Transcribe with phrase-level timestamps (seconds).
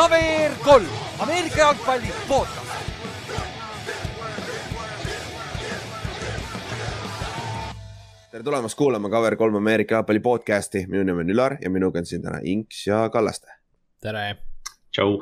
[0.00, 0.86] KVR kolm,
[1.18, 2.70] Ameerika jalgpalli podcast.
[8.30, 12.22] tere tulemast kuulama KVR3 Ameerika jalgpalli podcast'i, minu nimi on Ülar ja minuga on siin
[12.22, 13.52] täna Inks ja Kallaste.
[14.00, 14.36] tere.
[14.90, 15.20] tšau.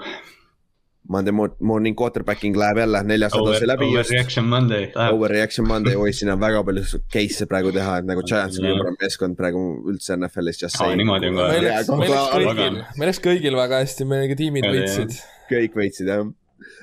[1.08, 3.86] Monday morning quarterbacking läheb jälle neljas nädal see läbi.
[3.88, 4.88] Overreaction Monday.
[5.08, 8.92] Overreaction Monday, oi siin on väga palju case'e praegu teha, et nagu Giants on jumala
[9.00, 11.00] meeskond praegu üldse NFL-is just saying.
[11.00, 11.46] niimoodi on ka.
[11.54, 11.88] meil läks,
[12.34, 15.16] kõigil, meil läks kõigil väga hästi, meil tiimid võitsid.
[15.48, 16.26] kõik võitsid jah,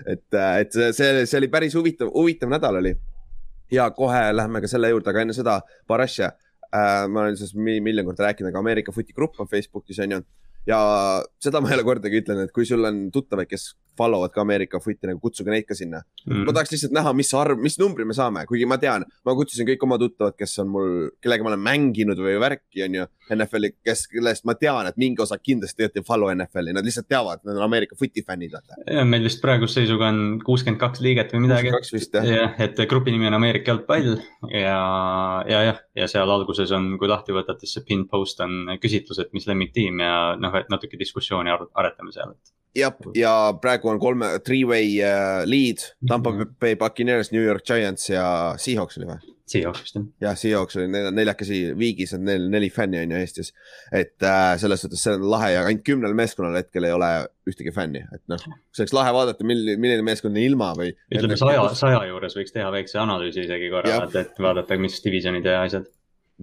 [0.09, 2.95] et, et see, see oli päris huvitav, huvitav nädal oli
[3.71, 6.31] ja kohe lähme ka selle juurde, aga enne seda paar asja
[6.71, 7.05] äh,.
[7.05, 10.21] ma olen sellest miljon korda rääkinud, aga Ameerika Footi grupp on Facebookis on ju.
[10.69, 10.79] ja
[11.37, 14.81] seda ma ei ole kordagi ütlenud, et kui sul on tuttavaid, kes followvad ka Ameerika
[14.83, 16.45] footi, nagu kutsuge neid ka sinna mm..
[16.47, 19.67] ma tahaks lihtsalt näha, mis arv, mis numbri me saame, kuigi ma tean, ma kutsusin
[19.69, 23.07] kõik oma tuttavad, kes on mul, kellega ma olen mänginud või värki, on ju.
[23.35, 27.07] NFL-i, kes, kellest ma tean, et mingi osa kindlasti tegelikult ei follow NFL-i, nad lihtsalt
[27.09, 28.77] teavad, nad on Ameerika footi fännid, vaata.
[29.09, 31.71] meil vist praeguse seisuga on kuuskümmend kaks liiget või midagi.
[31.73, 32.27] kaks vist jah.
[32.29, 34.11] jah, et grupi nimi on Ameerika jalgpall
[34.51, 34.77] ja,
[35.49, 39.23] ja jah, ja seal alguses on, kui lahti võtate, siis see pinned post on küsitlus,
[39.23, 44.01] et mis lemmiktiim ja noh, et natuke diskussiooni aretame seal, et jah, ja praegu on
[44.01, 46.57] kolme, three-way uh, lead, Tampa mm -hmm.
[46.59, 49.35] Bay Buccaneers, New York Giants ja Seahawks oli või?
[49.45, 50.05] Seahawks vist jah.
[50.21, 53.53] jah, Seahawks oli neljakesi viigis, on neil neli fänni on ju Eestis.
[53.91, 57.09] et äh, selles suhtes see on lahe ja ainult kümnel meeskonnal hetkel ei ole
[57.49, 58.41] ühtegi fänni, et noh,
[58.73, 60.95] see oleks lahe vaadata, milline, milline meeskond on ilma või.
[61.13, 65.45] ütleme saja, saja juures võiks teha väikse analüüsi isegi korra, et, et vaadata, mis divisjonid
[65.45, 65.85] ja asjad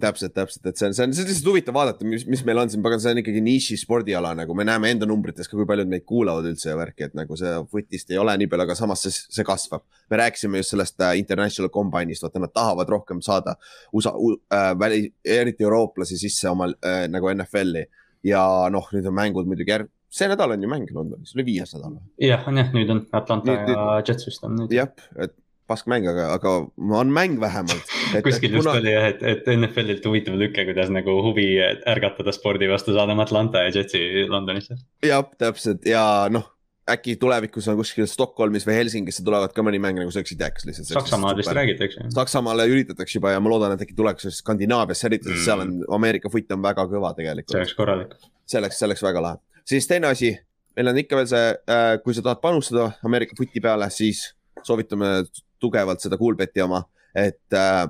[0.00, 2.62] täpselt, täpselt, et see on, see on, see on lihtsalt huvitav vaadata, mis, mis meil
[2.62, 5.68] on siin, pagan, see on ikkagi niši spordiala nagu me näeme enda numbrites ka, kui
[5.68, 8.76] paljud meid kuulavad üldse ja värki, et nagu see footist ei ole nii palju, aga
[8.78, 9.84] samas see, see kasvab.
[10.10, 13.56] me rääkisime just sellest äh, International Combine'ist, vaata nad tahavad rohkem saada
[13.92, 17.84] USA äh,, väli, eriti eurooplasi sisse oma äh, nagu NFL-i
[18.24, 21.72] ja noh, nüüd on mängud muidugi järg-, see nädal on ju mäng Londonis, oli viies
[21.76, 22.00] nädal.
[22.20, 24.74] jah, on jah, nüüd on Atlanta nüüd, ja Jets vist on nüüd.
[24.76, 25.36] jah, et
[25.72, 26.54] paskmäng, aga, aga
[27.02, 27.92] on mäng vähemalt.
[28.28, 28.78] kuskil just kuna...
[28.78, 33.66] oli jah, et, et NFL-ilt huvitav lüke, kuidas nagu huvi ärgatada spordi vastu saadame Atlanta
[33.66, 34.78] ja Jetsi Londonisse.
[35.06, 36.52] jah, täpselt ja noh,
[36.90, 40.66] äkki tulevikus on kuskil Stockholmis või Helsingisse tulevad ka mõni mäng nagu see oleks idekas
[40.66, 40.90] lihtsalt.
[40.90, 42.08] Saksamaal vist räägitakse.
[42.14, 45.44] Saksamaale üritatakse juba ja ma loodan, et äkki tuleks Skandinaaviasse, eriti mm.
[45.44, 47.54] seal on Ameerika foot on väga kõva tegelikult.
[47.54, 48.16] see oleks korralik.
[48.46, 49.40] see oleks, see oleks väga lahe.
[49.68, 50.32] siis teine asi,
[50.76, 54.32] meil on ikka veel see äh,, kui sa tahad panustada Ameerika footi peale, siis
[54.66, 55.22] soovitame
[55.62, 56.82] tugevalt seda Coolbeti oma,
[57.14, 57.86] et äh,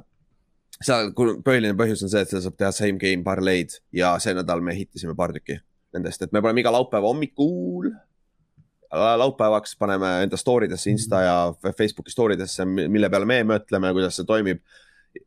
[0.82, 4.64] seal põhiline põhjus on see, et seal saab teha same game parlay'd ja see nädal
[4.64, 5.58] me ehitasime paar tükki
[5.96, 7.92] nendest, et me paneme iga laupäeva hommikul
[8.92, 11.36] laupäevaks paneme enda story desse, Insta ja
[11.78, 14.60] Facebooki story desse, mille peale me mõtleme, kuidas see toimib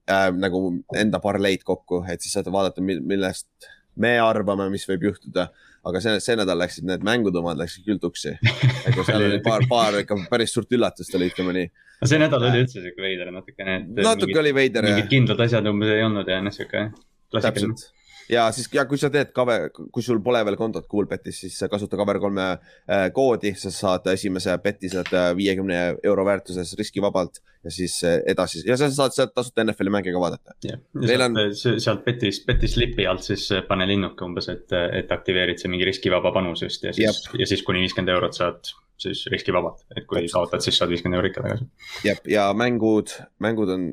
[0.10, 0.30] äh,.
[0.38, 0.62] nagu
[0.96, 3.48] enda parleid kokku, et siis saate vaadata, millest
[3.96, 5.50] me arvame, mis võib juhtuda.
[5.86, 8.36] Aga see, see nädal läksid need mängude omad läksid küll tuksi.
[9.08, 11.68] seal oli paar, paar ikka päris suurt üllatust oli, ütleme nii
[12.02, 13.82] no see nädal oli üldse siuke veider natukene.
[13.96, 16.90] natuke mingid, oli veider mingid kindlad asjad umbes ei olnud ja noh, siuke
[17.32, 17.95] klassikaline
[18.30, 21.98] ja siis ja kui sa teed cover, kui sul pole veel kontot Coolbetis, siis kasuta
[22.00, 27.74] cover kolme äh, koodi, sa saad esimese beti saad äh, viiekümne euro väärtuses riskivabalt ja
[27.74, 28.64] siis äh, edasi.
[28.68, 30.58] Ja sa saad sealt tasuta NFL-i mänge ka vaadata.
[30.66, 31.38] ja sealt, on...
[31.84, 36.34] Sealt betis, betis lipi alt siis pane linnuke umbes, et, et aktiveerid see mingi riskivaba
[36.36, 40.64] panus just ja siis, ja siis kuni viiskümmend eurot saad siis riskivabalt, et kui kaotad,
[40.64, 41.68] siis saad viiskümmend euro ikka tagasi.
[42.08, 43.12] jah, ja mängud,
[43.44, 43.90] mängud on,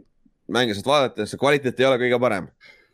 [0.53, 2.47] mänge saad vaadata, see kvaliteet ei ole kõige parem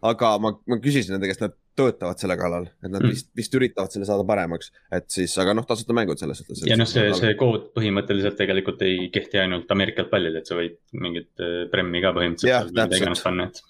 [0.07, 3.13] aga ma, ma küsisin nende käest, nad töötavad selle kallal, et nad mm.
[3.13, 6.65] vist, vist üritavad selle saada paremaks, et siis, aga noh, tasuta mängud selles suhtes.
[6.67, 10.79] ja noh, see, see kood põhimõtteliselt tegelikult ei kehti ainult Ameerika jalgpallil, et sa võid
[10.99, 12.73] mingit äh, premmi ka põhimõtteliselt.
[12.75, 13.63] jah, täpselt.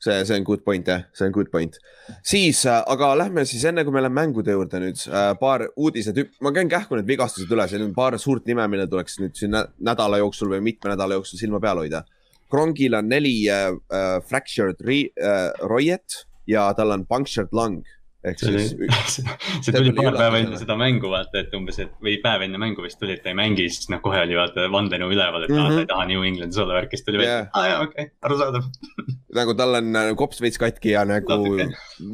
[0.00, 1.80] see, see on good point jah, see on good point.
[2.22, 6.22] siis, äh, aga lähme siis enne, kui me läheme mängude juurde nüüd äh, paar uudised,
[6.46, 9.58] ma käin kähku need vigastused üle, siin on paar suurt nime, mille tuleks nüüd siin
[9.58, 12.06] nädala jooksul või mitme nädala jooksul silma peal hoida
[12.50, 17.82] Krongil on neli äh, äh, fractured re, äh, roiet ja tal on punctured lung
[18.20, 19.14] ehk see siis.
[19.64, 22.84] see tuli paar päeva enne seda mängu vaata, et umbes, et või päev enne mängu
[22.84, 25.60] vist tuli, et ta ei mängi, siis noh, kohe oli vaata vandenõu üleval, et mm
[25.60, 25.78] -hmm.
[25.78, 27.30] ta ei taha New Englandis olla värk, siis tuli yeah.
[27.30, 28.68] välja, aa jaa, okei okay,, arusaadav
[29.40, 31.68] nagu tal on äh, kops veits katki ja nagu natuke,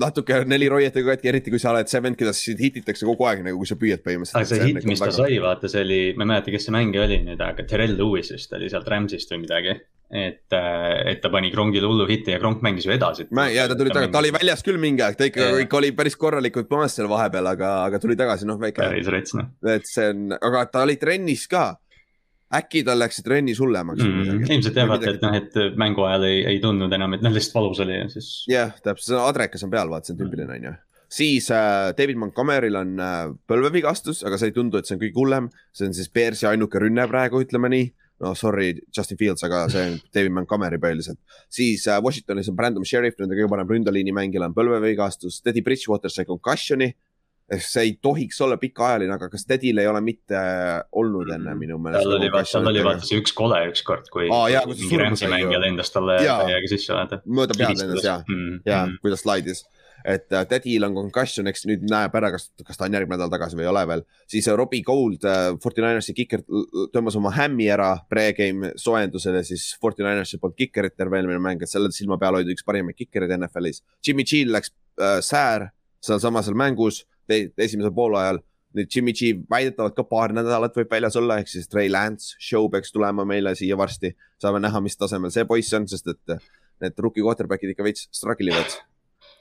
[0.05, 3.43] natuke neli roietega katki, eriti kui sa oled see vend, keda sind hititakse kogu aeg
[3.49, 4.47] nagu, kui sa püüad põhimõtteliselt.
[4.47, 5.19] aga see hitt, mis ta väga...
[5.19, 8.31] sai, vaata, see oli, ma ei mäleta, kes see mängija oli nüüd, aga Terrell Lewis
[8.37, 9.81] vist oli sealt Rams'ist või midagi
[10.11, 13.27] et, äh, et ta pani Kronkile hullu hitti ja Kronk mängis ju edasi.
[13.55, 16.17] ja ta tuli tagasi, ta oli väljas küll mingi aeg, ta ikka, ikka oli päris
[16.17, 18.83] korralikult punas seal vahepeal, aga, aga tuli tagasi, noh väike.
[18.83, 19.51] päris rets noh.
[19.67, 21.73] et see on, aga ta oli trennis ka.
[22.57, 24.45] äkki tal läks trennis hullemaks mm,?
[24.47, 27.59] ilmselt jah, vaata, et noh, et mängu ajal ei, ei tundnud enam, et noh, lihtsalt
[27.59, 28.45] valus oli ja siis.
[28.51, 30.77] jah, täpselt, see adrekas on peal, vaata, see on tüüpiline on ju
[31.17, 35.19] siis äh, David Montgomery'l on äh, põlvevigastus, aga see ei tundu, et see on kõige
[35.19, 35.51] hullem.
[35.75, 37.91] see on siis Bearsi ainuke rünne praegu, ütleme nii.
[38.21, 41.19] No sorry, Justin Fields, aga see on David Montgomery põhiliselt.
[41.53, 45.43] siis äh, Washingtonis on Brandon Sheriff, nende kõige parem ründeliini mängija on põlvevigastus.
[45.45, 46.93] Teddy Bridgewater sai concussion'i
[47.47, 50.39] ehk see ei tohiks olla pikaajaline, aga kas Tedil ei ole mitte
[50.99, 52.03] olnud enne minu meelest?
[52.03, 55.61] tal oli, tal oli vaata see üks kole ükskord, kui Aa, jaa, mingi rämpsi mängija
[55.63, 58.99] lendas talle täiega sisse mööda pead lendas ja mm., ja mm.
[59.03, 59.63] kui ta slaidis
[60.07, 63.33] et äh, Tedil on concussion, eks nüüd näeb ära, kas, kas ta on järgmine nädal
[63.33, 64.05] tagasi või ei ole veel.
[64.31, 66.45] siis äh, Robbie Gold äh,, Fortinanersi kiker,
[66.95, 71.91] tõmbas oma hämmi ära pre-game soojendusele, siis Fortinanersi poolt kikerit terve eelmine mäng, et selle
[71.95, 73.83] silma peal hoida üks parimaid kikereid NFL-is.
[74.07, 74.73] Jimmy G läks
[75.03, 75.71] äh, säär
[76.07, 78.43] sealsamas seal mängus te, esimesel poolajal.
[78.77, 82.69] nüüd Jimmy G väidetavalt ka paar nädalat võib väljas olla, ehk siis Trey Lance show
[82.71, 84.15] peaks tulema meile siia varsti.
[84.43, 86.37] saame näha, mis tasemel see poiss on, sest et
[86.85, 88.77] need rookie quarterback'id ikka veits struggle ivad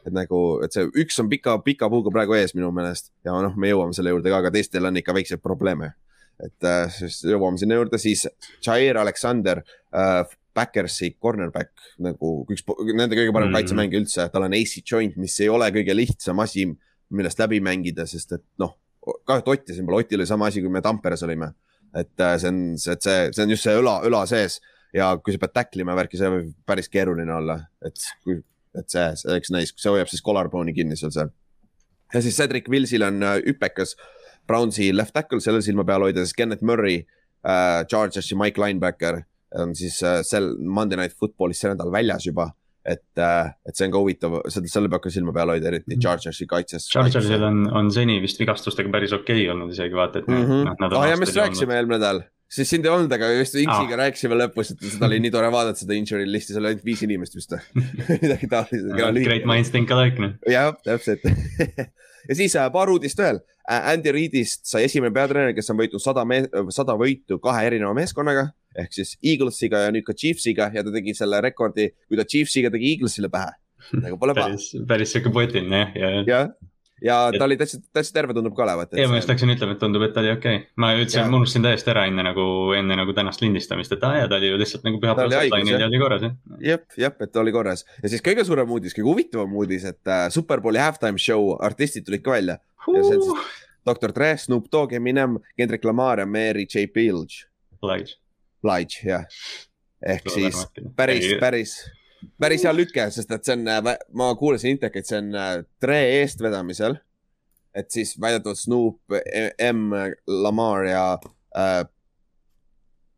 [0.05, 3.55] et nagu, et see üks on pika, pika puuga praegu ees minu meelest ja noh,
[3.57, 5.93] me jõuame selle juurde ka, aga teistel on ikka väikseid probleeme.
[6.35, 8.25] et äh, siis jõuame sinna juurde, siis
[8.65, 9.61] Jair Alexander
[9.95, 10.25] äh,,
[10.55, 12.63] Backersi cornerback nagu üks
[12.95, 13.55] nende kõige parem mm -hmm.
[13.59, 16.65] kaitsemängija üldse, tal on AC joint, mis ei ole kõige lihtsam asi,
[17.09, 18.77] millest läbi mängida, sest et noh,
[19.25, 21.53] kahju, et Otti siin pole, Otil oli sama asi, kui me Tamperes olime.
[21.95, 24.59] et äh, see on, see, see, see on just see õla, õla sees
[24.93, 28.41] ja kui sa pead tacklima värki, see võib päris keeruline olla, et kui
[28.79, 31.27] et see, see oleks nice, see hoiab siis collarbone'i kinni seal see.
[32.13, 33.95] ja siis Cedric Willsil on äh, hüpekas
[34.47, 39.23] Brownsi left tackle, selle silma peal hoida, siis Kenneth Murray äh,, Chargersi Mike linebacker
[39.61, 42.51] on siis äh, sel Monday Night Footballis see nädal väljas juba
[42.85, 45.95] et, äh, et see on ka huvitav, seda, selle peab ka silma peal hoida, eriti
[45.95, 46.03] mhm.
[46.05, 46.87] Chargersi kaitses.
[46.91, 50.45] Chargersil on, on seni vist vigastustega päris okei okay olnud isegi vaata, et mm.
[50.45, 50.75] -hmm.
[50.83, 52.21] noh, ah ja me just rääkisime eelmine nädal,
[52.55, 54.01] siis sind ei olnud, aga just Inksiga ah.
[54.05, 57.03] rääkisime lõpus, et seda oli nii tore vaadata, seda injury listi, seal oli ainult viis
[57.05, 57.55] inimest vist
[58.23, 58.87] midagi taolist.
[59.25, 60.35] Great minds think alike noh.
[60.49, 61.25] jah, täpselt
[62.29, 63.41] ja siis äh, paar uudist veel.
[63.65, 66.25] Äh, Andy Reidist sai esimene peatreener, kes on võitnud sada,
[66.73, 71.15] sada võitu kahe erineva meeskonnaga ehk siis Eaglesiga ja nüüd ka Chiefsiga ja ta tegi
[71.17, 73.55] selle rekordi, kui ta Chiefsiga tegi Eaglesile pähe.
[74.03, 74.55] nagu pole paha.
[74.55, 76.39] päris, päris sihuke poetiline jah, ja, ja
[77.05, 77.37] ja et...
[77.39, 78.93] ta oli täitsa, täitsa terve tundub ka olevat.
[78.97, 80.69] ja ma just läksin ütlema, et tundub, et ta oli okei okay..
[80.81, 82.45] ma ütlesin, ma unustasin täiesti ära enne nagu,
[82.77, 85.89] enne nagu tänast lindistamist, et aa jaa, ta oli ju lihtsalt nagu pühapäeval sideline'il ja
[85.89, 86.37] oli korras jah.
[86.69, 90.25] jep, jep, et oli korras ja siis kõige suurem uudis, kõige huvitavam uudis, et äh,
[90.33, 92.95] Superbowli halftime show artistid tulid ka välja uh..
[92.97, 93.53] ja see on siis
[93.85, 97.45] Dr Dre, Snoop Dogg, Eminem, Kendrick Lamar ja Mary J Blige.
[97.81, 98.17] Blige.
[98.65, 99.27] Blige, jah.
[100.01, 100.57] ehk siis
[100.97, 101.75] päris, päris
[102.41, 105.33] päris hea lüke, sest et see on, äh, ma kuulasin Intekat, see on
[105.81, 106.99] Tre äh, eestvedamisel.
[107.75, 109.01] et siis väidetavalt Snoop,
[109.59, 109.91] M,
[110.27, 111.17] Lamar ja
[111.57, 111.81] äh,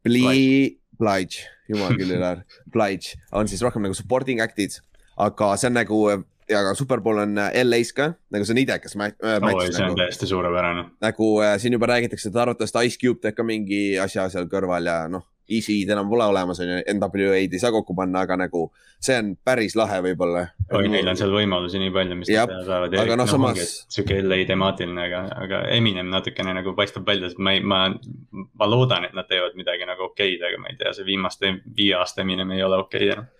[0.03, 2.31] Bli-, Blige, jumal küll ei ole,
[2.73, 4.79] Blige on siis rohkem nagu supporting act'id,
[5.17, 6.01] aga see on nagu
[6.49, 9.39] ja ka Superbowl on äh, LA-s ka, nagu see on idekas match äh,.
[9.43, 10.85] Oh, see on nagu, täiesti suurepärane.
[11.03, 14.87] nagu äh, siin juba räägitakse, et arvatavasti Ice Cube teeb ka mingi asja seal kõrval
[14.87, 18.65] ja noh Easy'd enam pole olemas, on ju, NWA-d ei saa kokku panna, aga nagu
[18.99, 20.43] see on päris lahe võib-olla.
[20.75, 22.97] oi, neil on seal võimalusi nii palju, mis nad saavad.
[23.03, 23.77] aga noh, samas.
[23.93, 27.85] sihuke LA temaatiline, aga, aga Eminem natukene nagu paistab välja, sest ma ei, ma,
[28.33, 31.95] ma loodan, et nad teevad midagi nagu okeid, aga ma ei tea, see viimaste viie
[31.99, 33.33] aasta Eminem ei ole okei okay, enam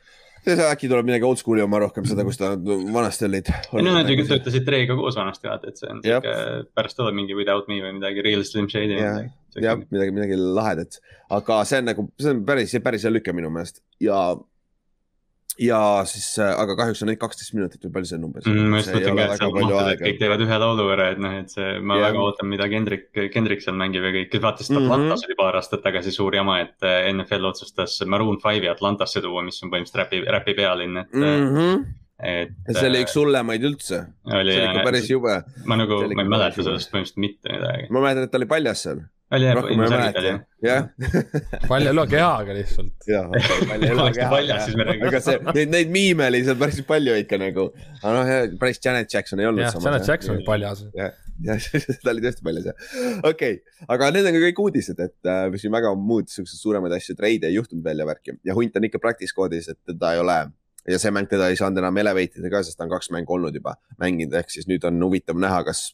[0.47, 3.51] äkki tuleb midagi oldschool'i oma rohkem seda, kus ta vanasti olid.
[3.73, 6.35] no nad ju töötasid Trey'ga koos vanasti vaata, et see on sihuke,
[6.77, 8.99] pärast tuleb mingi Without Me või midagi, Real Slim Shady.
[9.57, 10.99] jah, midagi, midagi lahedat,
[11.39, 14.21] aga see on nagu, see on päris, päris hea lüke minu meelest ja
[15.61, 18.69] ja siis, äh, aga kahjuks on neid kaksteist minutit või palju see on umbes mm,?
[18.71, 21.53] ma just mõtlengi, et seal mahtuda, et kõik teevad ühe laulu ära, et noh, et
[21.53, 22.07] see, ma ja.
[22.07, 25.27] väga ootan, mida Kendrick, Kendrick seal mängib ja kõik, vaata sest Atlantas mm -hmm.
[25.29, 29.61] oli paar aastat tagasi suur jama, et äh, NFL otsustas Maroon Five'i Atlantasse tuua, mis
[29.63, 31.55] on põhimõtteliselt räpi, räpi pealinn, et mm.
[31.55, 31.87] -hmm
[32.17, 32.49] et.
[32.73, 33.99] see oli üks hullemaid üldse.
[34.25, 35.35] see oli ikka päris jube.
[35.65, 37.91] ma nagu, ma ei mäleta sellest põhimõtteliselt mitte midagi.
[37.93, 40.31] ma mäletan, et ta oli paljas seal oli jah, ilmselgelt oli
[40.63, 40.87] jah.
[41.67, 43.07] palja loe kehaga lihtsalt.
[43.09, 43.29] jah,
[43.69, 44.59] palja loe kehaga.
[45.09, 47.69] aga see, neid, neid miime oli seal päris palju ikka nagu.
[48.01, 49.65] aga noh, päris Janet Jackson ei olnud.
[49.65, 50.85] jah, Janet Jackson oli paljas.
[50.95, 51.17] jah,
[51.49, 51.67] jah,
[52.03, 52.85] ta oli tõesti paljas jah.
[53.23, 56.95] okei okay., aga need on ka kõik uudised, et äh, siin väga muud siukseid suuremaid
[56.99, 60.15] asju, treide ei juhtunud veel ja värki ja hunt on ikka practice code'is, et teda
[60.15, 60.39] ei ole
[60.87, 63.35] ja see mäng teda ei saanud enam elevate ida ka, sest ta on kaks mängu
[63.35, 65.89] olnud juba mänginud, ehk siis nüüd on huvitav näha, kas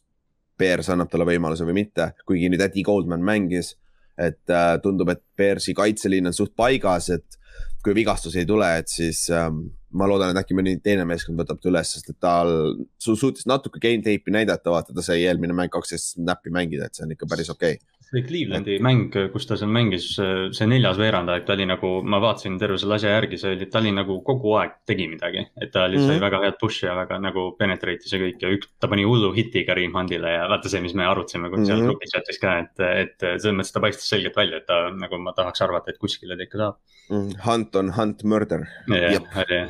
[0.59, 3.75] Bears annab talle võimaluse või mitte, kuigi nüüd Eddie Goldman mängis.
[4.13, 7.39] et äh, tundub, et Bearsi kaitseliin on suht paigas, et
[7.83, 11.57] kui vigastusi ei tule, et siis ähm, ma loodan, et äkki mõni teine meeskond võtab
[11.57, 12.53] ta üles, sest et tal
[13.01, 16.93] su suutis natuke game tape'i näidata, vaata ta sai eelmine mäng kaksteist snap'i mängida, et
[16.93, 20.99] see on ikka päris okei okay see Clevelandi mäng, kus ta seal mängis, see neljas
[21.01, 24.19] veerandaeg, ta oli nagu, ma vaatasin terve selle asja järgi, see oli, ta oli nagu
[24.25, 25.45] kogu aeg tegi midagi.
[25.61, 26.25] et ta oli, sai mm -hmm.
[26.27, 29.65] väga head push'i ja väga nagu penetrate'is ja kõik ja üks, ta pani hullu hiti
[29.65, 31.65] Karim Hundile ja vaata see, mis me arutasime mm -hmm.
[31.65, 31.87] seal mhm.
[31.87, 35.33] grupi chat'is ka, et, et selles mõttes ta paistis selgelt välja, et ta nagu ma
[35.33, 36.75] tahaks arvata, et kuskile ta ikka saab
[37.09, 37.29] mm,.
[37.45, 38.67] Hunt on hunt murder.
[38.87, 39.61] jah, oli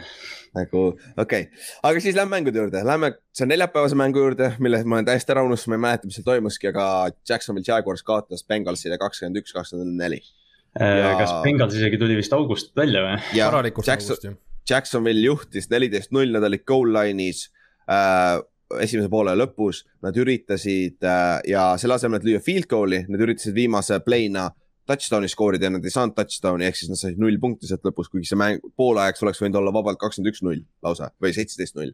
[0.57, 1.48] nagu okei okay.,
[1.89, 5.43] aga siis lähme mängude juurde, lähme see neljapäevase mängu juurde, mille ma olen täiesti ära
[5.48, 6.86] unustanud, ma ei mäleta, mis seal toimuski, aga
[7.29, 10.22] Jacksonville Jaguars kaotas Bengalsile kakskümmend üks, kakskümmend neli.
[10.79, 11.12] Äh, ja...
[11.19, 13.19] kas Bengals isegi tuli vist august välja või?
[13.36, 14.39] korralikult Jackson, august, jah.
[14.69, 17.48] Jacksonville juhtis neliteist null, nad olid goal line'is
[17.91, 18.39] äh,
[18.81, 23.55] esimese poole lõpus, nad üritasid äh, ja selle asemel, et lüüa field goal'i, nad üritasid
[23.57, 24.50] viimase play'na
[24.90, 28.10] touchdown'i skoorida ja nad ei saanud touchdown'i ehk siis nad said null punkti sealt lõpus,
[28.12, 31.94] kuigi see mäng poolajaks oleks võinud olla vabalt kakskümmend üks null lausa või seitseteist null.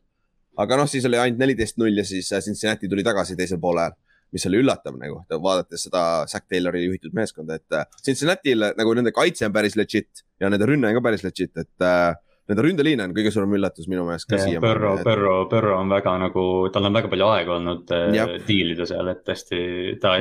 [0.59, 3.93] aga noh, siis oli ainult neliteist null ja siis äh, Cincinnati tuli tagasi teisel poolel,
[4.33, 9.13] mis oli üllatav nagu vaadates seda Zack Taylori juhitud meeskonda, et äh, Cincinnati'l nagu nende
[9.15, 12.17] kaitse on päris legit ja nende rünne on ka päris legit, et äh,
[12.49, 14.61] nende ründeliin on kõige suurem üllatus minu meelest ka siia.
[14.63, 16.43] Põrro et..., Põrro, Põrro on väga nagu,
[16.73, 19.59] tal on väga palju aega olnud äh, diilida seal, et hästi.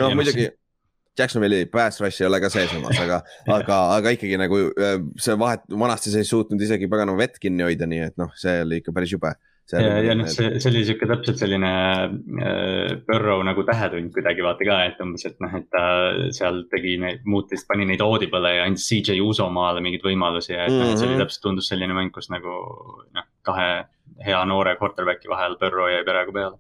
[0.05, 0.51] no muidugi
[1.19, 3.21] Jacksonville'i pass rush ei ole ka seessamas, aga
[3.59, 7.67] aga, aga ikkagi nagu äh, see vahet, vanasti sa ei suutnud isegi paganama vett kinni
[7.67, 9.33] hoida, nii et noh, see oli ikka päris jube.
[9.73, 14.47] ja, ja nagu noh, see, see oli sihuke täpselt selline äh, Burrow nagu tähetund kuidagi
[14.47, 15.85] vaata ka, et umbes, et noh, et ta
[16.37, 20.65] seal tegi neid, muutis, pani neid audible'e ja andis CJ Uso maale mingeid võimalusi ja
[20.65, 20.95] et mm -hmm.
[20.95, 21.27] noh, see oli mhm.
[21.27, 22.57] täpselt tundus selline mäng, kus nagu
[23.13, 23.69] noh, kahe
[24.25, 26.57] hea noore quarterback'i vahel Burrow jäi peaaegu peale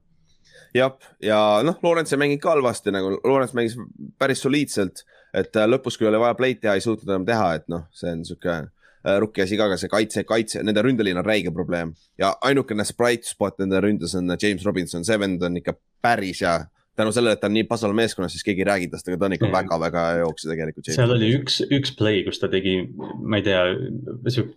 [0.74, 3.76] jah, ja noh, Lawrence ei mänginud ka halvasti nagu, Lawrence mängis
[4.18, 5.04] päris soliidselt,
[5.36, 8.12] et äh, lõpus, kui oli vaja play'd teha, ei suutnud enam teha, et noh, see
[8.12, 11.94] on sihuke äh, rukki asi ka, aga see kaitse, kaitse, nende ründeliin on räige probleem.
[12.20, 16.58] Ja ainukene sprite spot nende ründes on James Robinson, see vend on ikka päris hea
[16.98, 19.28] tänu sellele, et ta on nii pasal meeskonnas, siis keegi ei räägi tast, aga ta
[19.28, 20.90] on ikka väga-väga hea jooksja tegelikult.
[20.94, 22.74] seal oli üks, üks play, kus ta tegi,
[23.22, 23.60] ma ei tea,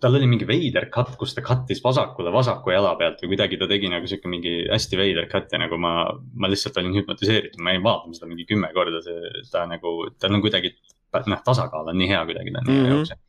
[0.02, 3.68] tal oli mingi veider cut, kus ta cut'is vasakule vasaku jala pealt või kuidagi ta
[3.70, 5.94] tegi nagu sihuke mingi hästi veider cut ja nagu ma,
[6.34, 10.34] ma lihtsalt olin hüpnotiseeritud, ma jäin vaatama seda mingi kümme korda, see, ta nagu, tal
[10.34, 10.74] on kuidagi,
[11.14, 12.98] noh, tasakaal on nii hea kuidagi, ta on nii hea mhm.
[12.98, 13.20] jooksja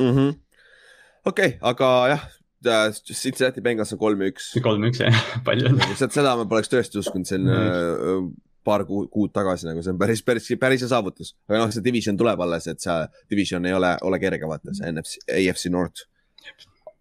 [0.00, 0.36] mm -hmm..
[1.32, 2.28] okei aga jah
[2.60, 4.52] Cincinnati Bengals on kolm-üks.
[4.60, 5.80] kolm-üks jah, palju on.
[5.96, 8.30] seda ma poleks tõesti uskunud, see on mm
[8.64, 11.34] paar kuud, kuud tagasi nagu see on päris, päris, päris hea saavutus.
[11.48, 12.98] aga noh, see division tuleb alles, et see
[13.32, 16.06] division ei ole, ole kerge, vaata see NFC, AFC North.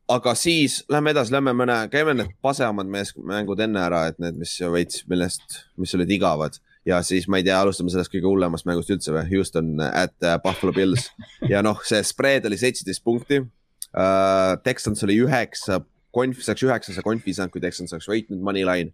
[0.10, 4.56] aga siis lähme edasi, lähme mõne, käime need pasemad mängud enne ära, et need, mis
[4.74, 8.92] veits, millest, mis olid igavad ja siis ma ei tea, alustame sellest kõige hullemast mängust
[8.94, 11.10] üldse või, Houston at uh, Buffalo Bills
[11.52, 14.56] ja noh, see spread oli seitseteist punkti uh,.
[14.64, 15.82] Texans oli üheksa,
[16.16, 18.94] konf saaks üheksa, see konf ei saanud, kui Texans oleks võitnud moneyline.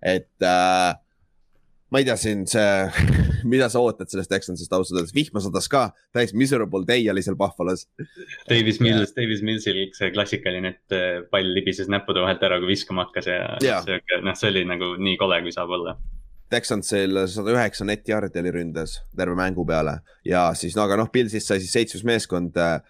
[0.00, 0.96] et uh,
[1.90, 2.66] ma ei tea, siin see,
[3.52, 7.38] mida sa ootad sellest Texansist ausalt öeldes, vihma sadas ka, täiesti miserable day oli seal
[7.40, 7.86] Buffalo's.
[8.50, 13.08] Davis Mills, Davis Millsil see klassikaline, et äh, pall libises näppude vahelt ära, kui viskama
[13.08, 13.82] hakkas ja, ja.
[13.86, 15.98] sihuke, noh, see oli nagu nii kole, kui saab olla.
[16.50, 21.10] Texansil sada üheksa net yard'i oli ründes terve mängu peale ja siis no aga noh,
[21.12, 22.80] Pillsist sai siis seitsmes meeskond äh,,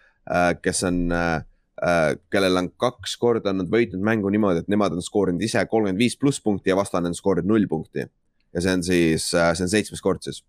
[0.65, 1.43] kes on äh,
[1.85, 6.01] äh, kellel on kaks korda nad võitnud mängu niimoodi, et nemad on skoorinud ise kolmkümmend
[6.01, 8.07] viis pluss punkti ja vastane on skoorinud null punkti
[8.55, 10.45] ja see on siis, äh, see on seitsmes kord siis.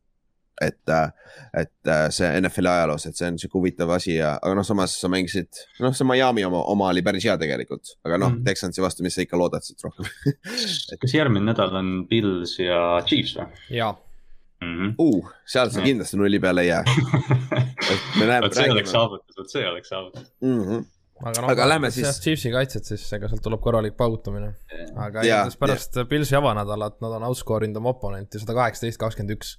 [0.62, 1.10] et, äh,
[1.58, 4.93] et äh, see NFL-i ajaloos, et see on sihuke huvitav asi ja, aga noh, samas
[5.01, 5.50] sa mängisid,
[5.81, 9.17] noh, see Miami oma, oma oli päris hea tegelikult, aga noh mm., Texansi vastu, mis
[9.17, 11.00] sa ikka loodad siit rohkem et...
[11.01, 13.50] kas järgmine nädal on Pils ja Chiefs või?
[13.79, 13.96] jaa
[14.62, 14.77] mm.
[14.77, 14.96] -hmm.
[15.01, 16.84] Uh, seal sa kindlasti nulli peale ei jää
[18.46, 20.63] vot see oleks saavutus, vot see oleks saavutus mm.
[20.63, 20.89] -hmm
[21.22, 22.20] aga, no, aga lähme siis.
[22.24, 24.51] Chiefsi kaitset, siis ega sealt tuleb korralik paugutamine.
[24.96, 26.06] aga igatahes pärast ja.
[26.10, 29.56] Pilsi avanädalat nad on outscore inud oma oponenti sada kaheksateist, kakskümmend üks.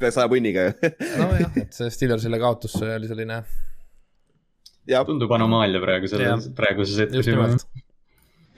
[0.00, 0.92] pea saja punniga ju.
[1.20, 3.42] nojah, et see Steelersile kaotus oli selline.
[5.08, 7.50] tundub anomaalia praegu selles, praeguses hetkes juba.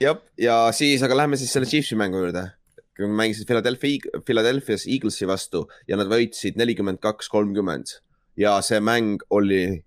[0.03, 2.49] jah, ja siis, aga lähme siis selle Chiefsi mängu juurde
[2.97, 7.99] mängisid Philadelphia, Philadelphia's Eaglesi vastu ja nad võitsid nelikümmend kaks, kolmkümmend
[8.37, 9.83] ja see mäng oli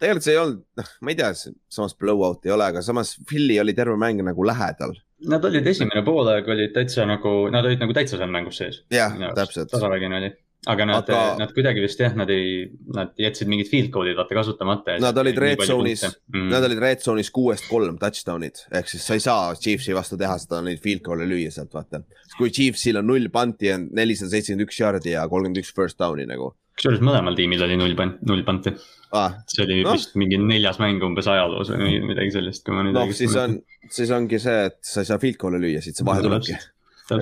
[0.00, 1.30] tegelikult see ei olnud, noh, ma ei tea,
[1.72, 4.96] samas blowout ei ole, aga samas Philly oli terve mäng nagu lähedal.
[5.30, 8.84] Nad olid esimene poolaeg olid täitsa nagu, nad olid nagu täitsa seal mängus sees.
[8.92, 9.68] jah, täpselt.
[9.72, 10.30] tasavägine oli,
[10.72, 14.38] aga nad aga..., nad kuidagi vist jah, nad ei, nad jätsid mingid field goal'id vaata
[14.38, 14.96] kasutamata.
[15.04, 19.18] Nad olid red zone'is mm., nad olid red zone'is kuuest kolm touchdown'id ehk siis sa
[19.18, 22.00] ei saa Chiefsi vastu teha seda, neid field goal'e lüüa sealt vaata.
[22.38, 26.24] kui Chiefsil on null panti ja nelisada seitsekümmend üks yard'i ja kolmkümmend üks first down'i
[26.28, 26.54] nagu.
[26.80, 28.72] Kusjuures mõlemal tiimil oli null pant-, null panti
[29.12, 29.36] ah,.
[29.50, 29.94] see oli no.
[29.94, 33.58] vist mingi neljas mäng umbes ajaloos või midagi sellist, kui ma nüüd noh, siis on,
[33.92, 36.56] siis ongi see, et sa ei saa field goal'e lüüa, siit see vahe tulebki.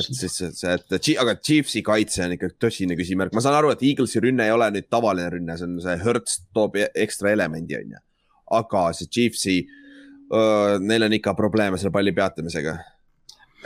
[0.05, 3.83] siis see, see, et aga Chiefsi kaitse on ikka tõsine küsimärk, ma saan aru, et
[3.89, 7.81] Eaglesi rünne ei ole nüüd tavaline rünne, see on see Hertz toob e-, ekstra elemendi,
[7.81, 8.05] on ju.
[8.61, 9.59] aga see Chiefsi,
[10.85, 12.77] neil on ikka probleeme selle palli peatamisega.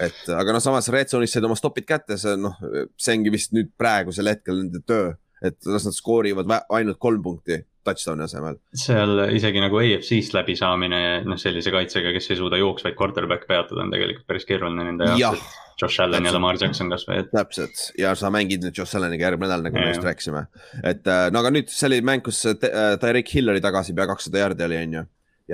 [0.00, 2.56] et aga noh, samas red zone'is said oma stopid kätte, see noh,
[2.96, 5.10] see ongi vist nüüd praegusel hetkel nende töö,
[5.42, 8.58] et las nad skoorivad ainult kolm punkti touchdown'i asemel.
[8.78, 13.90] seal isegi nagu AFC-st läbisaamine, noh sellise kaitsega, kes ei suuda jooksvaid quarterback'e peatada, on
[13.94, 15.58] tegelikult päris keeruline nende jaoks ja,.
[15.82, 17.30] Josh Allan ja Lamar Jackson kasvõi et....
[17.32, 20.44] täpselt ja sa mängid nüüd Josh Allaniga järgmine nädal, nagu me just rääkisime.
[20.84, 22.58] et äh, no aga nüüd see oli mäng, kus äh,
[23.02, 25.04] Tyreek Hill oli tagasi, pea kakssada jaardi oli, on ju.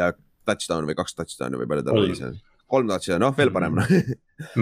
[0.03, 0.13] ja
[0.49, 2.37] touchdown või kaks touchdown'i või palju tal oli seal
[2.69, 3.79] kolm touchdown'i, noh veel parem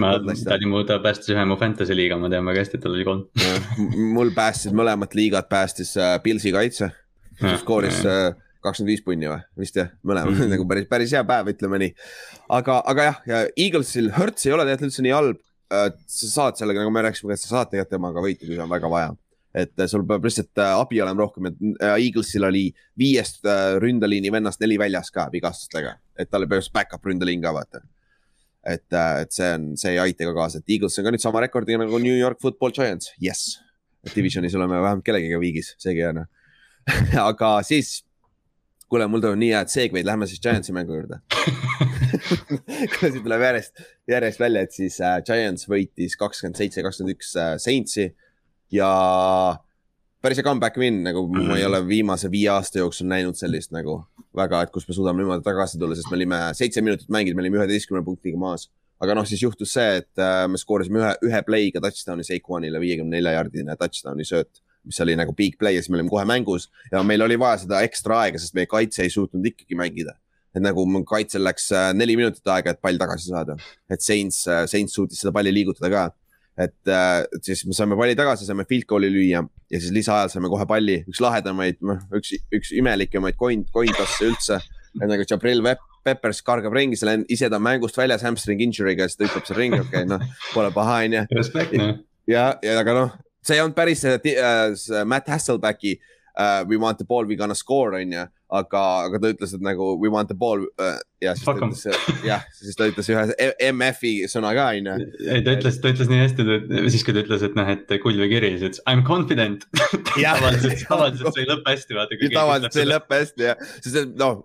[0.01, 0.13] ma,
[0.47, 3.05] Tadi mu, ta päästis ühe mu fantasy liiga, ma tean väga hästi, et tal oli
[3.07, 3.25] kolm.
[4.15, 6.89] Mul päästis mõlemat liigat päästis äh, Pilsi kaitse.
[7.61, 8.31] Skooris äh,
[8.63, 10.39] kakskümmend viis punni või, vist jah, mõlemad mm.
[10.39, 10.55] -hmm.
[10.55, 11.93] nagu päris, päris hea päev, ütleme nii.
[12.57, 15.43] aga, aga jah, ja Eaglesil Hertz ei ole tegelikult üldse nii halb.
[15.67, 18.89] sa saad sellega, nagu me rääkisime, et sa saad tegelikult temaga võita, kui on väga
[18.89, 19.15] vaja.
[19.57, 23.45] et äh, sul peab lihtsalt äh, abi olema rohkem, et Eaglesil oli viiest
[23.83, 27.83] ründeliini vennast neli väljas ka vigastustega, et tal peaks back-up ründeliin ka vaata
[28.67, 31.43] et, et see on, see ei aita ka kaasa, et Eagles on ka nüüd sama
[31.45, 33.57] rekordiga nagu New York Football Giants, jess.
[34.13, 36.21] Divisionis oleme vähemalt kellegiga viigis, seegi on
[37.29, 38.01] aga siis,
[38.87, 41.19] kuule, mul tuleb nii head segway'd, lähme siis Giantsi mängu juurde.
[42.93, 47.33] Kuna siin tuleb järjest, järjest välja, et siis äh, Giants võitis kakskümmend seitse, kakskümmend üks
[47.39, 48.09] äh, Saintsi.
[48.73, 48.87] Ja
[50.21, 51.47] päris hea comeback win, nagu mm -hmm.
[51.51, 54.03] ma ei ole viimase viie aasta jooksul näinud sellist nagu
[54.35, 57.41] väga, et kus me suudame niimoodi tagasi tulla, sest me olime seitse minutit mänginud, me
[57.41, 58.69] olime üheteistkümne punktiga maas.
[58.99, 63.17] aga noh, siis juhtus see, et äh, me skoorisime ühe, ühe play'ga touchdown'i Saquonile, viiekümne
[63.17, 66.69] nelja jaardine touchdown'i sööt mis oli nagu big play ja siis me olime kohe mängus
[66.91, 70.15] ja meil oli vaja seda ekstra aega, sest meie kaitse ei suutnud ikkagi mängida.
[70.55, 73.57] et nagu kaitsel läks äh, neli minutit aega, et pall tagasi saada,
[73.93, 76.05] et Saints, äh, Saints suutis seda palli liigutada ka.
[76.57, 80.49] Et, äh, siis me saime palli tagasi, saime field goal'i lüüa ja siis lisaajal saime
[80.51, 84.59] kohe palli, üks lahedamaid, noh, üks, üks imelikemaid coin, coin toss'e üldse.
[84.97, 89.19] nagu Jabril Webb Peppers kargab ringi, seal ise ta on mängust väljas hamstring injury'ga, siis
[89.19, 90.23] ta hüppab seal ringi, okei okay,, noh,
[90.53, 91.89] pole paha, onju.
[92.33, 94.35] ja, ja aga noh, see ei olnud päris see,
[94.79, 99.19] see Matt Hasselbacki uh, We want the ball, we gonna score on ju, aga, aga
[99.19, 101.81] ta ütles, et nagu we want the ball uh, ja siis Fuck ta ütles,
[102.23, 103.23] jah, siis ta ütles ühe
[103.73, 105.07] MF-i sõna ka on ju.
[105.25, 106.45] ei, ta ütles, ta ütles nii hästi,
[106.93, 109.65] siis kui ta ütles, et noh, et kull või kiri, siis ütles I m confident
[110.13, 112.19] tavaliselt, tavaliselt see ei lõpe hästi, vaata.
[112.37, 114.39] tavaliselt see ei lõpe hästi jah, sest noh,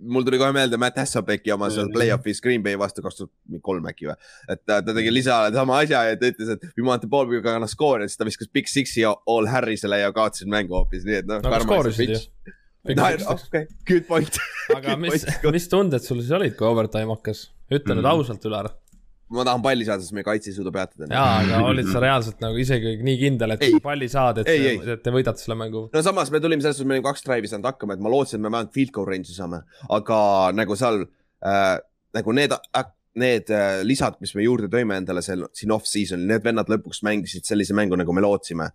[0.00, 3.90] mul tuli kohe meelde Matt Hasselbecki oma seal play-off'is Green Bay vastu kaks tuhat kolm
[3.90, 4.16] äkki või.
[4.48, 7.28] et ta, ta tegi lisaajal sama asja ja ta ütles, et we want the ball,
[7.28, 11.04] we gonna score ja siis ta viskas Big Six'i all Harrisele ja kaotasid mängu hoopis,
[11.04, 11.44] nii et noh.
[11.44, 12.24] no aga skoorisid ju
[12.88, 14.38] okei, good point.
[14.76, 17.48] aga mis, mis tunded sul siis olid, kui overtime hakkas?
[17.72, 18.10] ütle nüüd mm.
[18.10, 18.68] ausalt, Ülar.
[19.32, 21.08] ma tahan palli saada, sest meie kaitse ei suuda peatada.
[21.08, 23.78] jaa, aga olid sa reaalselt nagu isegi nii kindel, et ei.
[23.84, 25.86] palli saad, et, et te võidate selle mängu?
[25.92, 28.40] no samas me tulime selles suhtes, me olime kaks drive'i saanud hakkama, et ma lootsin,
[28.40, 29.62] et me vähemalt field goal range'i saame,
[29.98, 30.18] aga
[30.58, 31.76] nagu seal äh,
[32.18, 32.88] nagu need äh,
[33.22, 37.44] need äh, lisad, mis me juurde tõime endale seal siin off-season'il, need vennad lõpuks mängisid
[37.44, 38.70] sellise mängu, nagu me lootsime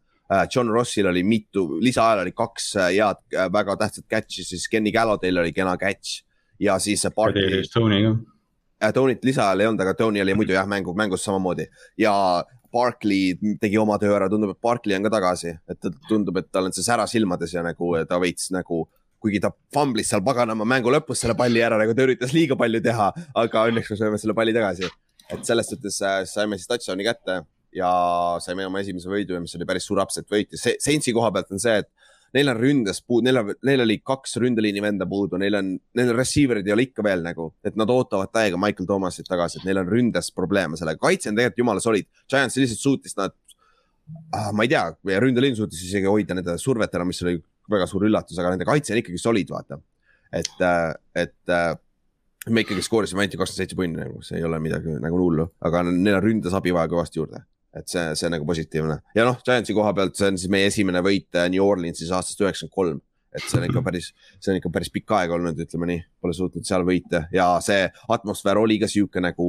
[0.55, 4.91] John Rossil oli mitu, lisaajal oli kaks äh, head, äh, väga tähtsat catch'i, siis Kenny
[4.91, 6.23] Gallodale oli kena catch
[6.59, 7.63] ja siis Barkley.
[7.73, 8.91] Tony ka.
[8.93, 11.65] Tony't lisaajal ei olnud, aga Tony oli muidu jah, mängu, mängus samamoodi
[11.97, 12.13] ja
[12.73, 16.67] Barkley tegi oma töö ära, tundub, et Barkley on ka tagasi, et tundub, et tal
[16.67, 18.83] on see sära silmades ja nagu ta veits nagu
[19.23, 22.83] kuigi ta fumblis seal paganama mängu lõpus selle palli ära, nagu ta üritas liiga palju
[22.85, 24.91] teha, aga õnneks me saime selle palli tagasi.
[25.27, 25.97] et selles suhtes
[26.31, 27.41] saime siis touchdown'i kätte
[27.75, 27.89] ja
[28.43, 31.51] saime oma esimese võidu, mis oli päris suur upset võit ja see, Saintsi koha pealt
[31.55, 31.89] on see, et
[32.35, 36.11] neil on ründes puudu, neil on, neil oli kaks ründeliini venda puudu, neil on, neil
[36.11, 39.67] on receiver'id ei ole ikka veel nagu, et nad ootavad täiega Michael Thomasit tagasi, et
[39.67, 42.09] neil on ründes probleeme sellega, kaitse on tegelikult jumala solid.
[42.29, 43.35] Giants lihtsalt suutis nad
[44.35, 44.85] ah,, ma ei tea,
[45.23, 47.37] ründeliin suutis isegi hoida nende survet ära, mis oli
[47.71, 49.79] väga suur üllatus, aga nende kaitse on ikkagi solid, vaata.
[50.35, 50.55] et,
[51.15, 51.55] et
[52.51, 55.83] me ikkagi skoorisime ainult kakskümmend seitse punni nagu, see ei ole midagi nagu hullu, aga
[55.87, 57.43] neil on ründes abi vaja kõvasti juurde
[57.79, 61.03] et see, see nagu positiivne ja noh, Giantsi koha pealt, see on siis meie esimene
[61.05, 63.03] võit äh, New Orleansis aastast üheksakümmend kolm
[63.37, 64.09] et see on ikka päris,
[64.39, 67.85] see on ikka päris pikk aeg olnud, ütleme nii, pole suutnud seal võita ja see
[68.13, 69.47] atmosfäär oli ka sihuke nagu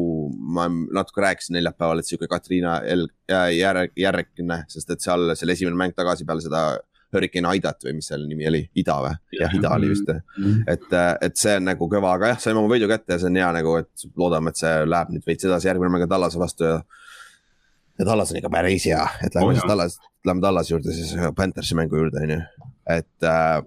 [0.56, 5.78] ma natuke rääkisin neljapäeval, et sihuke Katriina El- järg, järgne, sest et seal selle esimene
[5.78, 6.68] mäng tagasi peale seda
[7.14, 9.14] Hurricane Aidat või mis selle nimi oli, Ida või?
[9.38, 10.10] jah, Ida oli vist.
[10.10, 10.64] -hmm.
[10.68, 13.30] et, äh, et see on nagu kõva, aga jah, saime oma võidu kätte ja see
[13.30, 16.40] on hea nagu, et loodame, et see läheb nüüd veits edasi, järgmine mäng on Tallase
[16.40, 16.82] vastu ja
[17.98, 21.14] ja Tallas on ikka päris hea, et lähme oh, siis Tallas, lähme Tallase juurde siis
[21.37, 22.40] Panthersi mängu juurde, on ju.
[22.96, 23.62] et äh,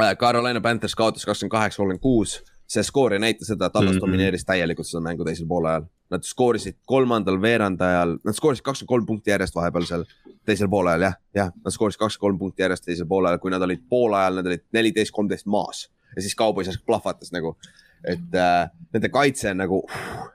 [0.00, 2.42] äh, Carolina Panthers kaotas kakskümmend kaheksa, kolmkümmend kuus.
[2.72, 4.00] see skoor ei näita seda, et Tallas mm -hmm.
[4.00, 5.84] domineeris täielikult seda mängu teisel poolajal.
[6.10, 10.04] nad skoorisid kolmandal veerandajal, nad skoorisid kakskümmend kolm punkti järjest vahepeal seal
[10.46, 13.82] teisel poolajal jah, jah, nad skoorisid kakskümmend kolm punkti järjest teisel poolajal, kui nad olid
[13.88, 17.56] poolajal, nad olid neliteist, kolmteist maas ja siis Cowboys plahvatas nagu,
[18.04, 20.30] et äh, nende kaitse on nagu uh,,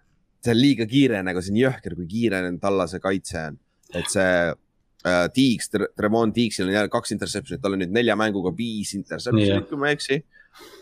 [0.48, 3.60] see on liiga kiire, nagu see on jõhker, kui kiire tallase kaitse on,
[3.98, 8.54] et see äh, Tiiks, Tremont Tiiksil on jälle kaks interception'it, tal on nüüd nelja mänguga
[8.56, 10.22] viis interception'it yeah., kui ma ei eksi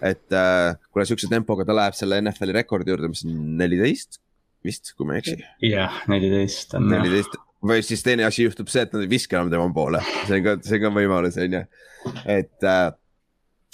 [0.05, 4.21] et äh, kuna sihukese tempoga ta läheb selle NFL-i rekordi juurde, mis on neliteist
[4.65, 5.41] vist, kui ma ei eksi.
[5.67, 6.87] jah, neliteist on.
[6.91, 10.39] neliteist või siis teine asi juhtub see, et nad ei viska enam tema poole, see
[10.39, 11.65] on ka, see on ka võimalus, on ju.
[12.37, 12.87] et äh,,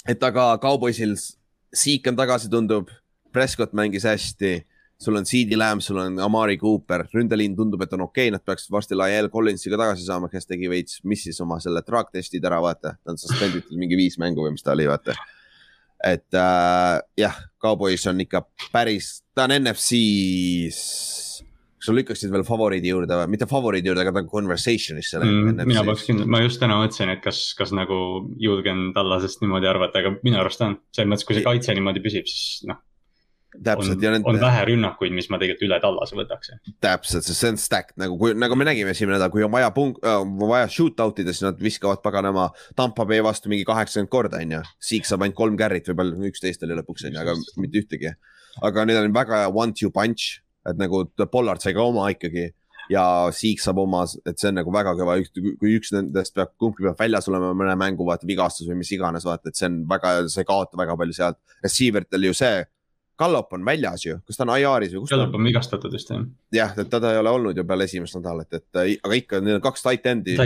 [0.08, 1.16] et aga Cowboysil
[1.72, 2.90] Seek on tagasi, tundub.
[3.32, 4.58] Prescott mängis hästi,
[5.02, 8.44] sul on CD Lamb, sul on Amari Cooper, ründeliin tundub, et on okei okay,, nad
[8.46, 12.44] peaks varsti Lyle Collinsi ka tagasi saama, kes tegi veits, missis oma selle drug testid
[12.48, 12.96] ära, vaata.
[13.02, 15.16] ta on suspenditud mingi viis mängu või mis ta oli, vaata
[16.02, 21.12] et äh, jah, Cowboys on ikka päris, ta on NFC-s
[21.82, 25.26] kas sa lükkaksid veel favoriidi juurde või, mitte favoriidi juurde, aga ta on conversation'is selle
[25.26, 25.64] mm,.
[25.66, 27.96] mina kindel, ma just täna mõtlesin, et kas, kas nagu
[28.38, 30.78] julgen Tallasest niimoodi arvata, aga minu arust on.
[30.94, 32.78] selles mõttes, kui see kaitse niimoodi püsib, siis noh,
[33.52, 34.28] täpselt on, ja nende.
[34.28, 36.52] on vähe rünnakuid, mis ma tegelikult üle tallase võtaks.
[36.84, 39.72] täpselt, sest see on stack nagu, kui, nagu me nägime esimene nädal, kui on vaja
[39.76, 44.40] punk- äh,, vaja shoot-out ida, siis nad viskavad paganama Tampa Bay vastu mingi kaheksakümmend korda,
[44.42, 44.62] on ju.
[44.92, 48.16] Siik saab ainult kolm carry't või palju, üksteist oli lõpuks, on ju, aga mitte ühtegi.
[48.62, 52.50] aga neil on väga hea one-two punch, et nagu Pollard sai ka oma ikkagi
[52.90, 55.16] ja Siik saab oma, et see on nagu väga kõva,
[55.60, 59.26] kui üks nendest peab, kumbki peab väljas olema mõne mängu, vaata vigastus või mis iganes,
[59.28, 61.40] vaata, et see on väga, see kaotab väga palju sealt.
[61.64, 62.62] Receiver itel ju see
[63.22, 66.24] Kallop on väljas ju, kas ta on IR-is või kus Kallop on vigastatud vist jah.
[66.54, 69.64] jah, et teda ei ole olnud ju peale esimest nädalat, et aga ikka, neil on
[69.64, 70.36] kaks tight end'i.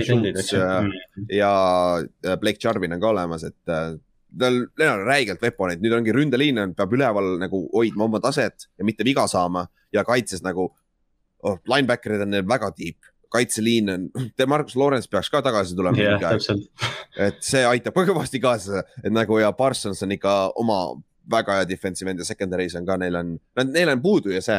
[1.35, 1.53] ja,
[2.23, 3.97] ja Blake Jarvin on ka olemas, et äh,
[4.39, 8.87] tal, neil on räigelt veponeid, nüüd ongi ründeliin peab üleval nagu hoidma oma taset ja
[8.87, 14.09] mitte viga saama ja kaitses nagu oh,, linebacker'id on neil väga deep kaitseliin on,
[14.47, 16.21] Markus Lawrence peaks ka tagasi tulema yeah,.
[17.29, 20.81] et see aitab ka kõvasti kaasa, et nagu ja Parsons on ikka oma
[21.31, 23.37] väga hea defensive end ja secondary's on ka, neil on,
[23.71, 24.59] neil on puudu ja see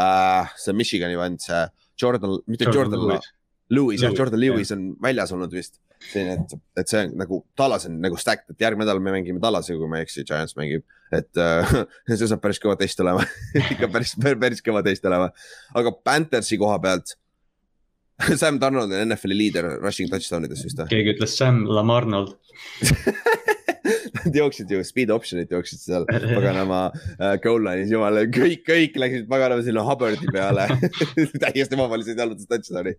[0.00, 1.64] äh,, see Michigani vend, see
[2.00, 3.32] Jordan, mitte Jordan, Jordan
[3.70, 4.78] Lewis, jah, Jordan Lewis yeah.
[4.78, 5.80] on väljas olnud vist.
[6.04, 9.40] selline, et, et see on nagu, Tallas on nagu stacked, et järgmine nädal me mängime
[9.40, 10.84] Tallasega, kui ma ei eksi, Giants mängib.
[11.14, 11.74] et äh,
[12.10, 13.24] see saab päris kõva test olema
[13.74, 15.30] ikka päris, päris kõva test olema.
[15.74, 17.16] aga Panthersi koha pealt
[18.40, 20.90] Sam Donald on NFL-i liider rushing touchdown ides vist või?
[20.92, 22.36] keegi ütles Sam Lamarnold
[24.14, 26.80] Nad jooksid ju, speed option'it jooksid seal paganama
[27.18, 30.66] äh, goal line'is, jumala, kõik, kõik läksid paganama sinna Hubbardi peale.
[31.44, 32.94] Täiesti vabaliselt jalutas touchdown'i.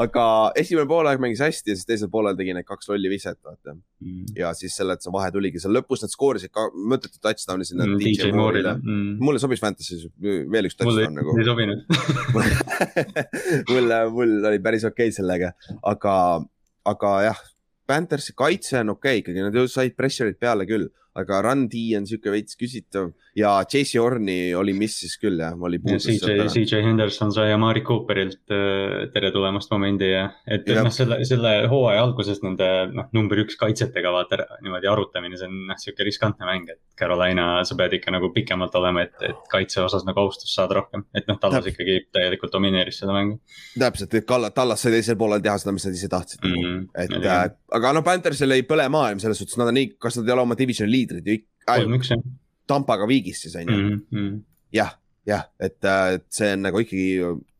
[0.00, 0.26] aga
[0.60, 3.76] esimene poolaeg mängis hästi ja siis teisel poolel tegi need kaks lolli viset, vaata.
[4.04, 4.34] Mm..
[4.36, 7.86] ja siis selle, et see vahe tuligi, seal lõpus nad skoorisid ka mõttetut touchdown'i sinna
[7.88, 9.14] mm, DJ Moore'ile mm..
[9.24, 11.36] mulle sobis Fantasy's veel üks touchdown nagu.
[11.40, 11.86] ei sobinud.
[13.70, 15.54] Mul, mul oli päris okei okay sellega,
[15.88, 16.14] aga,
[16.90, 17.42] aga jah
[17.86, 21.94] Panthersi kaitse on okei okay, ikkagi, nad ju said pressure'id peale küll, aga run D
[21.98, 26.06] on sihuke veits küsitav ja Chase Horni oli missis küll jah, oli puudus.
[26.06, 31.54] CJ, CJ Henderson sai Amari Cooperilt äh, tere tulemast momendi ja, et noh, selle, selle
[31.70, 36.48] hooaja alguses nende noh, number üks kaitsetega vaata niimoodi arutamine, see on noh, sihuke riskantne
[36.48, 40.54] mäng, et Carolina, sa pead ikka nagu pikemalt olema, et, et kaitse osas nagu austust
[40.54, 43.40] saada rohkem, et noh, Tallas ikkagi täielikult domineeris seda mängu.
[43.78, 46.58] täpselt, et Tallas sai teisel poolel teha seda, mis nad ise tahtsid mm.
[46.58, 46.86] -hmm.
[47.02, 50.28] et äh, aga noh, Panthersil ei põle maailm selles suhtes, nad on nii, kas nad
[50.28, 52.20] ei ole oma divisioni liidrid ju ikka.
[52.66, 54.40] Tampaga viigis siis on ju mm -hmm..
[54.72, 57.04] jah, jah, et, äh, et see on nagu ikkagi,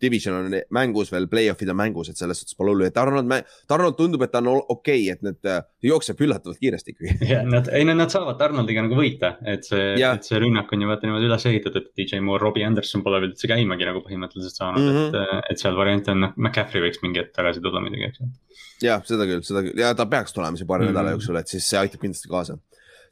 [0.05, 3.31] division on mängus veel, play-off'id on mängus, et selles suhtes pole hullu, et Arnold,
[3.73, 7.17] Arnold tundub, et ta on okei okay,, et need äh, jookseb üllatavalt kiiresti ikkagi.
[7.33, 10.91] jah, nad, ei nad saavad Arnoldiga nagu võita, et see, et see rünnak on ju
[10.91, 14.61] vaata niimoodi üles ehitatud, et DJ Moore, Robbie Anderson pole veel üldse käimagi nagu põhimõtteliselt
[14.61, 15.09] saanud mm, -hmm.
[15.09, 18.21] et, äh, et seal variante on, noh, McCaffrey võiks mingi hetk tagasi tulla muidugi, eks
[18.21, 18.31] ju.
[18.85, 21.01] jah, seda küll, seda küll ja ta peaks tulema siin paari mm -hmm.
[21.01, 22.61] nädala jooksul, et siis see aitab kindlasti kaasa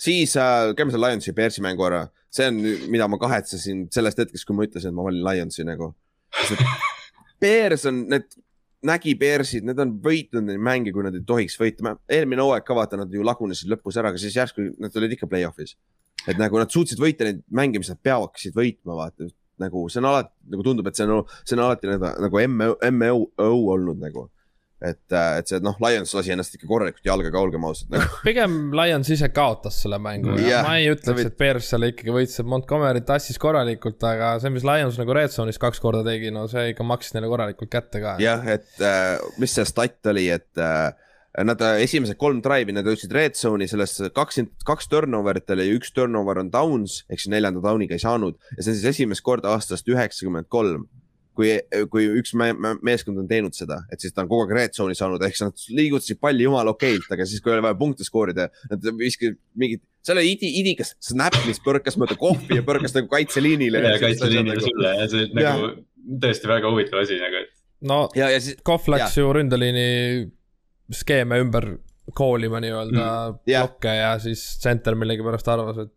[0.02, 2.60] siis äh, käime selle Lionsi Bearsi mängu ära, see on,
[2.92, 5.92] mida ma kahetsesin sellest hetkest, kui ma ütlesin, et ma valin Lionsi nagu.
[7.42, 8.30] Bears on, need
[8.86, 11.96] nägi Bearsid, need on võitnud neid mänge, kui nad ei tohiks võita.
[12.10, 15.28] eelmine hooaeg ka vaata, nad ju lagunesid lõpus ära, aga siis järsku nad olid ikka
[15.30, 15.76] play-off'is.
[16.26, 19.26] et nagu nad suutsid võita neid mänge, mis nad peaksid võitma, vaata
[19.62, 22.76] nagu see on alati nagu tundub, et see on, see on alati nagu, nagu MO,
[22.90, 24.28] MO olnud nagu
[24.82, 28.18] et, äh, et see noh, Lions lasi ennast ikka korralikult jalga ka, olgem ausad nagu..
[28.26, 32.40] pigem Lions ise kaotas selle mängu ja ma ei ütleks, et Bears selle ikkagi võitis,
[32.42, 36.48] et Montgomery tassis korralikult, aga see, mis Lions nagu red zone'is kaks korda tegi, no
[36.50, 38.16] see ikka maksis neile korralikult kätte ka.
[38.22, 40.90] jah, et äh, mis see stat oli, et äh,
[41.32, 45.94] Nad äh, esimesed kolm drive'i, nad jõudsid red zone'i, sellest kaks, kaks turnover'it oli, üks
[45.96, 49.54] turnover on downs ehk siis neljanda down'iga ei saanud ja see on siis esimest korda
[49.54, 50.84] aastast üheksakümmend kolm
[51.36, 51.52] kui,
[51.92, 54.76] kui üks me, me, meeskond on teinud seda, et siis ta on kogu aeg red
[54.76, 58.06] zone'i saanud, ehk siis nad liigutasid palli jumala okeilt, aga siis, kui oli vaja punkte
[58.06, 62.96] skoorida, nad viskasid mingit, see oli idi, idikas snap, mis põrkas mööda kohvi ja põrkas
[62.96, 63.84] nagu kaitseliinile.
[63.86, 64.66] ja kaitseliinile nagu...
[64.68, 65.72] sulle ja see nagu ja.
[66.26, 67.56] tõesti väga huvitav asi nagu, et.
[67.88, 68.02] no,
[68.66, 69.24] Kohv läks ja.
[69.24, 69.88] ju ründeliini
[70.92, 71.72] skeeme ümber
[72.18, 75.92] koolima nii-öelda mm, blokke ja siis center millegipärast arvas, et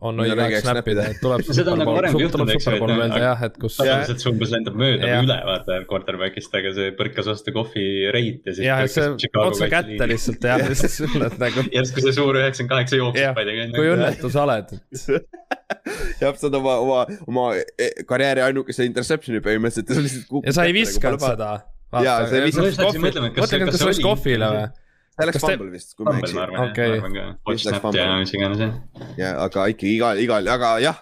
[0.00, 1.42] on õige aeg snappida, et tuleb.
[1.46, 3.76] seda on nagu varem juhtunud, eks ju, et jah, et kus.
[3.80, 8.46] tavaliselt see umbes lendab mööda või üle vaata quarterback'ist, aga see põrkas vastu kohvi reit
[8.48, 8.64] ja siis.
[8.66, 11.66] jah, see otse kätte lihtsalt jah, siis sulle nagu.
[11.78, 13.66] järsku see suur üheksakümmend kaheksa jooksis palliga.
[13.76, 14.76] kui õnnetu sa oled,
[16.22, 20.46] jah, sa oled oma, oma, oma e, karjääri ainukese interception'i põhimõtteliselt ja sa lihtsalt.
[20.46, 21.50] ja sa ei viskanud seda.
[21.96, 23.02] jaa, sa ei viskanud.
[23.06, 24.70] mõtle, kas see oleks kohvile või?
[25.16, 26.36] See läks fumble vist, kui ma ei eksi.
[26.66, 26.90] okei.
[29.20, 30.98] ja aga ikkagi igal, igal, aga jah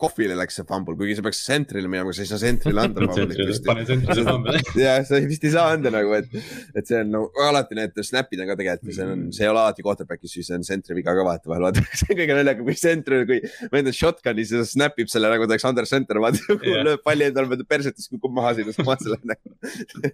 [0.00, 3.06] kohvile läks see fumble, kuigi see peaks sentrile minema, sa ei saa sentrile anda.
[3.68, 4.60] pane sentrile fumble.
[4.80, 6.30] jah, sa vist ei saa anda nagu, et,
[6.74, 9.62] et see on no alati need snap'id on ka tegelikult, see on, see ei ole
[9.62, 12.80] alati quarterback'is, siis see on sentri viga ka vahetevahel, vaata see on kõige naljakam, kui
[12.80, 13.40] sentril, kui
[13.74, 16.82] vend on shotgun'is ja snap ib selle nagu ta oleks under center, vaata yeah.
[16.90, 19.56] lööb palli endale mööda perset, siis kukub maha sinna, siis maha selle nagu.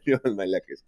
[0.06, 0.84] jumala naljakas.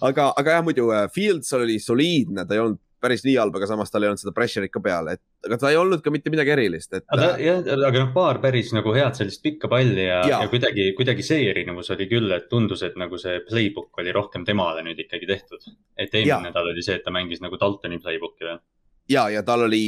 [0.00, 3.68] aga, aga jah, muidu äh, Fields oli soliidne, ta ei olnud päris nii halb, aga
[3.70, 6.32] samas tal ei olnud seda pressure'it ka peal, et aga ta ei olnud ka mitte
[6.32, 7.06] midagi erilist, et.
[7.42, 11.26] jah, aga noh, paar päris nagu head sellist pikka palli ja, ja., ja kuidagi, kuidagi
[11.26, 15.28] see erinevus oli küll, et tundus, et nagu see playbook oli rohkem temale nüüd ikkagi
[15.30, 15.72] tehtud.
[15.96, 18.62] et eelmine nädal oli see, et ta mängis nagu Daltoni playbook'i veel
[19.10, 19.82] ja, ja tal oli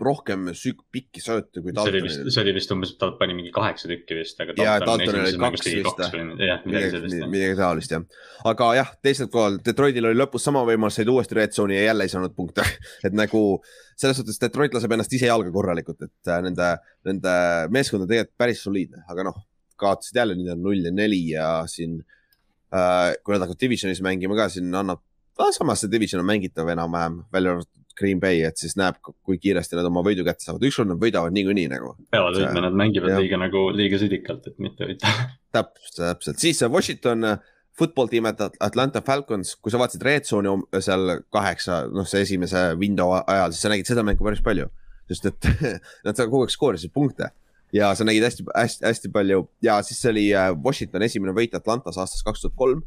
[0.00, 2.08] rohkem sük-, pikki sööte kui Daltonil.
[2.30, 4.56] see oli vist, umbes, ta pani mingi kaheksa tükki vist, aga.
[4.56, 6.02] ja Daltonil oli kaks vist.
[6.42, 8.06] jah, midagi taolist jah,
[8.48, 12.08] aga jah, teisel pool Detroitil oli lõpus sama võimalus, said uuesti red zone'i ja jälle
[12.08, 12.64] ei saanud punkte
[13.06, 13.42] et nagu
[13.98, 16.72] selles suhtes Detroit laseb ennast ise jalga korralikult, et äh, nende,
[17.08, 17.34] nende
[17.74, 19.42] meeskond on tegelikult päris soliidne, aga noh,
[19.78, 22.00] kaotasid jälle, nüüd on null ja neli ja siin
[22.72, 23.12] äh,.
[23.22, 25.04] kui nad hakkavad divisionis mängima ka, siin annab
[25.38, 29.38] ah,, samas see division on mängitav enam-vähem, välja arvatud Green Bay, et siis näeb, kui
[29.42, 31.94] kiiresti nad oma võidu kätte saavad, ükskord nad võidavad niikuinii nagu.
[32.14, 33.20] peavad võitma, nad mängivad ja.
[33.22, 35.12] liiga nagu, liiga südikalt, et mitte võita
[35.56, 37.40] täpselt, täpselt, siis Washington äh,
[37.78, 43.14] football tiim Atlanta Falcons, kui sa vaatasid red zone'i seal kaheksa, noh, see esimese window
[43.20, 44.68] ajal, siis sa nägid seda mängu päris palju.
[45.08, 45.46] sest et
[46.04, 47.30] nad kogu aeg skoorisid punkte
[47.72, 51.96] ja sa nägid hästi, hästi, hästi palju ja siis oli äh, Washington esimene võit Atlantas
[51.96, 52.82] aastast kaks tuhat kolm.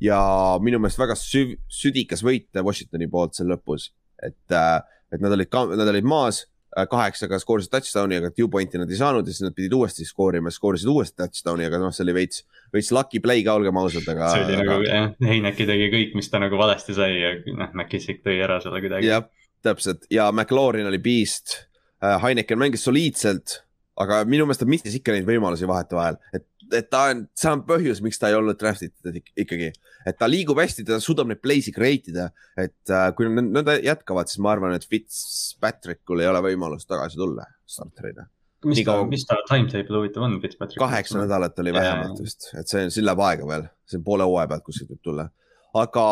[0.00, 0.18] ja
[0.62, 3.90] minu meelest väga süv, südikas võit Washingtoni poolt seal lõpus
[4.22, 4.76] et, äh,
[5.12, 6.42] et nad olid, nad olid maas
[6.76, 10.06] äh, kaheksaga skoorisid touchdown'i, aga two point'i nad ei saanud ja siis nad pidid uuesti
[10.08, 14.06] skoorima, skoorisid uuesti touchdown'i, aga noh, see oli veits, veits lucky play ka, olgem ausad,
[14.12, 14.32] aga.
[14.34, 14.64] see oli aga...
[14.70, 18.58] nagu jah, Heineki tegi kõik, mis ta nagu valesti sai ja noh, McKissick tõi ära
[18.64, 19.10] selle kuidagi.
[19.10, 19.28] jah,
[19.66, 21.62] täpselt ja McLaurin oli beast.
[22.04, 23.62] Äh, Heineken mängis soliidselt,
[23.96, 27.62] aga minu meelest ta missis ikka neid võimalusi vahetevahel, et et ta on, see on
[27.66, 29.70] põhjus, miks ta ei olnud draft itud ikkagi,
[30.08, 34.30] et ta liigub hästi, ta suudab neid play'si create ida, et uh, kui nad jätkavad,
[34.30, 38.28] siis ma arvan, et Fitzpatrickul ei ole võimalust tagasi tulla starterina.
[38.66, 40.82] mis ta, mis ta timetable huvitav on, Fitzpatrick?
[40.82, 44.52] kaheksa nädalat oli vähemalt vist, et see, siin läheb aega veel, see on poole hooaja
[44.54, 45.28] pealt kuskilt võib tulla.
[45.76, 46.02] Aga,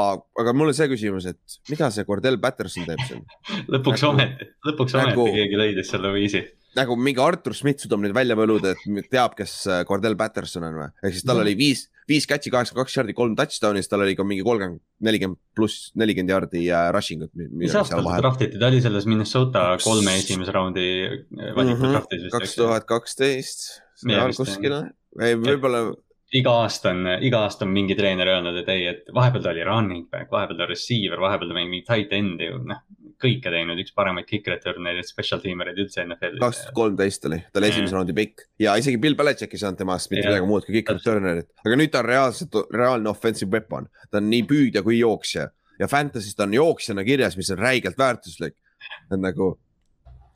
[0.43, 3.23] aga mul on see küsimus, et mida see Cordell Patterson teeb siin?
[3.73, 6.43] Lõpuks ometi, lõpuks ometi keegi leidis selle viisi
[6.77, 10.79] nagu mingi Artur Schmidt suudab nüüd välja võluda, et teab, kes äh, Cordell Patterson on
[10.81, 11.45] või, ehk siis tal mm.
[11.45, 14.83] oli viis, viis catch'i, kaheksakümmend kaks jardi, kolm touchdown'i, siis tal oli ka mingi kolmkümmend,
[15.09, 17.33] nelikümmend pluss nelikümmend jardi äh, rushing ut.
[17.35, 21.99] mis aastal ta draftiti, ta oli selles Minnesota kolme esimese raundi äh, valitud mm -hmm.
[21.99, 22.37] draftis vist.
[22.39, 23.69] kaks tuhat kaksteist,
[24.03, 24.81] seal kuskil,
[25.23, 25.87] ei võib-olla
[26.35, 29.65] iga aasta on, iga aasta on mingi treener öelnud, et ei, et vahepeal ta oli
[29.65, 32.83] running back, vahepeal ta receiver, vahepeal ta mingi tight end'i, noh
[33.25, 36.41] kõike teinud, üks paremaid kick returnereid, special teamereid üldse NFL-is.
[36.43, 38.47] kaks tuhat kolmteist oli, ta oli esimese raundi pikk.
[38.63, 41.93] Ja isegi Bill Belichik ei saanud temast mitte midagi muud kui kick returnerit, aga nüüd
[41.95, 45.49] ta on reaalselt, reaalne offensive weapon, ta on nii püüdja kui jooksja.
[45.81, 48.57] Ja Fantasy's ta on jooksjana kirjas, mis on räigelt väärtuslik.
[49.11, 49.55] et nagu,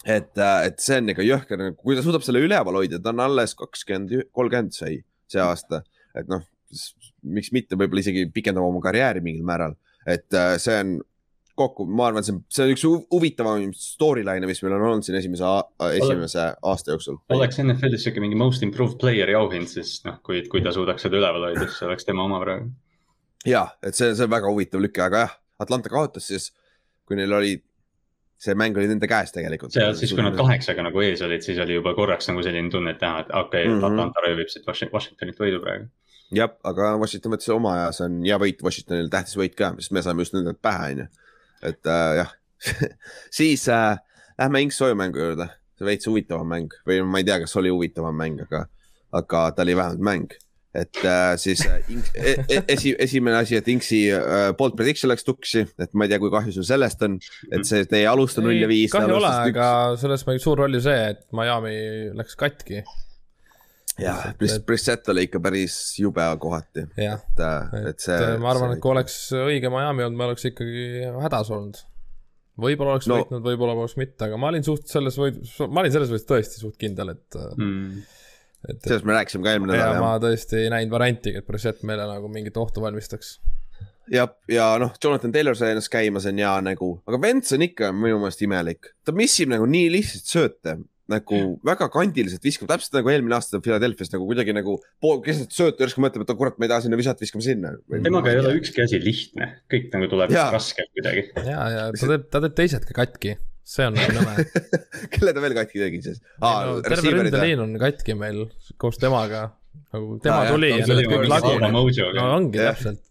[0.04, 3.20] et, et see on ikka jõhker, nagu kui ta suudab selle üleval hoida, ta on
[3.26, 5.82] alles kakskümmend, kolmkümmend sai see aasta,
[6.16, 6.42] et noh,
[7.28, 9.76] miks mitte, võib-olla isegi pikendab oma karjääri mingil määral,
[10.08, 10.96] et äh, see on
[11.58, 15.18] kokku, ma arvan, see on, see on üks huvitavamaid storyline'e, mis meil on olnud siin
[15.20, 15.52] esimese,
[16.00, 17.20] esimese aasta jooksul.
[17.34, 21.20] oleks NFL-is sihuke mingi most improved player'i auhind, siis noh, kui, kui ta suudaks seda
[21.20, 22.70] üleval hoida, siis oleks tema oma praegu.
[23.46, 26.52] ja, et see, see on väga huvitav lüke, aga jah, Atlanta kaotas siis,
[27.08, 27.56] kui neil oli
[28.38, 29.74] see mäng oli nende käes tegelikult.
[29.74, 32.94] see, siis kui nad kaheksaga nagu ees olid, siis oli juba korraks nagu selline tunne,
[32.94, 33.86] et näha, et okei okay, mm, -hmm.
[33.90, 35.88] Atlanta röövib siit Washingtonit võidu praegu.
[36.34, 39.96] jah, aga Washington võttis oma aja, see on hea võit Washingtonil, tähtis võit ka, sest
[39.96, 41.08] me saime just nendelt pähe, on ju
[41.62, 42.34] et äh, jah
[43.38, 43.98] siis äh,
[44.38, 48.16] lähme Inks-Soju mängu juurde, see veits huvitavam mäng või ma ei tea, kas oli huvitavam
[48.18, 48.66] mäng, aga,
[49.14, 50.36] aga ta oli vähemalt mäng.
[50.74, 51.80] et äh, siis äh,
[52.14, 56.12] e e esi, esimene asi, et Inksi äh, bold prediction läks tuksi, et ma ei
[56.12, 57.16] tea, kui kahju sul sellest on,
[57.50, 58.92] et see, te ei alusta null ja viis.
[58.92, 59.68] kahju ei ole, aga
[59.98, 61.74] selles mängis suur roll ju see, et Miami
[62.18, 62.84] läks katki.
[63.98, 64.24] Jah,
[64.66, 66.86] Brissett oli ikka päris jube kohati.
[66.96, 68.34] et, äh, et see.
[68.42, 71.80] ma arvan, et kui oleks õige Miami olnud, me oleks ikkagi hädas olnud
[72.58, 73.20] võib-olla oleks no.
[73.20, 76.62] võitnud, võib-olla poleks mitte, aga ma olin suht selles võit-, ma olin selles võitlus tõesti
[76.62, 78.00] suht kindel, et mm
[78.66, 78.80] et.
[78.82, 80.00] sellest me rääkisime ka eelmine nädal.
[80.02, 83.36] ma tõesti ei näinud variantigi, et Brissett meile nagu mingit ohtu valmistaks.
[84.12, 87.66] jah, ja noh, Jonathan Taylor sai ennast käima, see on hea nägu, aga Vents on
[87.68, 88.92] ikka minu meelest imelik.
[89.04, 94.12] ta missib nagu nii lihtsalt sööte, nagu väga kandiliselt viskab, täpselt nagu eelmine aasta Philadelphia's
[94.12, 97.24] nagu kuidagi nagu pool keset söötu järsku mõtleb, et kurat, ma ei taha sinna visata,
[97.24, 97.74] viskame sinna.
[98.04, 101.28] temaga ei ole ükski asi lihtne, kõik nagu tuleb raskelt kuidagi.
[101.48, 104.44] ja, ja ta teeb, ta teeb teised ka katki see on nagu nõme
[105.14, 106.64] kelle ta veel katki tegi siis ah,?
[106.68, 108.46] No, terve ründeliin on katki meil
[108.80, 109.48] koos temaga,
[109.92, 112.00] nagu tema ah, tuli jah, ja nüüd kõik lagunes.
[112.16, 112.72] no ongi ja.
[112.72, 113.02] täpselt.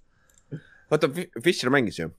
[0.94, 1.12] oota,
[1.46, 2.10] Fischer mängis ju?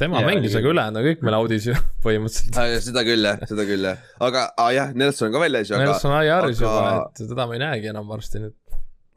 [0.00, 2.86] Tema ja, mängis, aga ülejäänud on kõik meil audis ju põhimõtteliselt.
[2.86, 5.78] Seda küll jah, seda küll jah, aga ah, jah, Nelson on ka väljas ju.
[5.80, 6.66] Nelson IR-is aga...
[6.66, 8.56] juba, et teda me ei näegi enam varsti nüüd.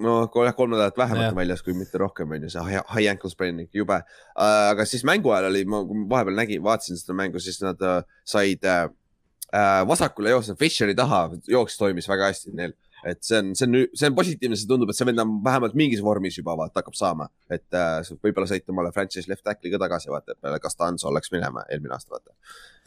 [0.04, 3.32] No jah, kolm nädalat vähemalt on väljas, kui mitte rohkem, on ju, see high ankle
[3.32, 4.02] sprain ikka jube.
[4.44, 8.68] Aga siis mängu ajal oli, ma vahepeal nägin, vaatasin seda mängu, siis nad uh, said
[8.68, 8.90] uh,
[9.88, 12.76] vasakule joosta Fisheri taha, jooks toimis väga hästi neil.
[13.06, 15.76] Et see on, see on, see on positiivne, see tundub, et see vend on vähemalt
[15.78, 19.82] mingis vormis juba vaata hakkab saama, et uh, võib-olla saite omale franchise left tackle'i ka
[19.86, 22.34] tagasi vaata, et peale Costanzo läks minema eelmine aasta vaata.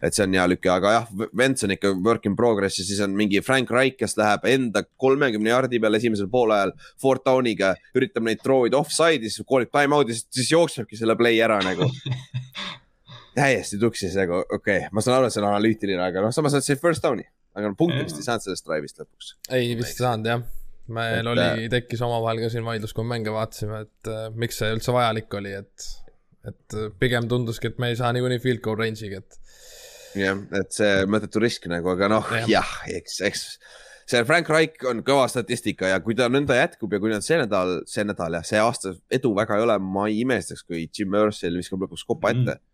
[0.03, 1.07] Et see on hea lüke, aga jah,
[1.39, 4.85] Vents on ikka work in progress ja siis on mingi Frank Reich, kes läheb enda
[5.03, 9.99] kolmekümne jardi peale esimesel poolajal fourth down'iga, üritab neid throw ida offside'i, siis koolib time
[9.99, 11.89] out'i, siis jooksebki selle play ära nagu.
[13.39, 16.55] Täiesti tuksis nagu, okei okay., ma saan aru, et see on analüütiline, aga noh, samas
[16.59, 19.33] on see first down'i, aga no punkti vist ei saanud sellest drive'ist lõpuks.
[19.51, 20.45] ei, vist ei saanud jah.
[20.89, 24.29] Meil et, oli, äh, tekkis omavahel ka siin vaidlus, kui me mänge vaatasime, et uh,
[24.41, 25.89] miks see üldse vajalik oli, et,
[26.49, 31.05] et pigem tunduski, et me ei saa niikuinii field goal range'iga, et jah, et see
[31.13, 33.45] mõttetu risk nagu, aga noh, jah, eks, eks
[34.09, 37.37] see Frank Reich on kõva statistika ja kui ta nõnda jätkub ja kui nad see
[37.41, 41.13] nädal, see nädal ja see aasta edu väga ei ole, ma ei imestaks, kui Jim
[41.13, 42.57] Mersil viskab lõpuks kopa ette.
[42.57, 42.65] Mm..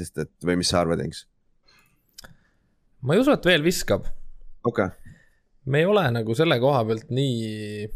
[0.00, 1.24] sest et või mis sa arvad, Engs?
[3.02, 4.08] Ma ei usu, et veel viskab.
[4.64, 5.14] okei okay..
[5.66, 7.88] me ei ole nagu selle koha pealt nii,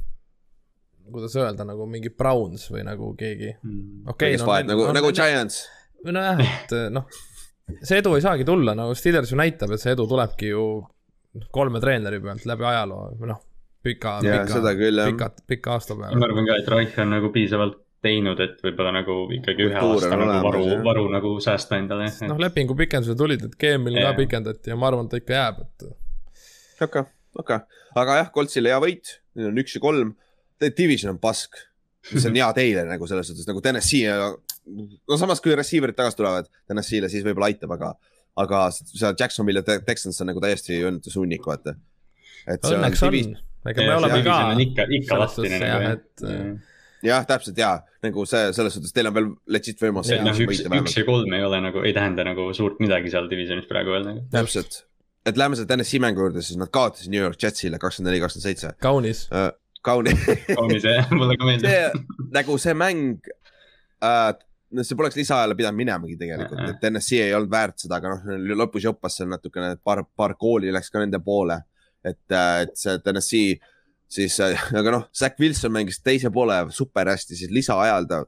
[1.12, 4.08] kuidas öelda, nagu mingi Browns või nagu keegi mm..
[4.14, 4.46] okei okay,.
[4.46, 5.64] No, nagu, nagu Giants.
[6.06, 7.06] nojah, et noh
[7.80, 10.66] see edu ei saagi tulla, no Steelers ju näitab, et see edu tulebki ju
[11.54, 13.40] kolme treeneri pealt läbi ajaloo või noh,
[13.84, 14.74] pika, pika,
[15.06, 16.18] pika, pika aasta peale.
[16.18, 20.06] ma arvan ka, et Reich on nagu piisavalt teinud, et võib-olla nagu ikkagi ühe Kultuur
[20.06, 22.08] aasta nagu varu, varu nagu säästa endale.
[22.28, 25.60] noh, lepingu pikendused tulid, et GM-il ka pikendati ja ma arvan, et ta ikka jääb,
[25.66, 25.86] et.
[26.88, 27.04] okei,
[27.42, 27.60] okei,
[28.02, 30.16] aga jah, Coltsil hea võit, neil on üks ja kolm.
[30.62, 31.58] Division on pask,
[32.06, 36.50] see on hea teile nagu selles suhtes nagu Tennessee no samas, kui receiver'id tagasi tulevad
[36.70, 37.88] Tennessee'le, siis võib-olla aitab, aga,
[38.38, 41.74] aga seal Jacksonville ja Texans on nagu täiesti õnnetus hunnik, vaata.
[42.46, 43.18] õnneks on,
[43.72, 44.36] ega me oleme ka.
[44.68, 46.70] ikka, ikka lahtine nagu jah
[47.06, 47.72] jah, täpselt ja
[48.04, 50.12] nagu see selles suhtes, teil on veel legit võimalus.
[50.22, 53.68] noh, üks, üks ja kolm ei ole nagu, ei tähenda nagu suurt midagi seal divisionis
[53.70, 54.24] praegu veel nagu.
[54.34, 54.84] täpselt,
[55.26, 58.48] et lähme selle Tennessee mängu juurde, siis nad kaotasid New York Jetsile kakskümmend neli, kakskümmend
[58.48, 58.72] seitse.
[58.82, 59.50] kaunis uh,.
[59.82, 60.26] kaunis
[60.58, 62.00] kaunis jah, mulle ka meeldib.
[62.34, 63.32] nagu see mäng
[64.02, 64.30] uh,
[64.72, 68.56] no see poleks lisaajale pidanud minemagi tegelikult, et NSC ei olnud väärt seda, aga noh,
[68.62, 71.60] lõpus joppas seal natukene, paar, paar kooli läks ka nende poole.
[72.02, 73.40] et, äh, et see NSC
[74.12, 78.22] siis, äh, aga noh, Zack Wilson mängis teise poole super hästi, siis lisaajal ta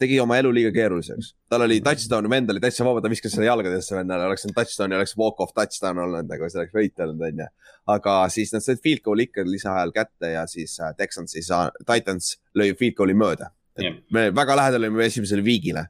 [0.00, 1.34] tegi oma elu liiga keeruliseks.
[1.52, 4.94] tal oli touchdown, vend oli täitsa vaba, ta viskas selle jalgadesse vennale, oleks see touchdown
[4.94, 7.48] ja oleks walk-off touchdown olnud, nagu see oleks võit olnud, onju.
[7.94, 11.68] aga siis nad said field goal'i ikka lisaajal kätte ja siis äh, Texans ei saa,
[11.84, 13.52] Titans lõi field goal'i mööda
[14.10, 15.86] me väga lähedal olime esimesele viigile.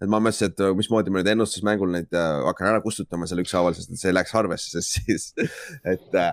[0.00, 3.74] et ma mõtlesin, et mismoodi ma nüüd ennustusmängul neid äh, hakkan ära kustutama seal ükshaaval,
[3.76, 5.26] sest see läks arvesse, sest siis,
[5.92, 6.30] et äh,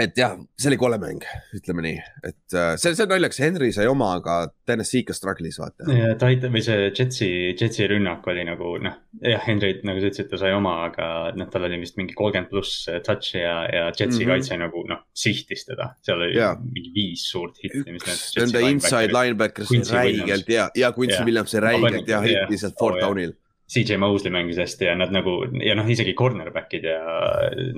[0.00, 1.24] et jah, see oli kole mäng,
[1.56, 4.36] ütleme nii, et uh, see, see on naljakas, Henry sai oma, aga
[4.68, 5.88] Tennessee ikka struggle'is vaata.
[5.92, 7.28] ja Titan või see Jetsi,
[7.58, 11.50] Jetsi rünnak oli nagu noh, jah, Henry nagu sa ütlesid, ta sai oma, aga noh,
[11.52, 14.32] tal oli vist mingi kolmkümmend pluss touch'i ja, ja Jetsi mm -hmm.
[14.32, 15.92] kaitse nagu noh, sihtis teda.
[16.00, 16.54] seal oli ja.
[16.56, 18.08] mingi viis suurt hitti, need.
[18.40, 23.00] Nende inside linebacker sai räigelt ja, ja Quincy Williams sai räigelt ja hitti sealt fourth
[23.04, 23.36] down'il
[23.72, 26.98] CJ Mosley mängis hästi ja nad nagu ja noh, isegi cornerback'id ja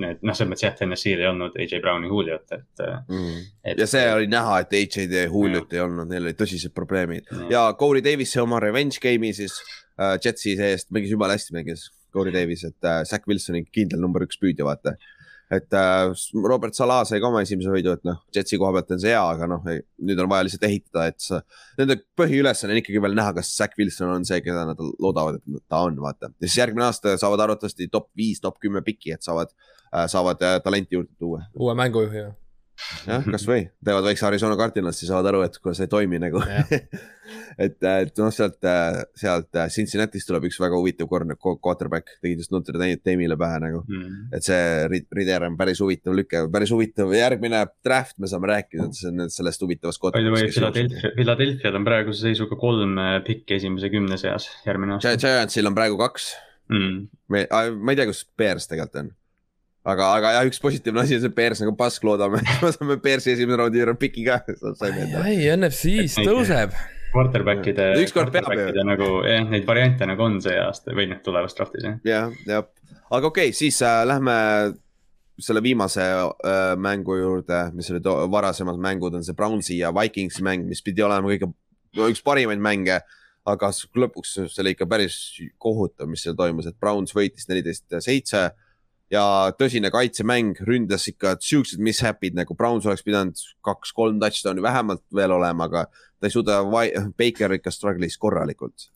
[0.01, 3.41] need noh, selles mõttes jah, TNS-il ei olnud AJ Brown'i Juliot, et mm..
[3.79, 7.29] Ja see oli näha, et AJ-d ja Juliot ei olnud, neil olid tõsised probleemid.
[7.31, 9.55] Ja, ja Corey Davis'i oma revenge game'i siis
[9.95, 14.23] äh, Jetsi seest mängis jumala hästi mängis Corey Davis, et äh, Zack Wilsoni kindel number
[14.27, 14.97] üks püüdja, vaata
[15.53, 16.13] et äh,
[16.45, 19.21] Robert Salah sai ka oma esimese võidu, et noh, Jetsi koha pealt on see hea,
[19.21, 21.41] aga noh, nüüd on vaja lihtsalt ehitada, et sa.
[21.79, 25.65] Nende põhiülesanne on ikkagi veel näha, kas Zack Wilson on see, keda nad loodavad, et
[25.69, 26.31] ta on, vaata.
[26.39, 30.41] ja siis järgmine aasta saavad arvatavasti top viis, top kümme piki, et saavad äh,, saavad
[30.45, 31.45] äh, talenti juurde tuua.
[31.59, 32.33] uue mängujuhi või?
[33.07, 36.41] Jah, kasvõi teevad väikse Arizona Cardinalsi, saavad aru, et kuule, see ei toimi nagu.
[37.57, 38.59] Et, et noh, sealt,
[39.17, 43.79] sealt Cincinnati'st tuleb üks väga huvitav quarterback, tegid just Notre Dame'ile pähe nagu.
[43.87, 44.27] Mm..
[44.35, 44.59] et see
[44.91, 48.89] Rider on päris huvitav lüke, päris huvitav, järgmine draft me saame rääkida
[49.33, 50.03] sellest huvitavast.
[50.03, 55.15] Philadelphia, Philadelphia'l on praeguse seisuga kolm pikki esimese kümne seas järgmine aasta.
[55.17, 56.33] Giantsil on praegu kaks.
[56.69, 57.07] Mm..
[57.31, 59.15] ma ei tea, kus Bears tegelikult on
[59.85, 62.97] aga, aga jah, üks positiivne asi on see Bears nagu pask, loodame, et me saame
[63.01, 64.41] Bearsi esimese raundi juurde piki ka.
[65.29, 66.77] ei, NFC-s tõuseb.
[67.15, 67.91] Quarterback'ide.
[68.75, 68.87] ju.
[68.87, 71.99] nagu jah, neid variante nagu on see aasta või noh, tulevast draft'is jah.
[72.03, 72.65] jah, jah,
[73.07, 74.35] aga okei okay,, siis äh, lähme
[75.39, 80.67] selle viimase äh, mängu juurde, mis olid varasemad mängud, on see Brownsi ja Vikingsi mäng,
[80.67, 81.51] mis pidi olema kõige,
[82.09, 82.99] üks parimaid mänge
[83.45, 85.17] aga lõpuks see oli ikka päris
[85.61, 88.47] kohutav, mis seal toimus, et Browns võitis neliteist seitse
[89.13, 95.35] ja tõsine kaitsemäng, ründas ikka siuksed mishap'id nagu Browns oleks pidanud kaks-kolm touchdown'i vähemalt veel
[95.35, 96.61] olema, aga ta ei suuda,
[97.19, 98.89] Baker ikka struggle'is korralikult.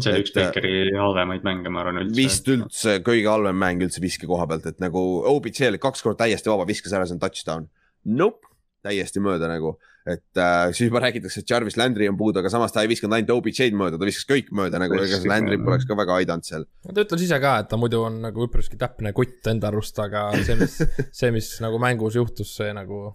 [0.00, 2.16] see oli üks Bakeri halvemaid mänge, ma arvan üldse.
[2.16, 5.00] vist üldse kõige halvem mäng üldse viske koha pealt, et nagu
[5.32, 7.68] OBJ oli kaks korda täiesti vaba, viskas ära, see on touchdown.
[8.04, 8.49] Nope,
[8.84, 9.76] täiesti mööda nagu
[10.08, 13.14] et äh, siis juba räägitakse, et Jarvis Landry on puudu, aga samas ta ei visanud
[13.16, 16.46] ainult OBJ-d mööda, ta viskas kõik mööda nagu, ega see Landry poleks ka väga aidanud
[16.46, 16.64] seal.
[16.86, 20.30] ta ütles ise ka, et ta muidu on nagu üpriski täpne kutt enda arust, aga
[20.38, 20.78] see, mis,
[21.20, 23.10] see, mis nagu mängus juhtus, see nagu,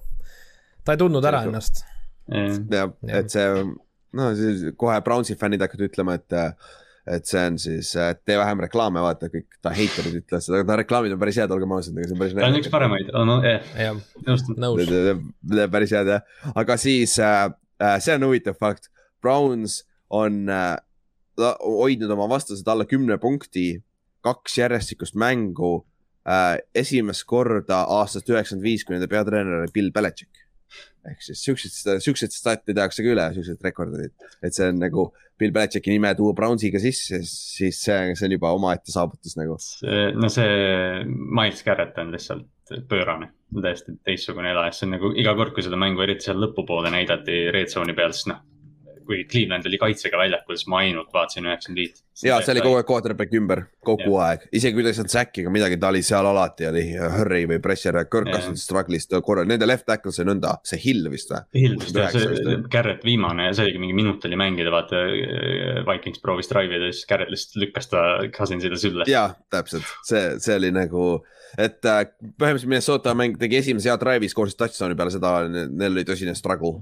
[0.85, 1.83] ta ei tundnud ära ennast.
[2.29, 3.65] jah, et see,
[4.15, 6.75] no siis kohe Brownsi fännid hakkavad ütlema, et äh,
[7.05, 7.91] et see on siis,
[8.25, 11.53] tee vähem reklaame, vaata kõik ta heiterid ütlevad seda, aga ta reklaamid on päris head,
[11.53, 12.37] olgem ausad, ega see on päris.
[12.37, 14.57] ta on üks paremaid, no jah nõustun.
[14.61, 14.93] nõus.
[15.75, 17.43] päris head jah, aga siis äh,
[17.81, 18.89] äh, see on huvitav fakt,
[19.21, 19.83] Browns
[20.13, 20.73] on äh,
[21.61, 23.83] hoidnud oma vastased alla kümne punkti,
[24.25, 25.77] kaks järjestikust mängu
[26.25, 26.57] äh,.
[26.73, 30.44] esimest korda aastast üheksakümmend viis, kui nende peatreener oli Bill Belichik
[31.11, 34.13] ehk siis siukseid, siukseid stat'e tehakse ka üle, siuksed rekordid,
[34.45, 38.53] et see on nagu Bill Belichicki nime tuua Brownsiga sisse, siis see, see on juba
[38.55, 39.57] omaette saavutus nagu.
[40.15, 45.53] no see Miles Garrett on lihtsalt pöörane, täiesti teistsugune elaja, see on nagu iga kord,
[45.55, 48.41] kui seda mängu eriti seal lõpupoole näidati red zone'i peal, siis noh
[49.07, 52.01] kui Cleveland oli kaitsega väljakul, siis ma ainult vaatasin üheksakümmend viit.
[52.23, 54.29] ja see oli kogu aeg quarterback ümber, kogu ja.
[54.29, 57.43] aeg, isegi kui ta ei saanud säkki ega midagi, ta oli seal alati oli hurry
[57.51, 61.43] või pressure, Kirk Cousins struggle'is korral, nende left tackle sai nõnda, see Hill vist või?
[61.59, 65.05] Hill vist jah, see Garrett viimane, see oligi mingi minut oli mängida, vaata.
[65.85, 68.01] Vikings proovis drive ida, siis Garrett lihtsalt lükkas ta
[68.35, 69.07] Cousinsile sülle.
[69.11, 71.05] ja täpselt, see, see oli nagu
[71.61, 72.01] et äh,
[72.39, 76.81] põhimõtteliselt Minnesota mäng tegi esimese hea drive'i, skooris touchdown'i peale seda, neil oli tõsine struggle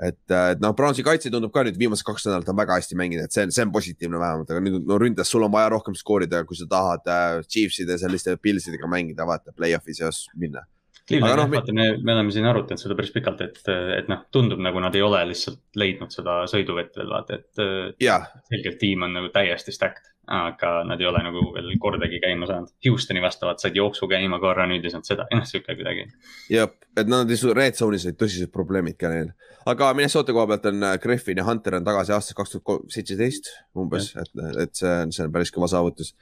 [0.00, 2.98] et, äh, et noh, Brownsi kaitse tundub ka nüüd viimased kaks nädalat on väga hästi
[2.98, 5.70] mänginud, et see on, see on positiivne vähemalt, aga nüüd no ründes sul on vaja
[5.74, 10.64] rohkem skoorida, kui sa tahad äh, Chiefside selliste Pilsidega mängida, vaata play-off'is ja minna.
[11.10, 13.60] Cleveland no,, vaata, me, me oleme siin arutanud seda päris pikalt, et,
[13.96, 18.20] et noh, tundub nagu nad ei ole lihtsalt leidnud seda sõiduvett veel vaata, et ja.
[18.52, 22.72] selgelt tiim on nagu täiesti stacked, aga nad ei ole nagu veel kordagi käima saanud.
[22.86, 26.06] Houstoni vastavalt said jooksu käima korra, nüüd ei saanud seda, noh sihuke kuidagi.
[26.52, 29.32] jah, et nad ei, red zone'is olid tõsised probleemid ka neil
[29.68, 33.50] aga Minnesota koha pealt on äh, Griffin ja Hunter on tagasi aastast kaks tuhat seitseteist
[33.78, 36.14] umbes, et, et see on, see on päris kõva saavutus.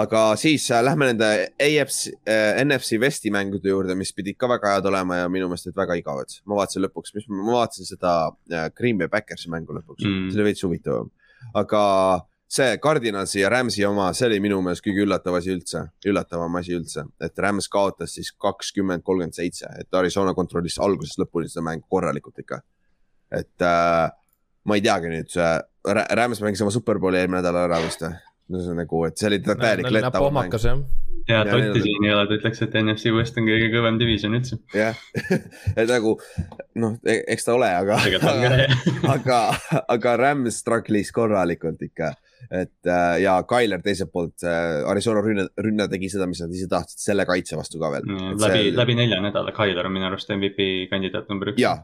[0.00, 4.76] aga siis äh, lähme nende AFC äh,, NFC Westi mängude juurde, mis pidid ka väga
[4.76, 6.38] head olema ja minu meelest olid väga igavad.
[6.44, 8.14] ma vaatasin lõpuks, mis ma vaatasin seda
[8.50, 11.10] äh, Green Bay Backersi mängu lõpuks mm., see oli veits huvitavam,
[11.54, 11.84] aga
[12.54, 16.76] see Cardinalsi ja Rams'i oma, see oli minu meelest kõige üllatav asi üldse, üllatavam asi
[16.76, 21.88] üldse, et Rams kaotas siis kakskümmend, kolmkümmend seitse, et Arizona kontrollis algusest lõpuni seda mängu
[21.90, 22.60] korralikult ikka.
[23.34, 24.10] et äh,
[24.64, 25.34] ma ei teagi nüüd,
[25.84, 28.14] Rams mängis oma superbowli eelmine nädal ära vist või?
[28.48, 30.54] no see on nagu, et see oli täielik letav mäng.
[31.28, 34.60] ja Totti siin ei ole, ta ütleks, et NFC West on kõige kõvem division üldse.
[34.76, 34.98] jah,
[35.80, 36.18] et nagu
[36.80, 37.98] noh, e-, eks ta ole, aga,
[39.16, 39.40] aga,
[39.96, 42.12] aga Rams struggle'is korralikult ikka
[42.50, 46.68] et äh, ja Tyler teiselt poolt äh,, Arizona rünne, rünne tegi seda, mis nad ise
[46.70, 48.36] tahtsid, selle kaitse vastu ka veel mm,.
[48.42, 51.62] läbi see..., läbi nelja nädala, Tyler on minu arust MVP kandidaat number üks.
[51.62, 51.78] jaa,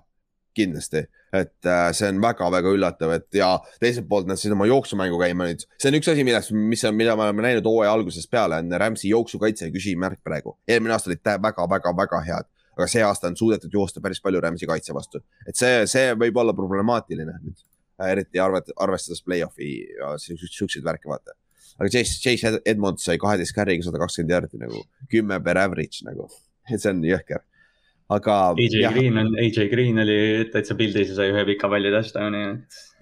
[0.56, 1.04] kindlasti,
[1.36, 3.52] et äh, see on väga-väga üllatav, et ja
[3.82, 6.96] teiselt poolt nad siis oma jooksumängu käima nüüd, see on üks asi, millest, mis on,
[6.98, 10.56] mida me oleme näinud hooaja algusest peale, on Rams'i jooksukaitse küsimärk praegu.
[10.68, 14.96] eelmine aasta olid väga-väga-väga head, aga see aasta on suudetud joosta päris palju Rams'i kaitse
[14.96, 17.66] vastu, et see, see võib olla problemaatiline nüüd
[18.09, 21.36] eriti arvet-, arvestades play-off'i ja siukseid värke, vaata.
[21.78, 24.82] aga Chase, Chase Edmonds sai kaheteist carry'ga sada kakskümmend jardi nagu,
[25.12, 26.28] kümme per average nagu,
[26.72, 27.44] et see on jõhker
[28.11, 28.38] aga.
[28.59, 28.94] AJ jah.
[28.94, 30.18] Green on, AJ Green oli
[30.53, 32.42] täitsa pildis ja sai ühe pika palli touchdown'i.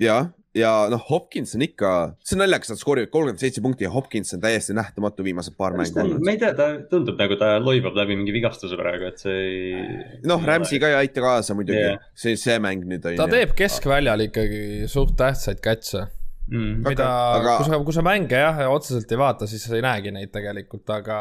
[0.04, 0.18] ja,
[0.58, 1.92] ja noh, Hopkins on ikka,
[2.24, 5.76] see on naljakas, nad skoorivad kolmkümmend seitse punkti ja Hopkins on täiesti nähtamatu viimased paar
[5.78, 6.24] mängu olnud.
[6.24, 9.88] ma ei tea, ta tundub nagu ta loibab läbi mingi vigastuse praegu, et see ei.
[10.28, 13.18] noh, Rams'i ka ei aita kaasa muidugi yeah., see, see mäng nüüd on.
[13.20, 16.06] ta teeb keskväljal ikkagi suht tähtsaid catch'e
[16.50, 16.82] mm..
[16.88, 20.14] mida aga..., kui sa, kui sa mänge jah, otseselt ei vaata, siis sa ei näegi
[20.14, 21.18] neid tegelikult, aga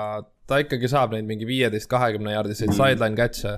[0.47, 2.79] ta ikkagi saab neid mingi viieteist, kahekümne jaardiseid mm.
[2.79, 3.57] sideline catch'e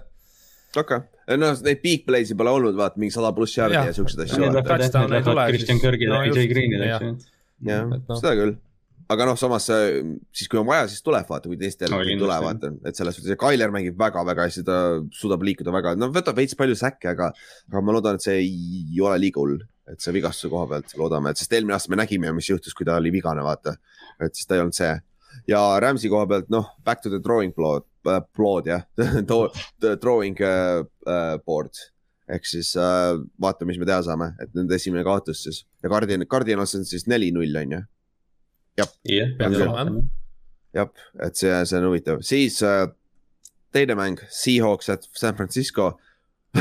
[0.75, 3.95] okei okay., no neid big play'si pole olnud, vaata mingi sada pluss jardi ja, ja
[3.95, 4.41] siukseid asju.
[5.53, 7.13] Kristjan Kõrgile no,, AJ Greenile, eks ju.
[7.69, 8.17] jah, no.
[8.17, 8.57] seda küll
[9.09, 12.35] aga noh, samas siis kui on vaja, siis tuleb vaata, kui teistel no, ei tule,
[12.43, 14.77] vaata, et selles suhtes ja Tyler mängib väga-väga hästi, ta
[15.15, 17.31] suudab liikuda väga, no võtab veits palju säkke, aga,
[17.71, 19.57] aga ma loodan, et see ei ole liiga hull,
[19.89, 22.85] et see vigastuse koha pealt loodame, et sest eelmine aasta me nägime, mis juhtus, kui
[22.85, 23.79] ta oli vigane, vaata.
[24.21, 24.93] et siis ta ei olnud see
[25.49, 28.85] ja Rams'i koha pealt, noh, back to the drawing board, Applaud jah.
[30.01, 31.75] Drawing uh, uh, board
[32.29, 35.63] ehk siis uh, vaatame, mis me teha saame, et nende esimene kaotus siis.
[35.83, 37.81] Ja Guardian, Guardianos on siis neli-null on ju.
[38.79, 39.33] jah yeah,,
[40.77, 40.91] jah,
[41.25, 42.85] et see, see on huvitav, siis uh,
[43.75, 45.95] teine mäng, Seahawks at San Francisco.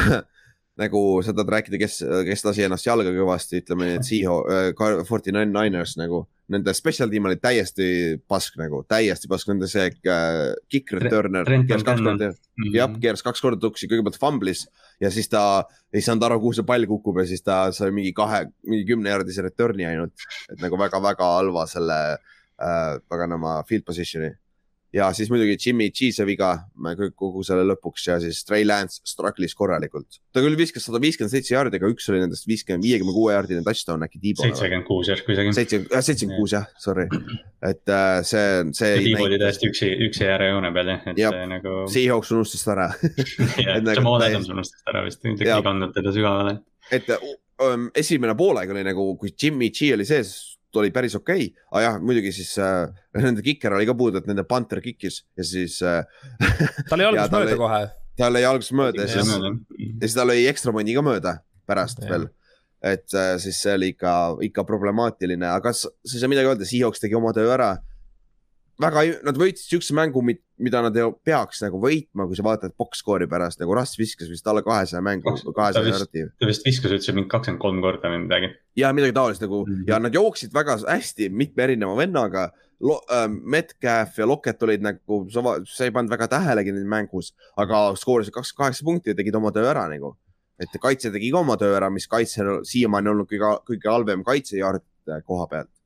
[0.78, 5.07] Nagu sa tahad rääkida, kes, kes lasi ennast jalga kõvasti, ütleme nii, et Seahawks uh,,
[5.09, 9.88] Forty Nine Niners nagu nende special tiim oli täiesti pask nagu, täiesti pask, nende see
[9.88, 10.38] äh,
[10.72, 12.72] kick returner keeras kaks korda, mhm.
[12.76, 14.64] jah, keeras kaks korda tuksi, kõigepealt fumblis
[15.03, 15.42] ja siis ta
[15.94, 19.44] ei saanud aru, kuhu see pall kukub ja siis ta sai mingi kahe, mingi kümnejardise
[19.44, 20.28] return'i ainult.
[20.53, 24.32] et nagu väga-väga halva selle äh, paganama field position'i
[24.95, 26.55] ja siis muidugi Jimmy G'se viga
[27.16, 30.20] kogu selle lõpuks ja siis Trey Lance struggle'is korralikult.
[30.32, 33.64] ta küll viskas sada viiskümmend seitse jaardi, aga üks oli nendest viiskümmend, viiekümne kuue jaardine
[33.66, 34.49] touchdown äkki Tiibole.
[34.49, 35.55] seitsekümmend kuus järsku isegi.
[35.61, 37.09] seitsekümmend, seitsekümmend kuus jah, sorry.
[37.70, 38.47] et äh, see,
[38.78, 38.95] see.
[39.05, 41.80] Tiibo oli täiesti üksi, üksi äärejoone peal jah, et ja, nagu.
[41.93, 42.89] Seahawks unustas ta ära
[43.66, 46.61] jah, nagu Jamal Adams unustas ta ära vist, ta ei kandnud teda sügavale.
[46.95, 51.66] et um, esimene poolaeg oli nagu, kui Jimmy G oli sees oli päris okei okay.,
[51.72, 52.88] aga jah, muidugi siis äh,
[53.24, 56.02] nende kiker oli ka puudu, et nende Panther kikkis ja siis äh,
[56.90, 57.82] tal jäi algus mööda kohe.
[58.20, 59.54] tal jäi algus mööda ja siis, ja
[60.04, 61.38] siis tal lõi ekstra mõni ka mööda
[61.68, 62.10] pärast ja.
[62.12, 62.28] veel.
[62.84, 64.14] et äh, siis see oli ikka,
[64.50, 67.76] ikka problemaatiline, aga sa ei saa midagi öelda, Seahawks tegi oma töö ära
[68.82, 73.60] väga, nad võitsid siukse mängu, mida nad peaks nagu võitma, kui sa vaatad box-score'i pärast
[73.62, 76.26] nagu Russ viskas vist alla kahesaja mängu, kahesaja jardi.
[76.38, 78.52] ta vist viskas üldse mingi kakskümmend kolm korda või midagi.
[78.78, 79.90] ja midagi taolist nagu mm -hmm.
[79.90, 82.50] ja nad jooksid väga hästi mitme erineva vennaga.
[82.78, 85.26] Äh, Metcalf ja Lockett olid nagu,
[85.66, 89.50] sa ei pannud väga tähelegi neid mängus, aga skoorisid kakskümmend kaheksa punkti ja tegid oma
[89.50, 90.16] töö ära nagu.
[90.58, 94.82] et kaitse tegi ka oma töö ära, mis kaitsel siiamaani olnud kõige, kõige halvem kaitsejard
[95.26, 95.77] koha pealt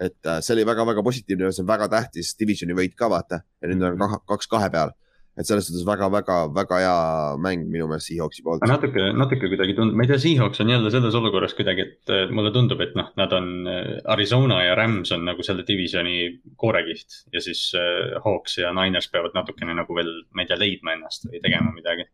[0.00, 3.42] et äh, see oli väga-väga positiivne ja see on väga tähtis divisioni võit ka vaata
[3.42, 4.24] ja nüüd on mhm.
[4.28, 4.94] kaks kahe peal
[5.38, 6.94] et selles suhtes väga-väga-väga hea
[7.42, 8.64] mäng minu meelest Seahawksi poolt.
[8.66, 12.50] natuke, natuke kuidagi tundub, ma ei tea, Seahawks on jälle selles olukorras kuidagi, et mulle
[12.54, 16.18] tundub, et noh, nad on äh, Arizona ja Rams on nagu selle divisioni
[16.58, 20.96] koorekiht ja siis äh, Hawks ja Niners peavad natukene nagu veel, ma ei tea, leidma
[20.98, 22.08] ennast või tegema midagi.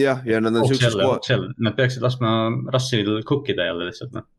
[0.00, 0.96] jah, ja nad on siukses.
[1.60, 2.32] Nad peaksid laskma
[2.72, 4.30] Russell cook ida jälle lihtsalt noh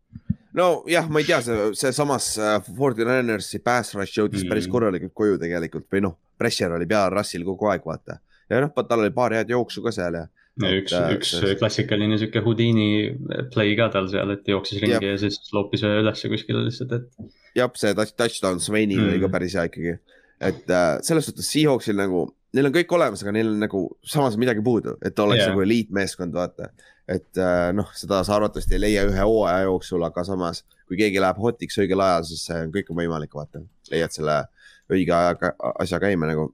[0.58, 4.52] nojah, ma ei tea, see, seesamas äh, Fordi Runnersi pass rush jõudis mm.
[4.52, 8.20] päris korralikult koju tegelikult või noh, pressure oli peal Russil kogu aeg, vaata.
[8.52, 10.26] ja noh, tal oli paar head jooksu ka seal ja.
[10.62, 11.56] ja üks, äh, üks see...
[11.60, 12.90] klassikaline sihuke Houdini
[13.54, 16.96] play ka tal seal, et jooksis ringi ja, ja siis loopis ühe ülesse kuskile lihtsalt,
[17.00, 17.34] et.
[17.58, 19.12] jah, see touchdown Swainil mm.
[19.12, 19.98] oli ka päris hea ikkagi,
[20.44, 24.38] et äh, selles suhtes Seahawksil nagu neil on kõik olemas, aga neil on nagu samas
[24.38, 25.50] midagi puudu, et oleks yeah.
[25.50, 26.70] nagu eliitmeeskond, vaata
[27.08, 31.22] et äh, noh, seda sa arvatavasti ei leia ühe hooaja jooksul, aga samas kui keegi
[31.22, 32.44] läheb hotiks õigel ajal, siis
[32.74, 34.44] kõik on võimalik, vaata, leiad selle
[34.92, 36.50] õige ajaga, asja käima nagu.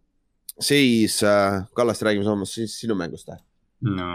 [0.59, 3.29] siis äh, Kallaste, räägime samas siis sinu mängust.
[3.81, 4.09] no.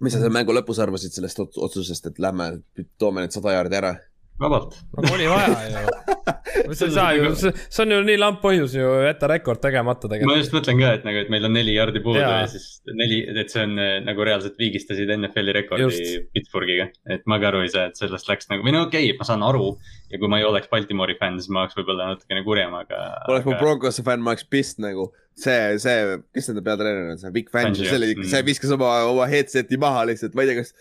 [0.00, 2.60] mis sa selle mängu lõpus arvasid sellest otsusest, et lähme
[2.98, 3.96] toome need sada jaardi ära?
[4.40, 4.76] Vabalt.
[4.96, 5.94] aga oli vaja ju
[6.78, 10.32] sa ei saa ju, see on ju nii lamp põhjus ju jätta rekord tegemata tegelikult.
[10.32, 12.32] ma just mõtlen ka, et nagu, et meil on neli jardi puudu ja.
[12.42, 16.26] ja siis neli, et see on eh, nagu reaalselt viigistasid NFL-i rekordi just.
[16.34, 16.88] Pittsburghiga.
[17.10, 19.28] et ma ka aru ei saa, et sellest läks nagu, või no okei okay,, ma
[19.28, 19.70] saan aru.
[20.12, 23.06] ja kui ma ei oleks Baltimoori fänn, siis ma oleks võib-olla natukene kurjem, aga.
[23.28, 23.54] oleks aga...
[23.54, 27.50] ma Broncose fänn, ma oleks pist nagu see, see, kes nende peatreener on, see Big
[27.52, 30.74] Fan, see oli, see viskas oma, oma headset'i maha lihtsalt, ma ei tea, kas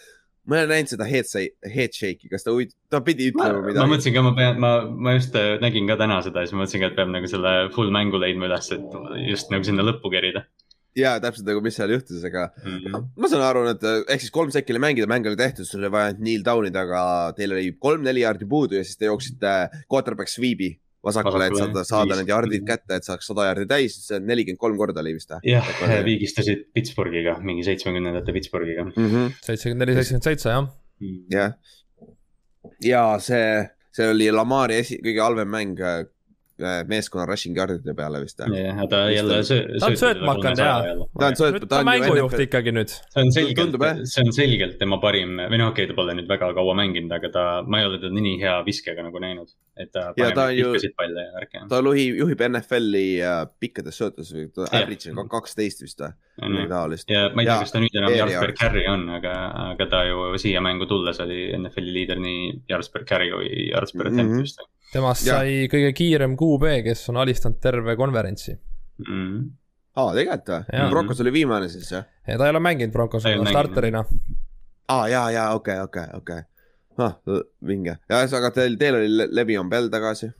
[0.48, 1.30] ma olen näinud seda head,
[1.74, 2.54] head shake'i, kas ta,
[2.94, 3.82] ta pidi ütlema midagi?
[3.82, 6.56] ma mõtlesin ka, ma pean, ma, ma just äh, nägin ka täna seda ja siis
[6.56, 9.86] ma mõtlesin ka, et peab nagu selle full mängu leidma üles, et just nagu sinna
[9.88, 10.46] lõppu kerida.
[10.98, 13.08] ja täpselt nagu, mis seal juhtus, aga mm -hmm.
[13.22, 15.92] ma saan aru, et ehk siis kolm sekki oli mängida, mäng oli tehtud, sul oli
[15.92, 17.02] vaja ainult kneel down'ida, aga
[17.38, 19.54] teil oli kolm-neli jaardi puudu ja siis te jooksite
[19.92, 20.78] quarterback sweep'i
[21.08, 24.62] vasakule, et saada, saada need jardid kätte, et saaks sada jardi täis, see on nelikümmend
[24.62, 25.34] kolm korda oli vist.
[25.48, 25.72] jah,
[26.06, 28.90] viigistasid Pittsburghiga, mingi seitsmekümnendate Pittsburghiga.
[28.92, 29.34] Mhm.
[29.48, 30.70] seitsekümmend neli, seitsekümmend seitse, jah.
[31.34, 31.58] jah,
[32.84, 33.50] ja see,
[33.96, 35.82] see oli Lamari esi, kõige halvem mäng
[36.88, 38.40] meeskonna rushing yard'ide peale vist.
[38.40, 39.80] jah, ta jälle söö-.
[39.80, 41.06] ta on söötma hakanud ja.
[41.20, 42.94] ta on söötma, ta on mängujuht ikkagi nüüd.
[42.94, 43.78] see on selgelt,
[44.10, 47.14] see on selgelt tema parim, või noh, okei okay,, ta pole nüüd väga kaua mänginud,
[47.14, 49.54] aga ta, ma ei ole teda nii hea viskega nagu näinud.
[49.78, 51.66] et ta paneb vihkasid palle ja värki.
[51.70, 56.72] ta juhib, juhib NFL-i äh, pikkades söötus või ta average on kaksteist vist või, midagi
[56.74, 57.14] taolist.
[57.14, 59.36] ja ma ei tea, kas ta nüüd enam yards per carry on, aga,
[59.76, 63.94] aga ta ju siia mängu tulles oli NFL-i liider nii yards per carry kui yards
[63.94, 65.40] per attempt vist temast ja.
[65.40, 68.56] sai kõige kiirem QB, kes on alistanud terve konverentsi
[69.06, 69.40] mm..
[70.00, 70.90] aa, tegelikult või?
[70.94, 72.08] Broncos oli viimane siis jah?
[72.28, 74.04] ja ta ei ole mänginud Broncos starterina.
[74.88, 77.08] aa, ja, ja okei okay,, okei okay,, okei okay..
[77.08, 80.32] ah, vinge, ühesõnaga teil, teil oli Levion Bell tagasi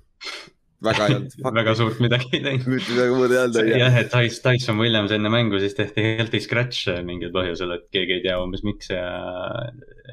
[0.84, 2.68] väga ei olnud väga suurt midagi ei teinud.
[2.70, 3.72] mitte midagi muud ei olnud.
[3.72, 8.20] jah, et Tyson, Tyson Williams enne mängu siis tehti healthy scratch mingil põhjusel, et keegi
[8.20, 9.08] ei tea umbes miks ja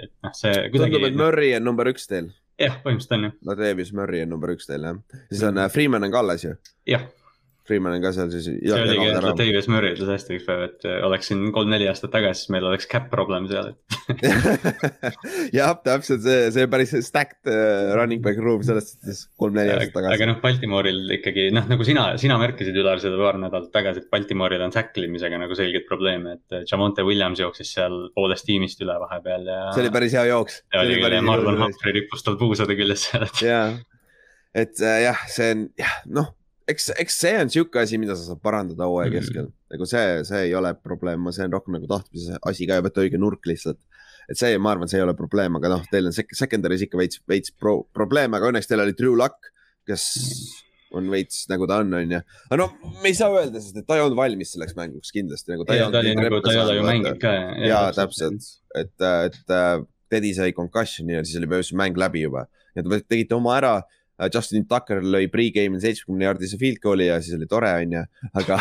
[0.02, 0.96] et noh, see kuidagi.
[0.96, 3.34] tundub, et Murry on number üks teil jah, põhimõtteliselt on ju.
[3.50, 5.74] Latavius Murray on number üks teil jah, siis on mm.
[5.74, 6.56] Freeman on ka alles ju.
[6.88, 7.06] jah
[7.64, 8.44] Freeman on ka seal siis.
[8.44, 12.12] see oligi, et Latavius Murray ütles hästi üks päev, et äh, oleks siin kolm-neli aastat
[12.12, 13.70] tagasi, siis meil oleks cap problem seal,
[15.58, 20.18] jah, täpselt see, see päris stacked uh, running back room selles suhtes kolm-neli aastat tagasi.
[20.18, 24.12] aga noh, Baltimooril ikkagi noh, nagu sina, sina märkisid Ülar seda paar nädalat tagasi, et
[24.12, 29.00] Baltimooril on tacklimisega nagu selgeid probleeme, et äh, Jamonte Williams jooksis seal poolest tiimist üle
[29.06, 29.58] vahepeal ja.
[29.72, 30.60] see oli päris hea jooks.
[31.24, 33.44] Marlon Humphrey rippus tal puusade küljes seal, et.
[34.84, 36.34] äh, jah, see on jah, noh
[36.70, 40.08] eks, eks see on sihuke asi, mida sa saad parandada hooaja mm keskel, nagu see,
[40.28, 43.46] see ei ole probleem, see on rohkem nagu tahtmise asi ka ja võtta õige nurk
[43.50, 43.80] lihtsalt.
[44.30, 47.20] et see, ma arvan, see ei ole probleem, aga noh, teil on secondary's ikka veits,
[47.28, 49.50] veits pro, probleem, aga õnneks teil oli Drew Luck,
[49.88, 50.06] kes
[50.94, 52.20] on veits nagu ta on, on ju.
[52.48, 52.68] aga no
[53.02, 55.66] me ei saa öelda, sest et ta ei olnud valmis selleks mänguks kindlasti nagu.
[55.68, 57.34] ta ei olnud nagu, ta ei ole ju mänginud ka.
[57.66, 59.42] jaa, täpselt, et, et
[60.12, 62.46] Teddy sai concussion'i ja siis oli põhimõtteliselt mäng läbi juba.
[62.78, 63.82] ja te tegite oma ära Äh,
[64.32, 68.02] Justin Tucker lõi pre-game'il seitsmekümne jaardise field goal'i ja siis oli tore, onju,
[68.40, 68.58] aga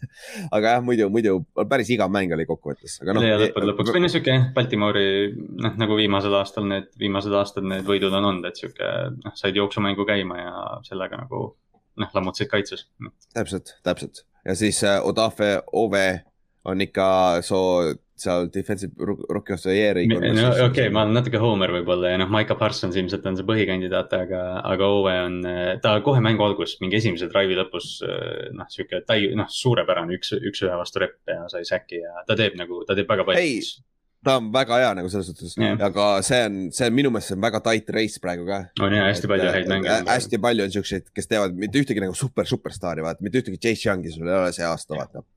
[0.56, 1.36] aga jah, muidu, muidu
[1.70, 2.98] päris igav mäng oli kokkuvõttes.
[3.06, 7.86] Ja lõppude lõpuks või noh, sihuke Baltimoori noh, nagu viimased aastal need, viimased aastad need
[7.86, 10.56] võidud on olnud, et sihuke noh, said jooksumängu käima ja
[10.88, 11.48] sellega nagu
[11.96, 12.88] noh, lammutasid kaitses.
[13.34, 16.24] täpselt, täpselt ja siis äh, Odafe Ove
[16.66, 17.06] on ikka
[17.46, 20.06] soo seal defensive rookie of the year'i.
[20.08, 23.46] no okei okay,, ma olen natuke hoomer võib-olla ja noh, Maiko Parsons ilmselt on see
[23.48, 25.40] põhikandidaat, aga, aga Ove on,
[25.84, 27.98] ta kohe mängu alguses, mingi esimese drive'i lõpus
[28.56, 32.56] noh, sihuke tai-, noh, suurepärane üks, üks-ühe vastu repp ja sai säki ja ta teeb
[32.58, 33.84] nagu, ta teeb väga palju.
[34.26, 37.34] ta on väga hea nagu selles suhtes yeah., aga see on, see on minu meelest,
[37.34, 38.64] see on väga tight race praegu ka.
[38.80, 40.00] on jah, hästi palju häid mänge.
[40.08, 43.90] hästi palju on siukseid, kes teevad mitte ühtegi nagu super, superstaari, vaata, mitte ühtegi Chase
[43.90, 45.28] Youngi sul ei ole see aasta, vaata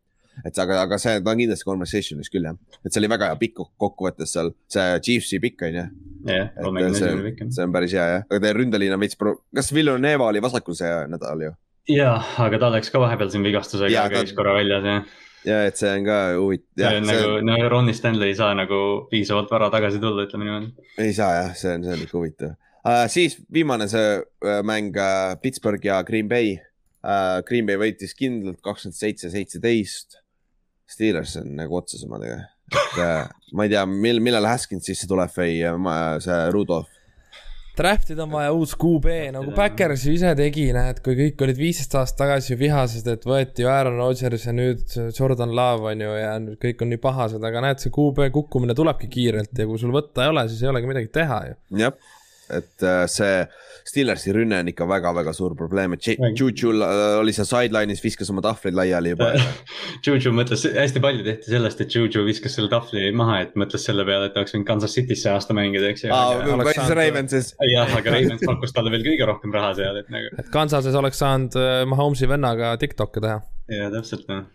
[0.45, 3.39] et aga, aga see, ta on kindlasti conversation'is küll jah, et see oli väga hea
[3.43, 5.87] pikk kokkuvõttes seal, see Chiefsi pikk on ju.
[6.25, 7.47] pikk.
[7.47, 10.77] see on päris hea jah, aga teie ründeliin on veits pro-, kas Villaneva oli vasakul
[10.77, 11.55] see nädal ju?
[11.89, 12.13] ja,
[12.45, 14.37] aga ta läks ka vahepeal siin vigastusega, käis ta...
[14.37, 15.17] korra väljas jah
[15.47, 16.81] ja et see on ka huvitav.
[16.83, 18.79] see on nagu, no Ronnie Stanley ei saa nagu
[19.11, 20.89] piisavalt vara tagasi tulla, ütleme niimoodi.
[20.99, 23.05] ei saa jah, see on, see on ikka huvitav uh,.
[23.11, 27.39] siis viimane see uh, mäng uh, Pittsburgh ja Green Bay uh,.
[27.47, 30.19] Green Bay võitis kindlalt kakskümmend seitse, seitseteist
[30.89, 35.31] Steelers on nagu otsas omadega, et äh, ma ei tea, mil, millal Haskins sisse tuleb
[35.35, 35.59] või
[36.23, 36.95] see Rudolph.
[37.79, 41.93] Draftida on vaja uus QB, nagu Backers ju ise tegi, näed, kui kõik olid viisteist
[41.95, 44.83] aastat tagasi vihased, et võeti ju Aaron Rodgers ja nüüd
[45.15, 48.75] Jordan Love on ju ja nüüd kõik on nii pahased, aga näed, see QB kukkumine
[48.75, 51.59] tulebki kiirelt ja kui sul võtta ei ole, siis ei olegi midagi teha ju.
[51.85, 52.09] jah
[52.53, 53.43] et äh, see
[53.89, 56.05] Steelersi rünne on ikka väga-väga suur probleem, et
[56.37, 56.73] Juju
[57.19, 59.31] oli seal sideline'is, viskas oma tahvleid laiali juba
[60.05, 64.05] Juju mõtles, hästi palju tehti sellest, et Juju viskas selle tahvli maha, et mõtles selle
[64.07, 66.13] peale, et oleks võinud Kansas City's see aasta mängida, eks ju.
[66.67, 67.51] kaitses Ravensis.
[67.71, 70.31] jah, aga Ravens pakkus talle veel kõige rohkem raha seal, et nagu.
[70.37, 73.41] et Kansases oleks saanud äh, Mahomes'i vennaga TikTok'e teha.
[73.73, 74.47] ja täpselt noh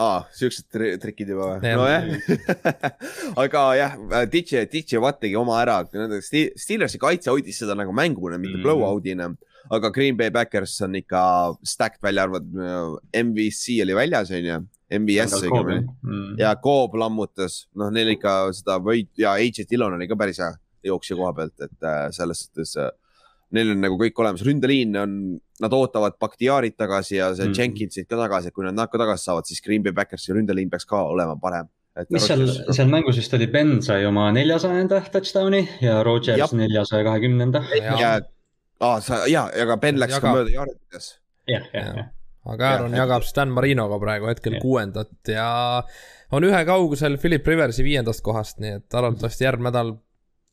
[0.00, 1.74] aa, siuksed trikid juba või?
[1.76, 2.08] nojah
[3.44, 3.94] aga jah,
[4.32, 5.80] DJ, DJ Watt tegi oma ära,
[6.24, 8.66] Steelersi kaitse hoidis seda nagu mänguna, mitte mm.
[8.66, 9.30] blowout'ina.
[9.70, 11.22] aga Green Bay Backers on ikka
[11.62, 14.60] stacked välja arvatud, MVC oli väljas, onju.
[14.90, 16.30] MVS õigemini mm.
[16.40, 20.50] ja Cobb lammutas, noh, neil ikka seda võit ja AJ Dillon oli ka päris hea
[20.88, 22.90] jooksja koha pealt, et äh, selles suhtes äh,
[23.56, 25.16] neil on nagu kõik olemas, ründeliin on,
[25.62, 27.56] nad ootavad Bakhtiarit tagasi ja see mm.
[27.58, 30.70] Jenkinsit ka tagasi, et kui nad nad ka tagasi saavad, siis Green Bay Backersi ründeliin
[30.70, 31.70] peaks ka olema parem.
[32.14, 37.64] mis seal, seal mängus vist oli, Ben sai oma neljasajanda touchdown'i ja Rodgers neljasaja kahekümnenda.
[37.80, 38.14] ja,
[38.80, 40.26] aa, sa ja, aga Ben läks Jaga.
[40.28, 41.12] ka mööda jardides.
[41.50, 42.08] jah, jah, jah
[42.48, 44.60] aga Aaron ja, jagab Stan Marinoga praegu hetkel ja.
[44.62, 45.48] kuuendat ja
[46.32, 49.92] on ühe kaugusel Philip Riversi viiendast kohast, nii et arvatavasti järgmine nädal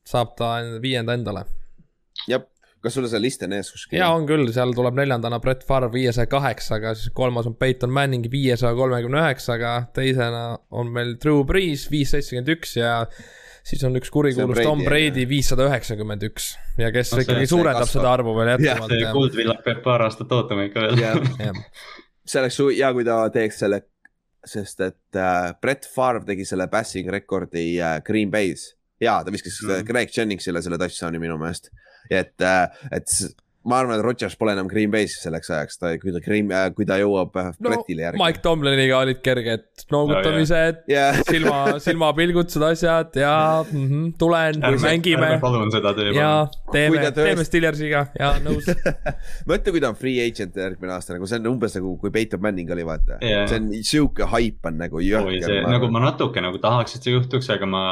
[0.08, 1.46] saab ta viienda endale.
[2.28, 2.44] jah,
[2.88, 4.00] kas sul see list on ees kuskil?
[4.00, 8.28] jaa, on küll, seal tuleb neljandana Brett Favre viiesaja kaheksaga, siis kolmas on Peyton Manning
[8.32, 12.94] viiesaja kolmekümne üheksaga, teisena on meil Drew Brees viis seitsekümmend üks ja
[13.68, 18.14] siis on üks kurikuulus Tom Brady viissada üheksakümmend üks ja kes no, ikkagi suurendab seda
[18.14, 18.96] arvu veel jätkuvalt.
[18.96, 21.62] see kuldvillak peab paar aastat ootama ikka veel.
[22.30, 23.82] see oleks hea, kui ta teeks selle,
[24.48, 28.70] sest et äh, Brett Favre tegi selle passing rekordi äh, Green Bay's
[29.04, 29.84] ja ta viskas mm -hmm.
[29.92, 31.70] Greg Jenningsile selle touchdown'i minu meelest.
[32.10, 32.32] Et,
[32.92, 33.28] et
[33.68, 36.70] ma arvan, et Rodgers pole enam Green Bay's selleks ajaks, ta, kui ta Green, äh,
[36.76, 38.22] kui ta jõuab äh, no, Brettile järgi.
[38.22, 41.20] Mike Tomliniga olid kerged noogutamised no,, yeah.
[41.28, 43.34] silma, silmapilgutused, asjad ja
[43.66, 45.32] mm -hmm, tulen, mängime.
[45.44, 46.14] palun seda tee.
[46.16, 48.70] ja teeme, teeme Steelersiga ja nõus
[49.50, 52.42] mõtle, kui ta on free agent järgmine aasta, nagu see on umbes nagu, kui Peyton
[52.42, 53.48] Manning oli, vaata yeah..
[53.50, 55.68] see on sihuke haip on nagu jõhker.
[55.68, 57.84] nagu ma natuke nagu tahaks, et see juhtuks, aga ma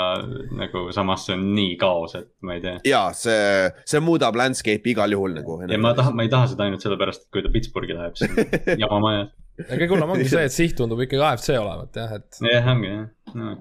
[0.55, 2.79] nagu samas see on nii kaos, et ma ei tea.
[2.87, 6.67] ja see, see muudab landscape'i igal juhul nagu ja ma tahan, ma ei taha seda
[6.67, 9.31] ainult sellepärast, et kui ta Pittsburghi läheb, siis on jama majas.
[9.61, 12.41] ja kõige hullem ongi see, et siht tundub ikkagi AFC olevat jah, et.
[12.51, 13.55] jah, ongi jah no..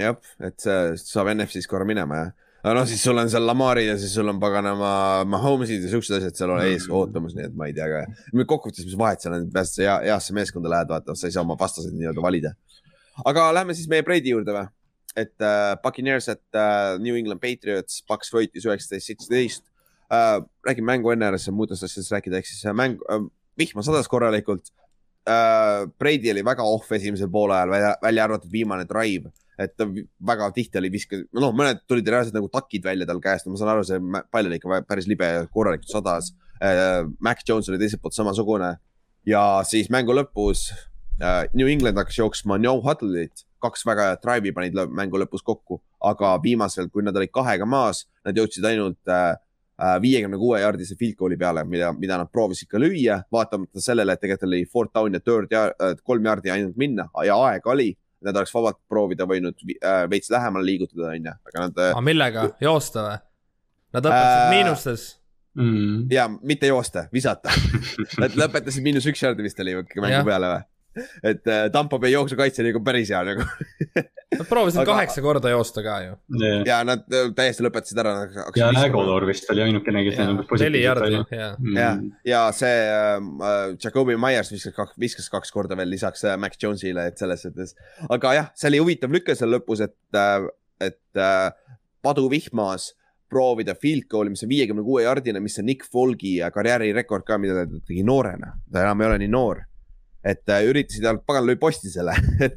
[0.00, 2.32] jah, et see saab NFC-s korra minema jah
[2.64, 4.90] aga noh, siis sul on seal Lamarid ja siis sul on paganama
[5.28, 6.94] Mahomes'id ja siuksed asjad seal on ees mm.
[6.96, 8.00] ootamas, nii et ma ei tea ka.
[8.40, 11.58] kokkuvõttes, mis vahet seal on, pääsed sa heasse meeskonda lähed, vaata, sa ei saa oma
[11.60, 12.54] vastaseid nii-öelda valida.
[13.28, 14.64] aga lähme siis meie Brady juurde või?
[15.14, 19.62] et äh, Buccaneers, et äh, New England Patriots, Paks võitis üheksateist, seitseteist
[20.14, 20.40] äh,.
[20.64, 23.24] räägime mängu enne ära, siis muudest asjadest rääkida, ehk siis äh, mäng äh,,
[23.58, 24.70] vihma sadas korralikult
[25.28, 25.84] äh,.
[25.98, 30.80] Brady oli väga off esimesel poolajal, välja, välja arvatud viimane drive et ta väga tihti
[30.80, 34.00] oli viske, noh, mõned tulid reaalselt nagu takid välja tal käest, ma saan aru, see
[34.32, 37.04] pall oli ikka päris libe ja korralikult sadas äh,.
[37.20, 38.74] Mac Jones oli teiselt poolt samasugune
[39.28, 40.68] ja siis mängu lõpus
[41.22, 45.80] äh, New England hakkas jooksma no huddle'it, kaks väga head drive'i panid mängu lõpus kokku,
[46.04, 49.36] aga viimasel, kui nad olid kahega maas, nad jõudsid ainult Äh,
[50.02, 54.22] viiekümne kuue jaardise field goal'i peale, mida, mida nad proovisid ka lüüa, vaatamata sellele, et
[54.22, 57.92] tegelikult oli fourth down ja third ja äh, kolm jaardi ainult minna ja aega oli.
[58.24, 61.82] Nad oleks vabalt proovida võinud äh, veits lähemale liigutada, onju, aga nad.
[61.90, 63.18] aga millega, joosta või?
[63.94, 65.02] Nad õpetasid äh, miinustes
[65.58, 65.98] mm..
[66.14, 67.52] ja mitte joosta, visata
[68.22, 70.62] Nad lõpetasid miinus üks jaardi vist oli mängu peale või?
[71.22, 73.46] Et äh, Tampo Bay jooksukaitse oli nagu päris hea nagu
[74.34, 74.92] Nad proovisid aga...
[74.92, 76.62] kaheksa korda joosta ka ju yeah..
[76.66, 78.14] ja nad äh, täiesti lõpetasid ära.
[78.58, 81.54] ja Ägolor vist oli ainukene, kes neil umbes neli jardi, jah.
[81.76, 81.90] ja,
[82.28, 87.08] ja see äh, Jakobi Myers viskas kaks, viskas kaks korda veel lisaks äh, Mac Jones'ile,
[87.10, 87.76] et selles suhtes.
[88.08, 90.48] aga jah, see oli huvitav lüke seal lõpus, et äh,,
[90.84, 91.50] et äh,
[92.04, 92.92] paduvihmas
[93.30, 97.64] proovida field goal'i, mis on viiekümne kuue jardine, mis on Nick Folgi karjäärirekord ka, mida
[97.64, 98.54] ta tegi noorena.
[98.70, 99.62] ta enam ei ole nii noor
[100.24, 102.14] et äh, üritasid ainult, pagan lõi posti selle.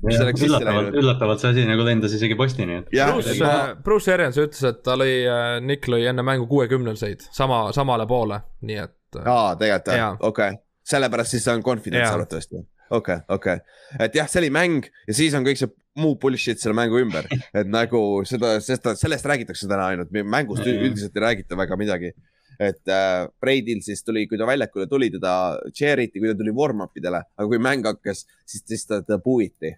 [0.47, 2.79] Üllatavalt, üllatavalt see asi nagu lendas isegi postini.
[2.87, 3.55] Bruce, ma...
[3.83, 8.39] Bruce Arians ütles, et ta lõi äh,, Nick lõi enne mängu kuuekümnelseid, sama, samale poole,
[8.67, 8.95] nii et.
[9.19, 10.53] Äh, aa, tegelikult jah, okei.
[10.55, 12.63] Okay., sellepärast siis on confidence arvatavasti.
[12.95, 13.59] okei, okei,
[13.99, 17.27] et jah, see oli mäng ja siis on kõik see muu bullshit selle mängu ümber,
[17.57, 17.99] et nagu
[18.29, 22.13] seda, sest sellest räägitakse täna ainult, mängust üldiselt ei räägita väga midagi
[22.59, 25.31] et äh, Breidil siis tuli, kui ta väljakule tuli, teda
[25.75, 29.19] chair iti, kui ta tuli warm-up idele, aga kui mäng hakkas, siis, siis ta, teda
[29.23, 29.73] puuiti.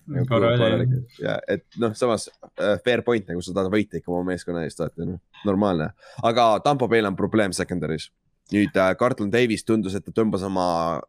[1.23, 4.79] ja et noh, samas äh, fair point nagu sa tahad võita ikka oma meeskonna eest,
[4.83, 5.91] vaata noh, normaalne.
[6.23, 8.09] aga Tampo Bay'l on probleem secondary's.
[8.53, 11.01] nüüd äh, Carlton Davis tundus, et ta tõmbas oma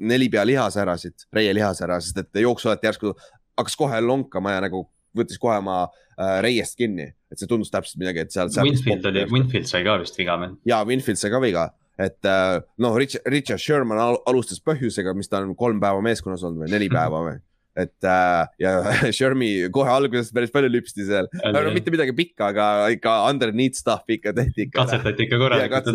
[0.00, 3.12] neli pea lihase ära siit, reie lihase ära, sest et jooksu alati järsku
[3.60, 6.09] hakkas kohe lonkama ja nagu võttis kohe oma äh,
[6.44, 8.50] reiest kinni, et see tundus täpselt midagi, et seal.
[8.66, 10.56] Winfield oli, Winfield sai ka vist viga meil.
[10.68, 11.68] ja, Winfield sai ka viga,
[12.00, 16.44] et äh, noh, Richard, Richard Sherman al alustas põhjusega, mis ta on kolm päeva meeskonnas
[16.46, 16.98] olnud või neli mhm.
[16.98, 17.38] päeva või
[17.78, 18.72] et äh, ja
[19.16, 24.10] Shermi kohe alguses päris palju lüpsti seal, no mitte midagi pikka, aga ikka underneath stuff
[24.10, 24.82] ikka tehti ikka.
[24.82, 25.90] katsetati ikka korralikult.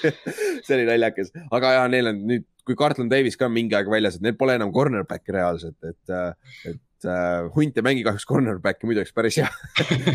[0.66, 4.18] see oli naljakas, aga ja neil on nüüd, kui Carlton Davis ka mingi aeg väljas,
[4.18, 8.26] et neil pole enam cornerback'i reaalselt, et, äh, et et äh, hunt ei mängi kahjuks
[8.28, 9.48] cornerback'i, muidu oleks päris hea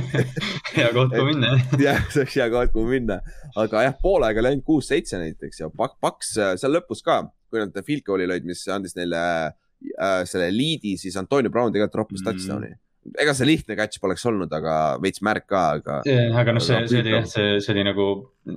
[0.77, 1.53] hea koht, kuhu minna
[1.85, 3.19] jah, see oleks hea koht, kuhu minna,
[3.59, 7.61] aga jah, poole aega oli ainult kuus-seitse näiteks ja paks äh, seal lõpus ka, kui
[7.61, 12.23] nad field goal'i lõid, mis andis neile äh, selle liidi, siis Antonio Brown tegelikult roppis
[12.23, 12.29] mm.
[12.31, 12.75] touchdown'i
[13.17, 16.01] ega see lihtne catch poleks olnud, aga veits märk ka, aga.
[16.41, 18.09] aga noh, see, see oli jah, see, see oli nagu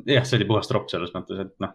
[0.08, 1.74] jah, see oli puhas tropp selles mõttes, et noh,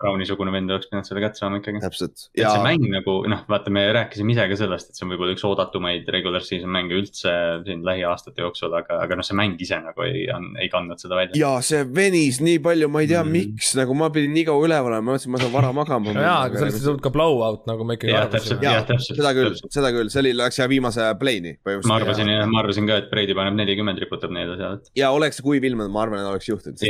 [0.00, 1.82] Browni-sugune vend oleks pidanud selle kätte saama ikkagi.
[1.84, 2.26] täpselt.
[2.34, 5.36] et see mäng nagu noh, vaata, me rääkisime ise ka sellest, et see on võib-olla
[5.36, 7.34] üks oodatumaid regular season mänge üldse
[7.66, 10.26] siin lähiaastate jooksul, aga, aga noh, see mäng ise nagu ei,
[10.62, 11.38] ei kandnud seda välja.
[11.40, 14.68] ja see venis nii palju, ma ei tea mm., miks, nagu ma pidin nii kaua
[14.68, 17.64] üleval olema, ma mõtlesin, ma saan vara magama jaa, aga sellest ei tulnud ka blowout,
[17.70, 19.04] nagu me ikkagi arvasime.
[19.04, 21.90] seda küll, seda küll, see oli, läks jah viimase play'ni põhimõtteliselt.
[21.90, 24.80] ma arvasin jah, ma arvasin ka, et Brady paneb nelikümmend, riputab neile seal.
[24.98, 26.80] ja oleks kuiv ilm, ma arvan, et oleks juhtunud.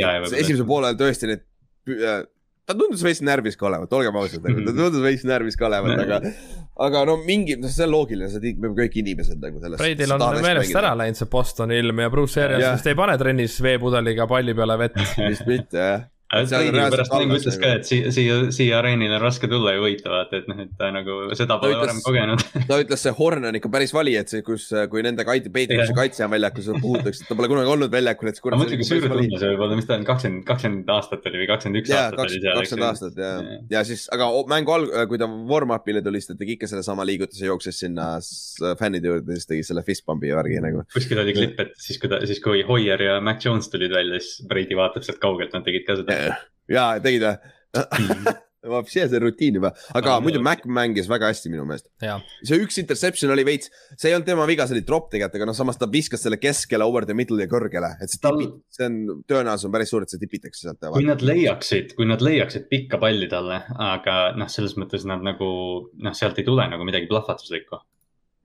[0.65, 1.45] Esimesel poolel tõesti need
[2.01, 2.23] äh,
[2.65, 4.65] ta tundus veits närvis ka olevat, olgem ausad -hmm.
[4.65, 6.31] ta tundus veits närvis ka olevat, aga,
[6.87, 9.81] aga no mingi, noh, see on loogiline, see me kõik inimesed nagu sellest.
[9.81, 13.61] Breidil on meelest ära läinud see Bostoni ilm ja Bruce Arians vist ei pane trennis
[13.61, 14.99] veepudeliga palli peale vett.
[15.29, 16.03] vist mitte jah
[16.43, 20.41] pärast mängu ütles ka, et siia, siia, siia areenile on raske tulla ja võita, vaata,
[20.41, 22.43] et noh, et ta nagu seda pole varem kogenud.
[22.69, 25.95] ta ütles, see Horn on ikka päris vali, et see, kus, kui nende kaitse, peidikuse
[25.97, 28.41] kaitse on väljakul, seda puhutakse, ta pole kunagi olnud väljakul, et.
[28.45, 31.41] ma mõtlen, kui suur tunne see võib olla, mis ta on, kakskümmend, kakskümmend aastat oli
[31.43, 32.59] või kakskümmend üks aastat oli seal.
[32.59, 33.31] kakskümmend aastat ja,
[33.77, 37.45] ja siis, aga mängu alg-, kui ta warm-up'ile tuli, siis ta tegi ikka sellesama liigutuse,
[37.49, 38.09] jooksis sinna
[38.79, 40.85] fännide juurde, siis tegi selle fist pump'i värgi nagu.
[40.93, 44.19] kuskil oli klipp, et siis, kui ta, siis kui Hoier ja Mac Jones tulid välja,
[44.23, 46.24] siis Brady vaatab sealt kaugelt, nad tegid ka seda
[46.71, 48.35] ja tegid või?
[48.65, 51.85] Vapsi, see rutiin juba, aga muidu Mac mängis väga hästi minu meelest.
[52.45, 55.47] see üks interception oli veits, see ei olnud tema viga, see oli drop tegelikult, aga
[55.51, 58.39] noh, samas ta viskas selle keskele, over the middle ja kõrgele, et see Tal...
[58.39, 58.99] tipid, see on,
[59.29, 60.87] tõenäosus on päris suur, et see tipitakse sealt.
[60.95, 65.49] kui nad leiaksid, kui nad leiaksid pikka palli talle, aga noh, selles mõttes nad nagu
[65.93, 67.81] noh, sealt ei tule nagu midagi plahvatuslikku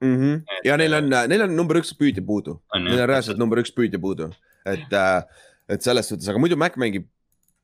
[0.04, 0.18] mm.
[0.18, 0.42] -hmm.
[0.58, 0.68] Et...
[0.68, 4.02] ja neil on, neil on number üks püüdja puudu, neil on reaalselt number üks püüdja
[4.02, 4.28] puudu,
[4.68, 7.08] et, äh, et selles suhtes, aga muidu Mac mängib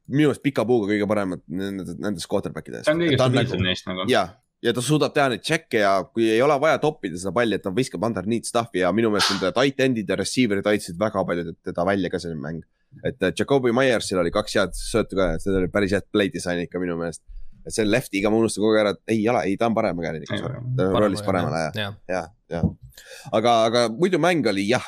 [0.08, 2.88] minu arust pika puuga kõige paremad nendest quarterback idest.
[2.88, 4.06] ta on kõige stabiilsem nagu, neist nagu.
[4.10, 4.24] ja,
[4.64, 7.64] ja ta suudab teha neid tšekke ja kui ei ole vaja toppida seda palli, et
[7.64, 11.56] ta viskab underneath stuff'i ja minu meelest nende tight end'id ja receiver'id aitasid väga palju
[11.66, 12.62] teda välja ka see mäng.
[13.04, 16.62] et äh, Jakobi Myersil oli kaks head söötu ka, see oli päris head play disain
[16.62, 17.24] ikka minu meelest.
[17.66, 20.28] et see leftiga ma unustan kogu aeg ära, et ei ole, ei ta on paremakäeline
[20.28, 22.62] ikka, ta rollis paremale ja, ja, ja.
[23.34, 24.86] aga, aga muidu mäng oli jah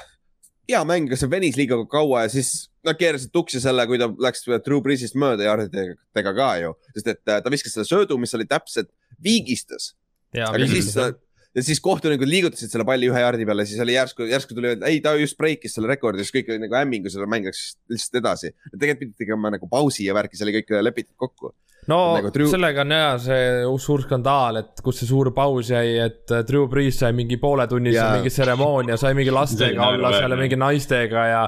[0.68, 4.44] hea mäng, see venis liiga kaua ja siis nad keerasid tuksi selle, kui ta läks
[4.64, 8.46] Drew Breesist mööda jardidega ka ju, sest et äh, ta viskas selle söödu, mis oli
[8.48, 8.90] täpselt
[9.24, 9.94] viigistas.
[10.34, 11.10] aga siis ta,
[11.58, 14.84] ja siis kohtunikud liigutasid selle palli ühe jardi peale, siis oli järsku, järsku tuli, et
[14.88, 18.20] ei, ta just breikis selle rekordi, siis kõik oli nagu hämmingus ja mäng läks lihtsalt
[18.22, 18.54] edasi.
[18.74, 21.52] tegelikult pidi tegema nagu pausi ja värki, see oli kõik lepitud kokku
[21.88, 22.48] no nagu Drew...
[22.50, 23.48] sellega on ja see
[23.82, 27.98] suur skandaal, et kus see suur paus jäi, et äh, Drew Brees sai mingi pooletunnise
[27.98, 28.14] yeah.
[28.18, 31.42] mingi tseremoonia, sai mingi lastega olla seal ja mingi naistega ja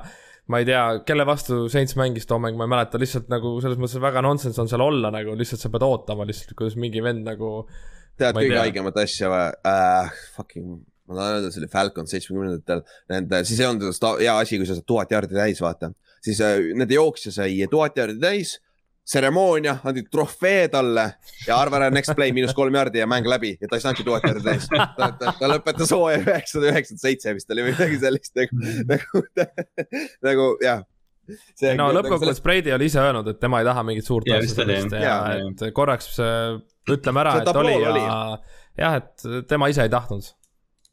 [0.50, 3.78] ma ei tea, kelle vastu Saints mängis too mäng, ma ei mäleta, lihtsalt nagu selles
[3.78, 7.26] mõttes väga nonsense on seal olla nagu, lihtsalt sa pead ootama lihtsalt, kuidas mingi vend
[7.28, 7.68] nagu.
[8.18, 10.16] Tead kõige haigemat asja või uh,?
[10.36, 10.80] Fucking,
[11.10, 12.82] ma tahan öelda, see oli Falcon seitsmekümnendatel,
[13.12, 15.92] nende, siis ei olnud hea asi, kui sa saad tuhat jaardi täis, vaata.
[16.24, 18.58] siis uh, nende jooksja sai tuhat jaardi täis.
[19.10, 21.06] Tseremoonia, andsid trofee talle
[21.46, 23.56] ja arva ära next play miinus kolm jardi ja mäng läbi.
[23.58, 24.68] Ja ta ei saanudki tuhat jardi täis.
[24.68, 29.56] ta, ta, ta lõpetas hooaja üheksasada üheksakümmend seitse vist oli või midagi sellist nagu, nagu,
[30.28, 30.84] nagu jah.
[31.58, 34.94] See, no lõppkokkuvõttes Brady oli ise öelnud, et tema ei taha mingit suurt asja sellest
[34.94, 36.12] ja, ja et korraks
[36.88, 38.20] ütleme ära, et oli ja
[38.78, 40.30] jah, et tema ise ei tahtnud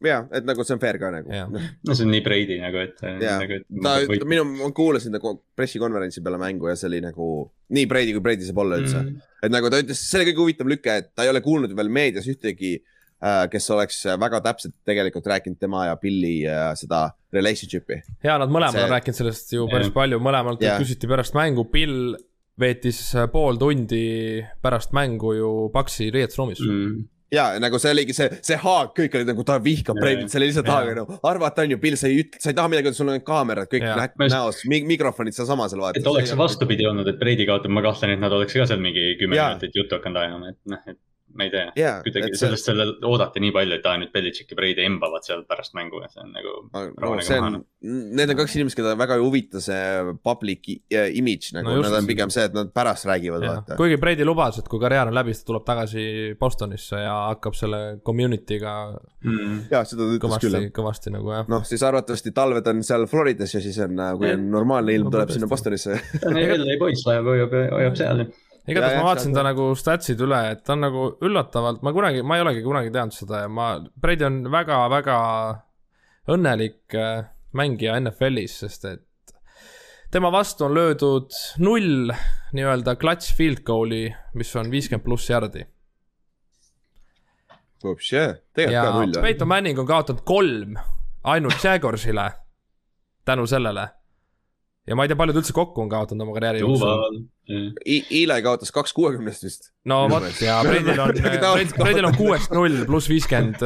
[0.05, 1.31] ja, et nagu see on fair ka nagu.
[1.87, 2.99] no see on nii Brady nagu, et.
[3.01, 5.21] Nagu, ta või..., minu, ma kuulasin ta
[5.57, 7.31] pressikonverentsi peale mängu ja see oli nagu
[7.73, 9.09] nii Brady, kui Brady saab olla üldse mm.
[9.09, 9.33] -hmm.
[9.47, 11.89] et nagu ta ütles, see oli kõige huvitavam lüke, et ta ei ole kuulnud veel
[11.93, 18.01] meedias ühtegi äh,, kes oleks väga täpselt tegelikult rääkinud tema ja Billy äh, seda relationship'i.
[18.23, 18.85] ja nad mõlemad see...
[18.85, 19.97] on rääkinud sellest ju päris yeah.
[19.97, 20.79] palju, mõlemalt yeah.
[20.81, 22.15] küsiti pärast mängu, Bill
[22.59, 23.01] veetis
[23.33, 28.93] pool tundi pärast mängu ju Paxi riietusruumis mm ja nagu see oligi see, see haag,
[28.95, 31.97] kõik olid nagu ta vihkab Brady't, see oli lihtsalt haag, no arvata on ju, Bill,
[31.99, 34.07] sa ei ütle, sa ei taha midagi, sul on kaamerad kõik ja.
[34.31, 35.99] näos, mikrofonid sealsamas seal vaata.
[35.99, 38.81] et oleks see vastupidi olnud, et Brady kaotab, ma kahtlen, et nad oleks ka seal
[38.83, 40.99] mingi kümme minutit juttu hakanud ajama, et noh, et
[41.37, 42.41] ma ei tea yeah,, kuidagi see...
[42.43, 46.01] sellest selle oodati nii palju, et aa nüüd Belichik ja Brady embavad seal pärast mängu
[46.01, 46.53] ja see on nagu.
[46.73, 47.59] No, see on,
[48.17, 52.09] need on kaks inimest, keda väga ei huvita see public image nagu no, nad on
[52.09, 53.77] pigem see, et nad pärast räägivad, vaata.
[53.79, 56.07] kuigi Brady lubas, et kui karjäär on läbi, siis ta tuleb tagasi
[56.39, 58.73] Bostonisse ja hakkab selle community'ga
[59.25, 59.61] mm..
[59.73, 60.59] ja seda ta ütles küll.
[60.73, 61.47] kõvasti nagu jah.
[61.51, 65.33] noh, siis arvatavasti talved on seal Floridas ja siis on, kui on normaalne ilm, tuleb
[65.35, 66.01] sinna Bostonisse.
[66.27, 68.25] LA poiss hoiab, hoiab, hoiab seal
[68.67, 72.37] igatahes ma vaatasin ta nagu statsid üle, et ta on nagu üllatavalt, ma kunagi, ma
[72.37, 73.69] ei olegi kunagi teadnud seda ja ma,
[74.01, 75.17] Brady on väga-väga
[76.35, 79.35] õnnelik äh, mängija NFL-is, sest et
[80.11, 81.31] tema vastu on löödud
[81.63, 82.11] null
[82.57, 84.05] nii-öelda clutch field goal'i,
[84.35, 85.65] mis on viiskümmend pluss jardi.
[88.95, 89.21] null.
[89.21, 90.75] Peyton Manning on kaotanud kolm
[91.27, 92.31] ainult Jaguarsile
[93.27, 93.89] tänu sellele
[94.87, 97.19] ja ma ei tea, paljud üldse kokku on kaotanud oma karjääri jooksul.
[97.47, 99.69] Eli kaotas kaks kuuekümnest vist.
[99.87, 101.13] no vot ja Bredil on
[101.77, 103.63] Bredil on kuuest null pluss viiskümmend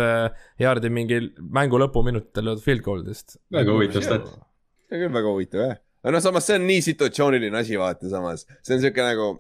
[0.61, 3.37] jaardi äh, mingi mängu lõpuminutitel löödud field goal'idest.
[3.53, 4.27] väga huvitav stat.
[4.89, 5.79] see on küll väga huvitav jah.
[6.03, 9.31] aga noh, samas see on nii situatsiooniline asi, vaata samas, see on siuke nagu,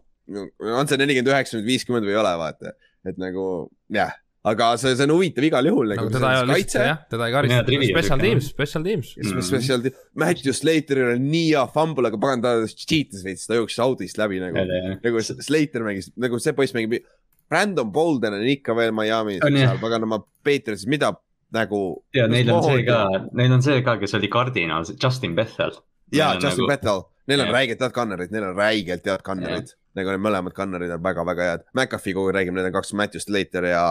[0.61, 2.75] on see nelikümmend üheksa, nüüd viiskümmend või ei ole, vaata,
[3.09, 3.45] et nagu
[3.93, 4.13] jah
[4.43, 6.09] aga see, see on huvitav igal juhul nagu,.
[6.13, 9.11] teda ei ole lihtsalt jah, teda ei karistata, special teams, special teams.
[9.19, 9.41] Mm..
[9.45, 13.81] Special team, Matthew Slateril on nii hea fumble, aga pagan ta cheat'is veits, ta jooksis
[13.85, 14.63] audist läbi nagu,
[15.03, 17.03] nagu Slater mängis, nagu see poiss mängib.
[17.51, 21.11] Brandon Bolden on ikka veel Miami's, seal paganama Patriotis, mida
[21.53, 21.83] nagu.
[22.15, 23.03] ja neil on see ka,
[23.37, 25.75] neil on see ka, kes oli kardinal, Justin Bethel.
[26.15, 26.71] ja, Justin nagu...
[26.71, 31.01] Bethel, neil on räigelt head kannerid, neil on räigelt head kannerid need mõlemad kannarid on
[31.03, 31.65] väga-väga head.
[31.75, 33.81] McAfee kogu aeg räägib, need on kaks, Matthew Slater ja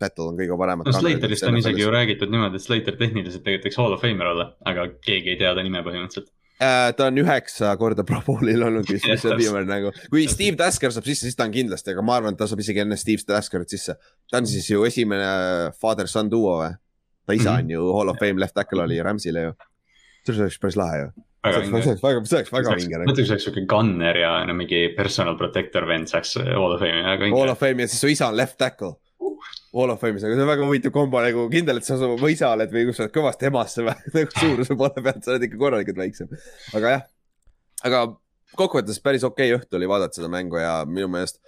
[0.00, 0.88] Battle on kõige paremad.
[0.88, 4.30] no Slaterist on isegi ju räägitud niimoodi, et Slater tehniliselt tegelikult võiks hall of famer
[4.32, 6.30] olla, aga keegi ei tea ta nime põhimõtteliselt
[6.62, 6.92] äh,.
[6.96, 10.94] ta on üheksa korda Pro Bowlil olnud vist, mis on viimane nagu, kui Steve Tasker
[10.94, 13.26] saab sisse, siis ta on kindlasti, aga ma arvan, et ta saab isegi enne Steve
[13.28, 13.98] Taskerit sisse.
[14.30, 15.28] ta on siis ju esimene
[15.80, 16.72] father-son duo või?
[17.24, 17.64] ta isa -hmm.
[17.64, 19.54] on ju hall of fame left tackle oli Rams'ile ju.
[20.26, 21.08] see oleks päris lahe ju
[21.44, 21.82] väga vinge.
[21.84, 23.00] see oleks väga, see oleks väga vinge.
[23.04, 26.82] mõtle, kui see oleks siuke gunner ja no mingi personal protector vend saaks Hall of
[26.82, 27.38] Fame'i, väga vinge.
[27.38, 28.94] Hall of Fame'i ja siis su isa on left tackle
[29.74, 32.52] Hall of Fame'is, aga see on väga huvitav kombo nagu kindel, et sa oma isa
[32.54, 35.60] oled või kus sa oled kõvasti emasse või nagu suuruse poole pealt, sa oled ikka
[35.60, 36.30] korralikult väiksem.
[36.78, 37.04] aga jah,
[37.90, 38.06] aga
[38.54, 41.42] kokkuvõttes päris okei okay õhtu oli vaadata seda mängu ja minu meelest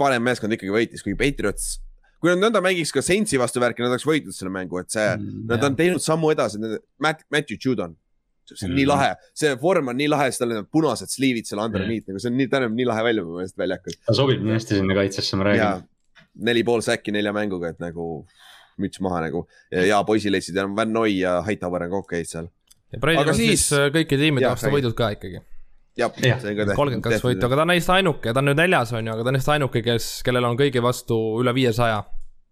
[0.00, 1.76] parem meeskond ikkagi võitis, kui Patriots
[2.24, 5.04] kui nad nõnda mängiks ka Saintsi vastu värki, nad oleks võitnud selle mängu, et see
[5.04, 5.68] mm,, nad jah.
[5.68, 6.58] on teinud sammu edasi,
[7.04, 7.92] Matt, Matthew Judon
[8.52, 8.78] see on mm.
[8.80, 12.04] nii lahe, see vorm on nii lahe, siis tal on need punased sliivid seal underneath
[12.04, 13.96] mm., nagu see on nii, ta näeb nii lahe välja mu meelest väljakul.
[14.06, 15.86] ta sobib nii hästi sinna kaitsesse, ma räägin.
[16.48, 18.08] neli pool säkki nelja mänguga, et nagu
[18.82, 22.30] müts maha nagu ja, ja poisid leidsid ja Van Noi ja Hightower on ka okeid
[22.30, 22.50] seal.
[22.92, 25.40] ja Breidel on siis äh, kõikide tiimide vastu võidud ka ikkagi.
[26.00, 26.74] jah, see on ka tehtud.
[26.80, 29.24] kolmkümmend kaks võitu, aga ta on neist ainuke, ta on nüüd neljas on ju, aga
[29.24, 32.02] ta on neist ainuke, kes, kellel on kõigi vastu üle viiesaja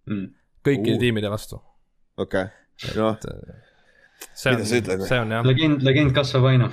[0.09, 0.33] mm..
[0.71, 1.03] kõikide uh.
[1.03, 1.61] tiimide vastu.
[2.17, 3.71] okei okay., noh
[4.35, 5.47] see on, see on jah.
[5.47, 6.69] legend, legend kasvab aina.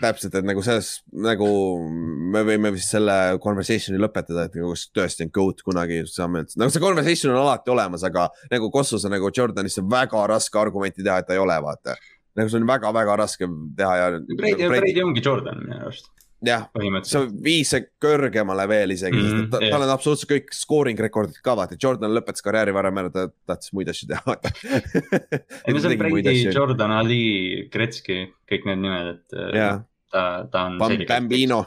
[0.00, 1.48] täpselt, et nagu selles, nagu
[2.34, 6.74] me võime vist selle conversation'i lõpetada, et nagu kas tõesti on GOAT kunagi saame, nagu
[6.74, 11.20] see conversation on alati olemas, aga nagu Kossuse nagu Jordanist on väga raske argumenti teha,
[11.22, 11.96] et ta ei ole, vaata.
[12.34, 13.48] nagu see on väga-väga raske
[13.78, 14.10] teha ja.
[14.42, 16.10] Brady ongi Jordan minu arust
[16.48, 16.66] jah,
[17.08, 17.72] see viis
[18.02, 19.74] kõrgemale veel isegi mm, -hmm, ta, yeah.
[19.74, 23.72] tal on absoluutselt kõik scoring rekordid ka vaata, Jordan lõpetas karjääri varem ära, ta tahtis
[23.76, 24.36] muid asju teha
[25.66, 27.24] ei no see on Brady, Jordan, Ali,
[27.72, 29.80] Gretzky, kõik need nimed, et yeah.
[30.12, 30.78] ta, ta on.
[31.08, 31.64] Bambino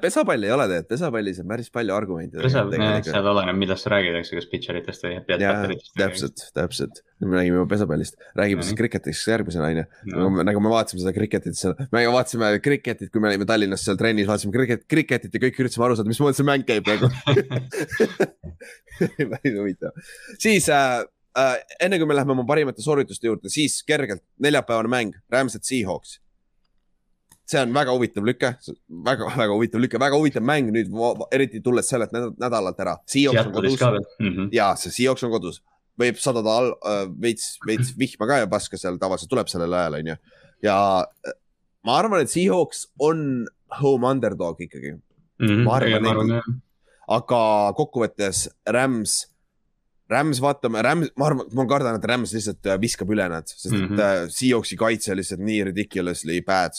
[0.00, 2.40] pesapall ei ole tegelikult, pesapallis on päris palju argumente.
[2.40, 2.62] pesa,
[3.04, 5.92] seal oleneb, millest sa räägid, eks ju, kas pitcheritest või pealtpatteritest.
[5.98, 10.30] täpselt, täpselt, me räägime juba pesapallist, räägime siis kriketist järgmisena onju no..
[10.48, 14.28] nagu me vaatasime seda kriketit seal, me vaatasime kriketit, kui me olime Tallinnas seal trennis,
[14.30, 17.10] vaatasime kriket, kriketit ja kõik üritasime aru saada, mismoodi see mäng käib nagu
[19.34, 20.00] päris huvitav,
[20.40, 21.02] siis äh,
[21.36, 26.16] äh, enne kui me läheme oma parimate soorituste juurde, siis kergelt neljapäevane mäng, Rams'et Seahawks
[27.48, 28.50] see on väga huvitav lüke,
[29.08, 30.92] väga-väga huvitav lüke, väga huvitav mäng nüüd,
[31.32, 32.98] eriti tulles sellelt nädalalt ära.
[32.98, 34.48] On mm -hmm.
[34.52, 35.62] ja see Seahawks on kodus,
[35.98, 39.94] võib sadada all äh, veits, veits vihma ka ja paska seal tavaliselt tuleb sellel ajal,
[40.00, 40.16] onju.
[40.62, 40.76] ja
[41.26, 41.32] äh,
[41.84, 43.46] ma arvan, et Seahawks on
[43.80, 45.46] home underdog ikkagi mm.
[45.46, 45.64] -hmm.
[45.64, 46.60] ma arvan, arvan
[47.08, 49.26] aga kokkuvõttes Rams
[50.08, 53.74] Rams, vaatame, Rams, ma arvan, ma kardan, et Rams lihtsalt äh, viskab üle nad, sest
[53.74, 54.24] mm -hmm.
[54.24, 56.72] et Seahawksi kaitse lihtsalt nii ridiculously bad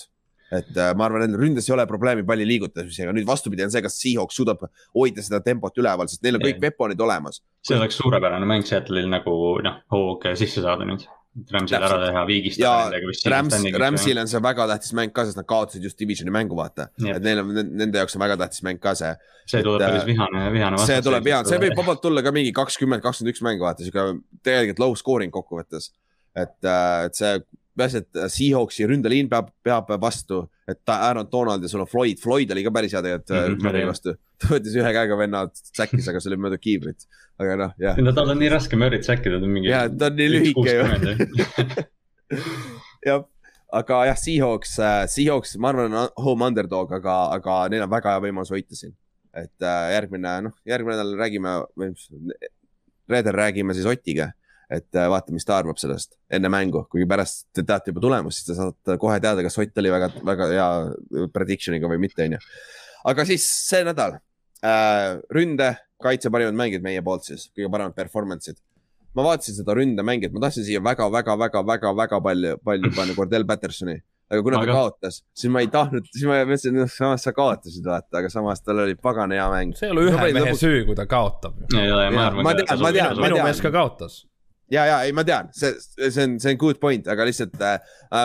[0.52, 3.84] et äh, ma arvan, et ründes ei ole probleemi palli liigutamisega, nüüd vastupidi on see,
[3.86, 4.66] kas Seahawks suudab
[4.98, 7.44] hoida seda tempot üleval, sest neil on kõik weapon'id olemas.
[7.66, 9.34] see oleks suurepärane mäng Seattle'il nagu
[9.66, 11.08] noh, hoog sisse saada nüüd.
[11.54, 13.28] Ramsil ära teha, viigistada nendega vist.
[13.30, 16.88] Rams, Ramsil on see väga tähtis mäng ka, sest nad kaotasid just divisioni mängu, vaata.
[17.06, 19.12] et neil on, nende jaoks on väga tähtis mäng ka see.
[19.50, 20.90] see tuleb päris äh, vihane, vihane vastus.
[20.90, 24.08] see tuleb vihane, see võib vabalt tulla ka mingi kakskümmend, kakskümmend üks mäng, vaata, sihuke
[24.46, 25.92] tegelikult low scoring kokkuvõttes.
[26.34, 27.38] et, äh, et see
[27.78, 32.52] peaasi, et Seahawksi ründeliin peab, peab vastu, et Aaron Donald ja sul on Floyd, Floyd
[32.54, 34.14] oli ka päris hea tegelikult mm -hmm, ründeliini vastu.
[34.40, 37.08] ta võttis ühe käega venna säkkis, aga see oli mööda kiivrit,
[37.40, 37.98] aga noh, jah.
[37.98, 39.72] no tal on nii raske Murry't säkkida, ta on mingi.
[39.72, 40.84] jah, ta on nii lühike ju.
[43.10, 43.28] jah,
[43.82, 48.16] aga jah, Seahawks, äh, Seahawks, ma arvan, on home underdog, aga, aga neil on väga
[48.16, 48.96] hea võimalus võita siin.
[49.34, 51.60] et äh, järgmine, noh, järgmine nädal räägime,
[53.10, 54.32] reedel räägime siis Otiga
[54.70, 58.42] et äh, vaata, mis ta arvab sellest enne mängu, kuigi pärast te teate juba tulemust,
[58.42, 62.40] siis te saate kohe teada, kas Ott oli väga, väga hea prediction'iga või mitte, onju.
[63.12, 64.20] aga siis see nädal
[64.62, 68.62] äh, ründe, kaitse parimad mängijad meie poolt siis, kõige paremad performance'id.
[69.18, 73.18] ma vaatasin seda ründemängijat, ma tahtsin siia väga, väga, väga, väga, väga palju, palju panna
[73.18, 73.98] Cordell Pattersoni
[74.30, 74.70] aga kuna aga...
[74.70, 78.30] ta kaotas, siis ma ei tahtnud, siis ma mõtlesin, noh, samas sa kaotasid, vaata, aga
[78.30, 79.78] samas tal oli pagana hea mäng.
[79.80, 80.62] see ei ole ühe mehe lõpuks...
[80.62, 81.58] süü, kui ta kaotab.
[81.74, 83.24] ma tean, ma tean, ma tean.
[83.26, 84.22] minu mees ka kaotas
[84.72, 87.82] ja, ja ei, ma tean, see, see on, see on good point, aga lihtsalt äh,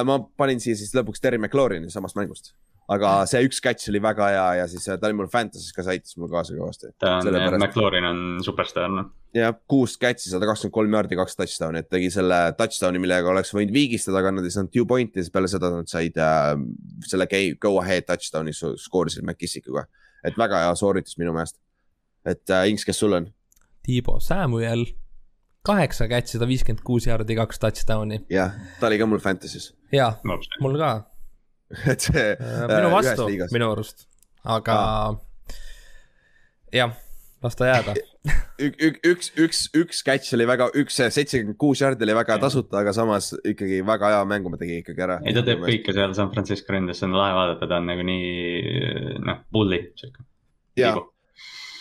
[0.07, 2.55] ma panin siia siis lõpuks Terry McLaurini samast mängust
[2.93, 5.85] aga see üks catch oli väga hea ja siis äh, ta oli mul Fantasy's ka,
[5.85, 6.91] see aitas mul kaasa kõvasti.
[7.01, 9.09] ta on, McLaurin on superstaar, noh.
[9.37, 13.55] jah, kuus catch'i, sada kakskümmend kolm jaardi, kaks touchdown'i, et tegi selle touchdown'i, millega oleks
[13.57, 16.51] võinud viigistada, aga nad ei saanud two point'i, siis peale seda nad said äh,
[17.09, 17.29] selle
[17.63, 19.87] go ahead touchdown'i skoorisid McKissikuga.
[20.25, 21.57] et väga hea sooritus minu meelest.
[22.29, 23.31] et äh, Inks, kes sul on?
[23.85, 24.87] Tiibo Samuel,
[25.65, 28.21] kaheksa catch'i, sada viiskümmend kuus jaardi, kaks touchdown'i.
[28.33, 29.73] jah, ta oli ka mul Fantasy's.
[29.93, 30.91] jaa, mul ka
[31.93, 32.67] et see äh,.
[32.69, 34.05] minu äh, vastu, minu arust,
[34.45, 35.55] aga ah.
[36.75, 36.93] jah,
[37.45, 37.97] las ta jääda
[38.65, 42.83] ük, ük, üks, üks, üks catch oli väga, üks seitsekümmend kuus jardi oli väga tasuta,
[42.83, 45.19] aga samas ikkagi väga hea mängu ma tegi ikkagi ära.
[45.25, 48.05] ei, ta teeb kõike seal San Francisco ründes, see on lahe vaadata, ta on nagu
[48.05, 50.29] nii noh, bully sihuke.
[50.81, 50.95] ja,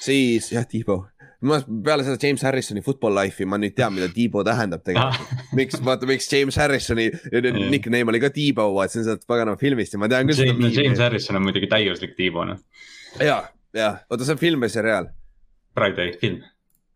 [0.03, 1.03] siis jah, Tiibo
[1.43, 5.43] ma peale seda James Harrisoni Football Life'i ma nüüd tean, mida Tiibo tähendab tegelikult ah.
[5.57, 7.09] miks, vaata, miks James Harrisoni
[7.73, 10.63] nickname oli ka Tiibo, vaat see on sealt paganama filmist ja ma tean küll James,
[10.63, 10.79] seda.
[10.79, 12.63] James Harrison on muidugi täiuslik Tiibo, noh.
[13.19, 13.41] ja,
[13.75, 15.11] ja, oota, see on film või seriaal?
[15.73, 16.41] praegu oli film.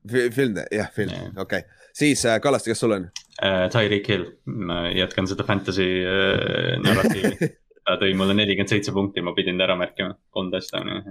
[0.07, 3.67] film, jah, film, okei okay., siis äh, Kallaste, kes sul on uh,?
[3.73, 4.27] Tyreek Hill,
[4.69, 7.51] ma jätkan seda fantasy uh, narratiivi
[7.87, 11.01] ta tõi mulle nelikümmend seitse punkti, ma pidin ta ära märkima, kolm touchdown'i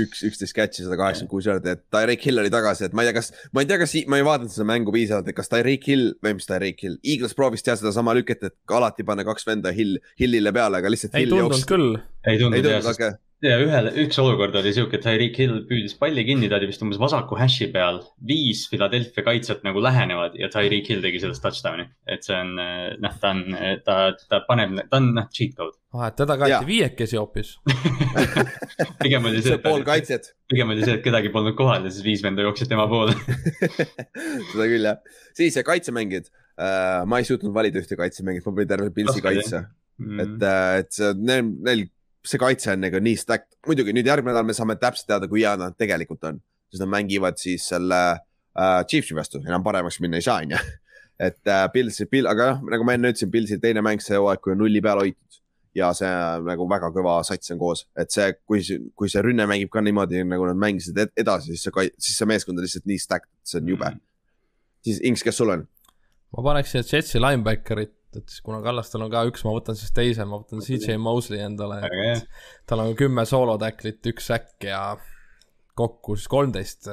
[0.00, 3.10] üks, üksteist catch'i, sada kaheksakümmend kuus jaardi, et Tyreek Hill oli tagasi, et ma ei
[3.10, 5.88] tea, kas, ma ei tea, kas, ma ei vaadanud seda mängu piisavalt, et kas Tyreek
[5.90, 9.74] Hill või mis Tyreek Hill, Eagles proovis teha sedasama lüket, et alati panna kaks venda
[9.74, 11.18] Hill, Hillile peale, aga lihtsalt.
[11.18, 11.94] ei tundunud küll.
[12.26, 15.96] ei tundunud jah, sest okay ja ühel, üks olukord oli siuke, et Tyreek Hill püüdis
[15.98, 18.02] palli kinni, ta oli vist umbes vasaku hash'i peal.
[18.26, 21.88] viis Philadelphia kaitset nagu lähenevad ja Tyreek Hill tegi sellest touchdown'i.
[22.06, 22.54] et see on,
[23.02, 23.42] noh, ta on,
[23.84, 23.98] ta,
[24.30, 25.76] ta paneb, ta on noh, cheat code.
[25.96, 27.56] ah, et teda kaeti viiekesi hoopis
[29.02, 29.58] pigem oli see.
[29.64, 30.32] pool kaitset.
[30.50, 33.16] pigem oli see, et kedagi polnud kohal ja siis viis venda jooksid tema poole
[34.52, 35.02] seda küll jah.
[35.36, 39.66] siis kaitsemängijad uh,, ma ei suutnud valida ühte kaitsemängijat, ma panin terve Pilsi kaitse.
[39.94, 40.18] Mm.
[40.18, 41.84] et, äh, et see, neil, neil
[42.24, 45.44] see kaitse on nagu nii stacked, muidugi nüüd järgmine nädal me saame täpselt teada, kui
[45.44, 46.40] hea nad tegelikult on,
[46.72, 50.60] sest nad mängivad siis selle äh, Chiefsi vastu, enam paremaks minna ei saa, onju.
[51.28, 54.42] et äh, Pils, Pil, aga jah, nagu ma enne ütlesin, Pilsi teine mäng see hooaeg,
[54.44, 55.40] kui on nulli peal hoitud
[55.74, 56.10] ja see
[56.46, 58.62] nagu väga kõva sats on koos, et see, kui,
[58.94, 62.58] kui see rünne mängib ka niimoodi, nagu nad mängisid edasi, siis see, siis see meeskond
[62.58, 63.98] on lihtsalt nii stacked, see on jube mm.
[63.98, 64.86] -hmm.
[64.86, 65.66] siis Inks, kes sul on?
[66.36, 69.92] ma paneks siia Jetsi linebacker'it et siis kuna Kallastel on ka üks, ma võtan siis
[69.94, 72.28] teise, ma võtan CJ Mosley endale, et
[72.70, 74.84] tal on kümme soolotäklit, üks säkk ja
[75.74, 76.88] kokku siis kolmteist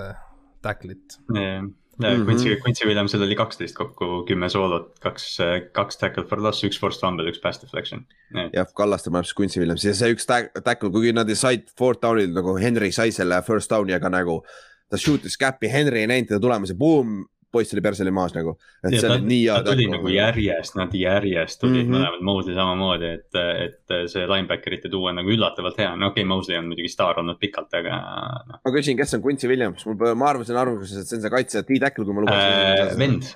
[0.61, 1.69] täklit yeah..
[1.99, 2.25] Ja, mm -hmm.
[2.25, 6.79] Quincy, Quincy Williamsil oli kaksteist kokku, kümme soolot, kaks, äh, kaks tackle for loss, üks
[6.79, 8.05] forced fumble, üks pass deflection.
[8.53, 10.25] jah, Kallaste paneb siis Quincy Williams ja see üks
[10.63, 14.41] tackle, kuigi nad said fourth down'il nagu Henry sai selle first down'i, aga nagu
[14.89, 18.53] ta shoot'is cap'i, Henry ei näinud teda tulemas ja boom, poiss oli perseli maas nagu.
[18.83, 19.57] et see on nii hea.
[19.59, 21.97] ta tuli nagu järjest, nad järjest tulid mm -hmm.
[21.97, 26.29] mõlemad, Mosley samamoodi, et, et see linebacker'ite duo on nagu üllatavalt hea, no okei okay,,
[26.33, 28.01] Mosley on muidugi staar olnud pikalt, aga
[28.47, 28.59] no..
[28.65, 31.63] ma küsin, kes on Quincy Williams, mul, ma arvasin arvamuses, et see on see kaitse
[31.67, 32.97] T-tackle, kui ma lubasin äh,.
[32.99, 33.31] vend,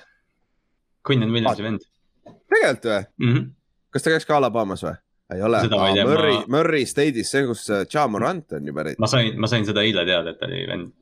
[1.08, 1.88] Quinnan Williamsi vend.
[2.24, 3.34] tegelikult või mm?
[3.34, 3.50] -hmm.
[3.90, 4.96] kas ta käis ka Alabamas või?
[5.34, 5.64] ei ole,
[6.06, 8.98] Murry ma..., Murry State'is, see, kus Ja Morant on ju pärit.
[8.98, 10.94] ma sain, ma sain seda eile teada, et ta oli vend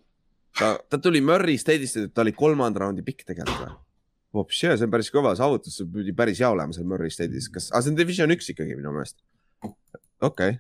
[0.59, 3.80] ta, ta tuli Murry State'ist, ta oli kolmanda raundi pikk tegelikult või?
[4.50, 7.70] see, see on päris kõva saavutus, see pidi päris hea olema seal Murry State'is, kas,
[7.72, 9.20] aga see on division üks ikkagi minu meelest.
[9.64, 9.76] okei
[10.26, 10.57] okay.,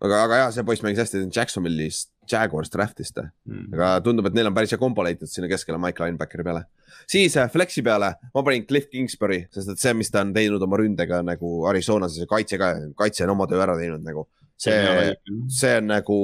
[0.00, 4.48] aga, aga jaa, see poiss mängis hästi Jacksonville'is, Jaguars draft'ist mm., aga tundub, et neil
[4.50, 6.64] on päris hea kombo leitud sinna keskele Mike Linebackeri peale.
[7.10, 10.64] siis äh, Flexi peale ma panin Cliff Kingsbury, sest et see, mis ta on teinud
[10.64, 14.28] oma ründega nagu Arizonas ja see kaitse ka, kaitse on oma töö ära teinud nagu.
[14.56, 15.12] see,
[15.52, 16.18] see on nagu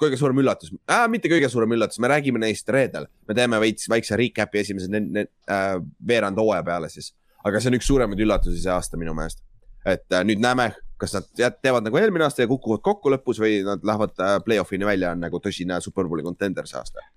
[0.00, 3.88] kõige suurem üllatus äh,, mitte kõige suurem üllatus, me räägime neist reedel, me teeme veits
[3.90, 5.78] väikse recap'i esimese äh,
[6.08, 7.12] veerand hooaja peale siis.
[7.44, 9.42] aga see on üks suuremaid üllatusi see aasta minu meelest.
[9.86, 10.70] et äh, nüüd näeme,
[11.00, 14.88] kas nad teevad nagu eelmine aasta ja kukuvad kokku lõpus või nad lähevad äh, play-off'ini
[14.88, 17.08] välja, on nagu tõsine superbowli contender see aasta.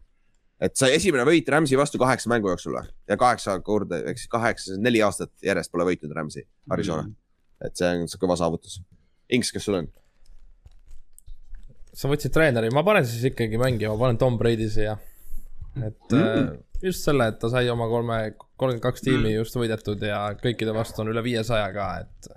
[0.60, 4.80] et sai esimene võit Rams'i vastu kaheksa mängu jooksul ja kaheksa korda, ehk siis kaheksa,
[4.82, 7.14] neli aastat järjest pole võitnud Rams'i, Arizona mm.
[7.14, 7.68] -hmm.
[7.68, 8.82] et see on kõva saavutus.
[9.30, 9.88] Inks, kes sul on?
[11.96, 14.98] Sa võtsid treeneri, ma panen siis ikkagi mängima, panen Tom Brady siia.
[15.76, 16.58] et mm -hmm.
[16.82, 19.36] just selle, et ta sai oma kolme, kolmkümmend kaks tiimi mm.
[19.36, 22.30] just võidetud ja kõikide vastu on üle viiesaja ka, et.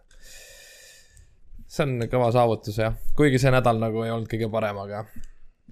[1.66, 5.05] see on kõva saavutus jah, kuigi see nädal nagu ei olnud kõige parem, aga.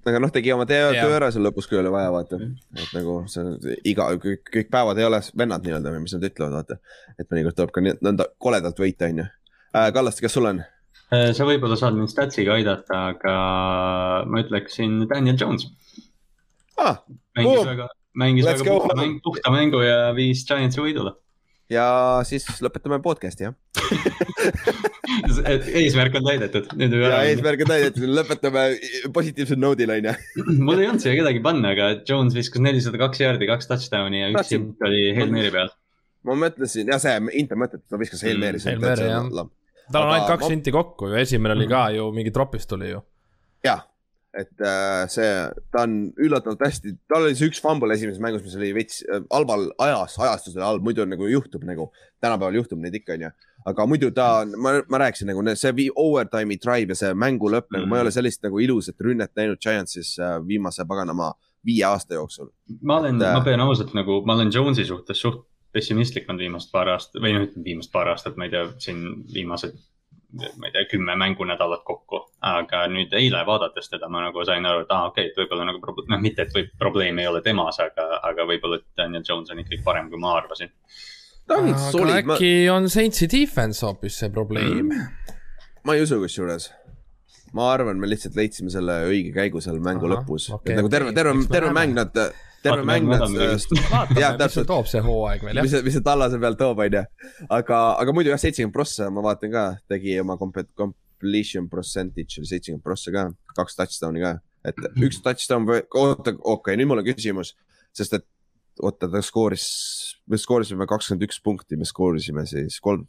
[0.05, 2.39] aga noh, tegi oma töö, töö ära seal lõpus, kui oli vaja, vaata.
[2.83, 6.55] et nagu see iga, kõik, kõik päevad ei ole vennad nii-öelda või mis nad ütlevad,
[6.59, 6.79] vaata.
[7.19, 9.27] et mõnikord tuleb ka nõnda koledalt võita, on ju
[9.75, 9.91] äh,.
[9.93, 10.63] Kallaste, kes sul on?
[11.07, 13.33] Äh, sa võib-olla saad mind statsiga aidata, aga
[14.27, 15.69] ma ütleksin Daniel Jones
[16.75, 16.97] ah,.
[17.37, 17.69] mängis boom.
[17.69, 17.85] väga,
[18.19, 21.13] mängis Let's väga puhta, mäng, puhta mängu ja viis Giantsi võidule.
[21.71, 21.85] ja
[22.27, 23.55] siis lõpetame podcast'i, jah
[25.79, 26.67] eesmärk on täidetud.
[26.75, 28.65] ja eesmärk on täidetud, lõpetame
[29.15, 30.15] positiivsel noodil on ju.
[30.59, 34.33] mul ei olnud siia kedagi panna, aga Jones viskas nelisada kaks jaardi, kaks touchdown'i ja
[34.35, 35.71] üks int oli Hail Mary peal.
[36.27, 38.59] ma mõtlesin, jah, see Inter mõtles, et ta viskas Mary.
[38.59, 39.47] Hail Mary jah.
[39.91, 43.03] Tal on ainult kaks inti kokku ju, esimene oli ka ju mingi tropist tuli ju.
[43.65, 43.85] jah
[44.37, 45.29] et äh, see,
[45.73, 49.23] ta on üllatavalt hästi, tal oli see üks fumble esimeses mängus, mis oli veits äh,
[49.33, 51.87] halval ajas, ajastus oli halb, muidu nagu juhtub nagu,
[52.23, 53.31] tänapäeval juhtub neid ikka, onju.
[53.71, 54.27] aga muidu ta,
[54.61, 58.05] ma, ma rääkisin nagu see overtime'i drive ja see mängu lõpp mm., nagu ma ei
[58.05, 58.17] ole mm.
[58.19, 61.33] sellist nagu ilusat rünnet näinud Giantsis äh, viimase paganama
[61.65, 62.51] viie aasta jooksul.
[62.81, 65.46] ma olen, ma pean ausalt nagu, ma olen Jones'i suhtes suht
[65.77, 69.05] pessimistlik olnud viimased paar aastat või noh, ütleme viimased paar aastat, ma ei tea, siin
[69.33, 69.77] viimased
[70.33, 72.19] ma ei tea, kümme mängunädalat kokku.
[72.41, 75.39] aga nüüd eile vaadates teda ma nagu sain aru, et aa ah,, okei okay,, et
[75.39, 79.53] võib-olla nagu noh, mitte, et võib, probleem ei ole temas, aga, aga võib-olla Daniel Jones
[79.53, 80.73] on ikkagi parem, kui ma arvasin.
[81.47, 82.19] ta on solid.
[82.19, 82.75] äkki ma...
[82.75, 85.31] on Saintsi defense hoopis see probleem mm.?
[85.87, 86.67] ma ei usu kusjuures
[87.55, 90.75] ma arvan, me lihtsalt leidsime selle õige käigu seal mängu Aha, lõpus okay,.
[90.77, 92.19] nagu terve, terve, terve mäng nad
[92.67, 93.25] terve mäng nad.
[93.31, 95.67] mis sul toob see hooaeg veel, jah.
[95.67, 97.03] mis, mis see tallase peal toob, onju.
[97.59, 102.85] aga, aga muidu jah, seitsekümmend prossa, ma vaatan ka, tegi oma completion percentage oli seitsekümmend
[102.85, 103.27] prossa ka,
[103.57, 104.37] kaks touchdown'i ka.
[104.67, 107.53] et üks touchdown, oota, okei okay,, nüüd mul on küsimus,
[107.95, 108.27] sest et
[108.83, 109.67] oota, ta skooris,
[110.29, 113.07] me skoorisime kakskümmend üks punkti, me skoorisime siis kolm.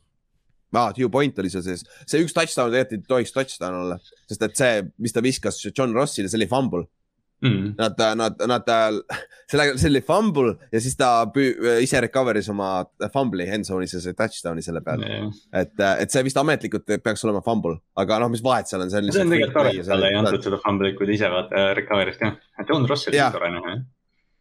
[0.74, 3.96] Aa ah,, two point oli seal sees, see üks touchdown tegelikult ei tohiks touchdown olla,
[4.28, 6.84] sest et see, mis ta viskas John Rossile, see oli fumble
[7.44, 7.74] mm..
[7.78, 8.70] Nad, nad, nad,
[9.50, 11.50] selle, see oli fumble ja siis ta püü,
[11.84, 12.70] ise recover'is oma
[13.14, 15.36] fumble'i endzone'is ja sai touchdown'i selle peale mm..
[15.62, 19.02] et, et see vist ametlikult peaks olema fumble, aga noh, mis vahet seal on, see
[19.02, 19.22] on lihtsalt.
[19.22, 21.70] see on tegelikult tore, et talle ei antud seda fumble'it, kui ta ise vaata äh,
[21.78, 22.34] recover'is ka.
[22.64, 23.86] John Ross oli tore näha, jah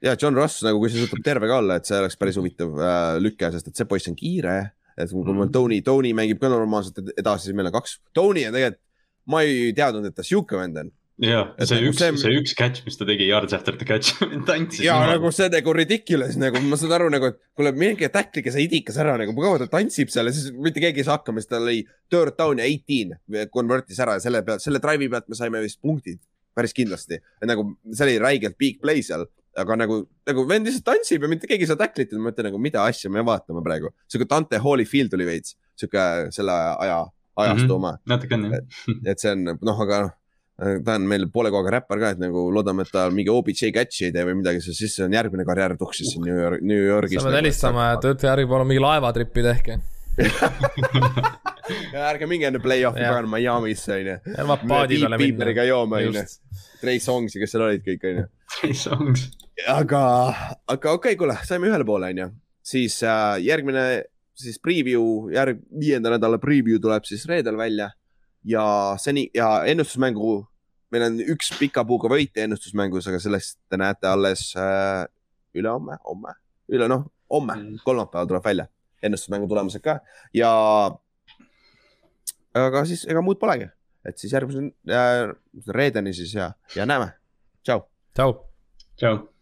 [0.03, 2.75] ja John Ross nagu, kui see suudab terve ka olla, et see oleks päris huvitav
[2.77, 4.57] äh, lüke, sest et see poiss on kiire.
[4.97, 5.51] et kui mm.
[5.53, 8.81] Tony, Tony mängib ka normaalselt edasi, siis meil on kaks, Tony on tegelikult,
[9.29, 12.53] ma ei teadnud, et ta sihuke vend on jah, see nagu üks see..., see üks
[12.57, 14.13] catch, mis ta tegi, yards after the catch
[14.49, 14.83] tantsis.
[14.85, 15.15] ja niimoodi.
[15.15, 18.99] nagu see nagu ridiculous nagu, ma saan aru nagu, et kuule, minge tacklige see idikas
[19.01, 21.65] ära nagu, kaua ta tantsib seal ja siis mitte keegi ei saa hakkama, siis tal
[21.65, 21.81] oli
[22.11, 23.15] third down ja eighteen
[23.53, 26.21] convert'is ära ja selle pealt, selle drive'i pealt me saime vist punktid
[26.57, 27.19] päris kindlasti.
[27.49, 29.25] nagu see oli räigelt big play seal,
[29.57, 32.61] aga nagu, nagu vend lihtsalt tantsib ja mitte keegi ei saa tacklit ma mõtlen nagu,
[32.61, 33.93] mida asja me vaatame praegu.
[34.05, 37.01] sihuke Dante Holyfield oli veits, sihuke selle aja,
[37.41, 37.75] ajastu mm -hmm.
[37.75, 37.97] oma.
[38.05, 38.87] natuke on jah.
[39.13, 40.15] et see on noh, aga noh
[40.57, 44.07] ta on meil poole kohaga räppar ka, et nagu loodame, et ta mingi OBJ catch'i
[44.07, 47.21] ei tee või midagi, sest siis on järgmine karjäär tuksis siin New York, New Yorgis.
[47.21, 49.77] sa pead nagu, helistama, et ütle järgi palun mingi laevatripi tehke
[51.93, 54.15] ja ärge minge enne play-off'i pagan Miami'sse onju.
[54.33, 55.19] ärme paadi peale minna.
[55.21, 56.23] Piiperiga jooma onju.
[56.81, 58.25] Trey Songsi, kes seal olid kõik onju.
[58.55, 59.27] Trey Songs.
[59.69, 60.03] aga,
[60.65, 62.31] aga okei okay,, kuule, saime ühele poole onju.
[62.65, 63.85] siis äh, järgmine,
[64.37, 67.91] siis preview, järg, viienda nädala preview tuleb siis reedel välja
[68.47, 70.39] ja seni ja ennustusmängu,
[70.93, 75.03] meil on üks pika puuga võit ennustusmängus, aga sellest te näete alles äh,
[75.57, 76.35] ülehomme, homme,
[76.71, 78.67] üle noh, homme mm., kolmapäeval tuleb välja
[79.03, 79.99] ennustusmängu tulemused ka
[80.35, 80.51] ja.
[82.57, 83.69] aga siis ega muud polegi,
[84.07, 85.23] et siis järgmise äh,
[85.67, 87.11] reedeni siis ja, ja näeme.
[87.63, 87.83] tšau.
[88.15, 88.39] tšau.
[88.97, 89.36] tšau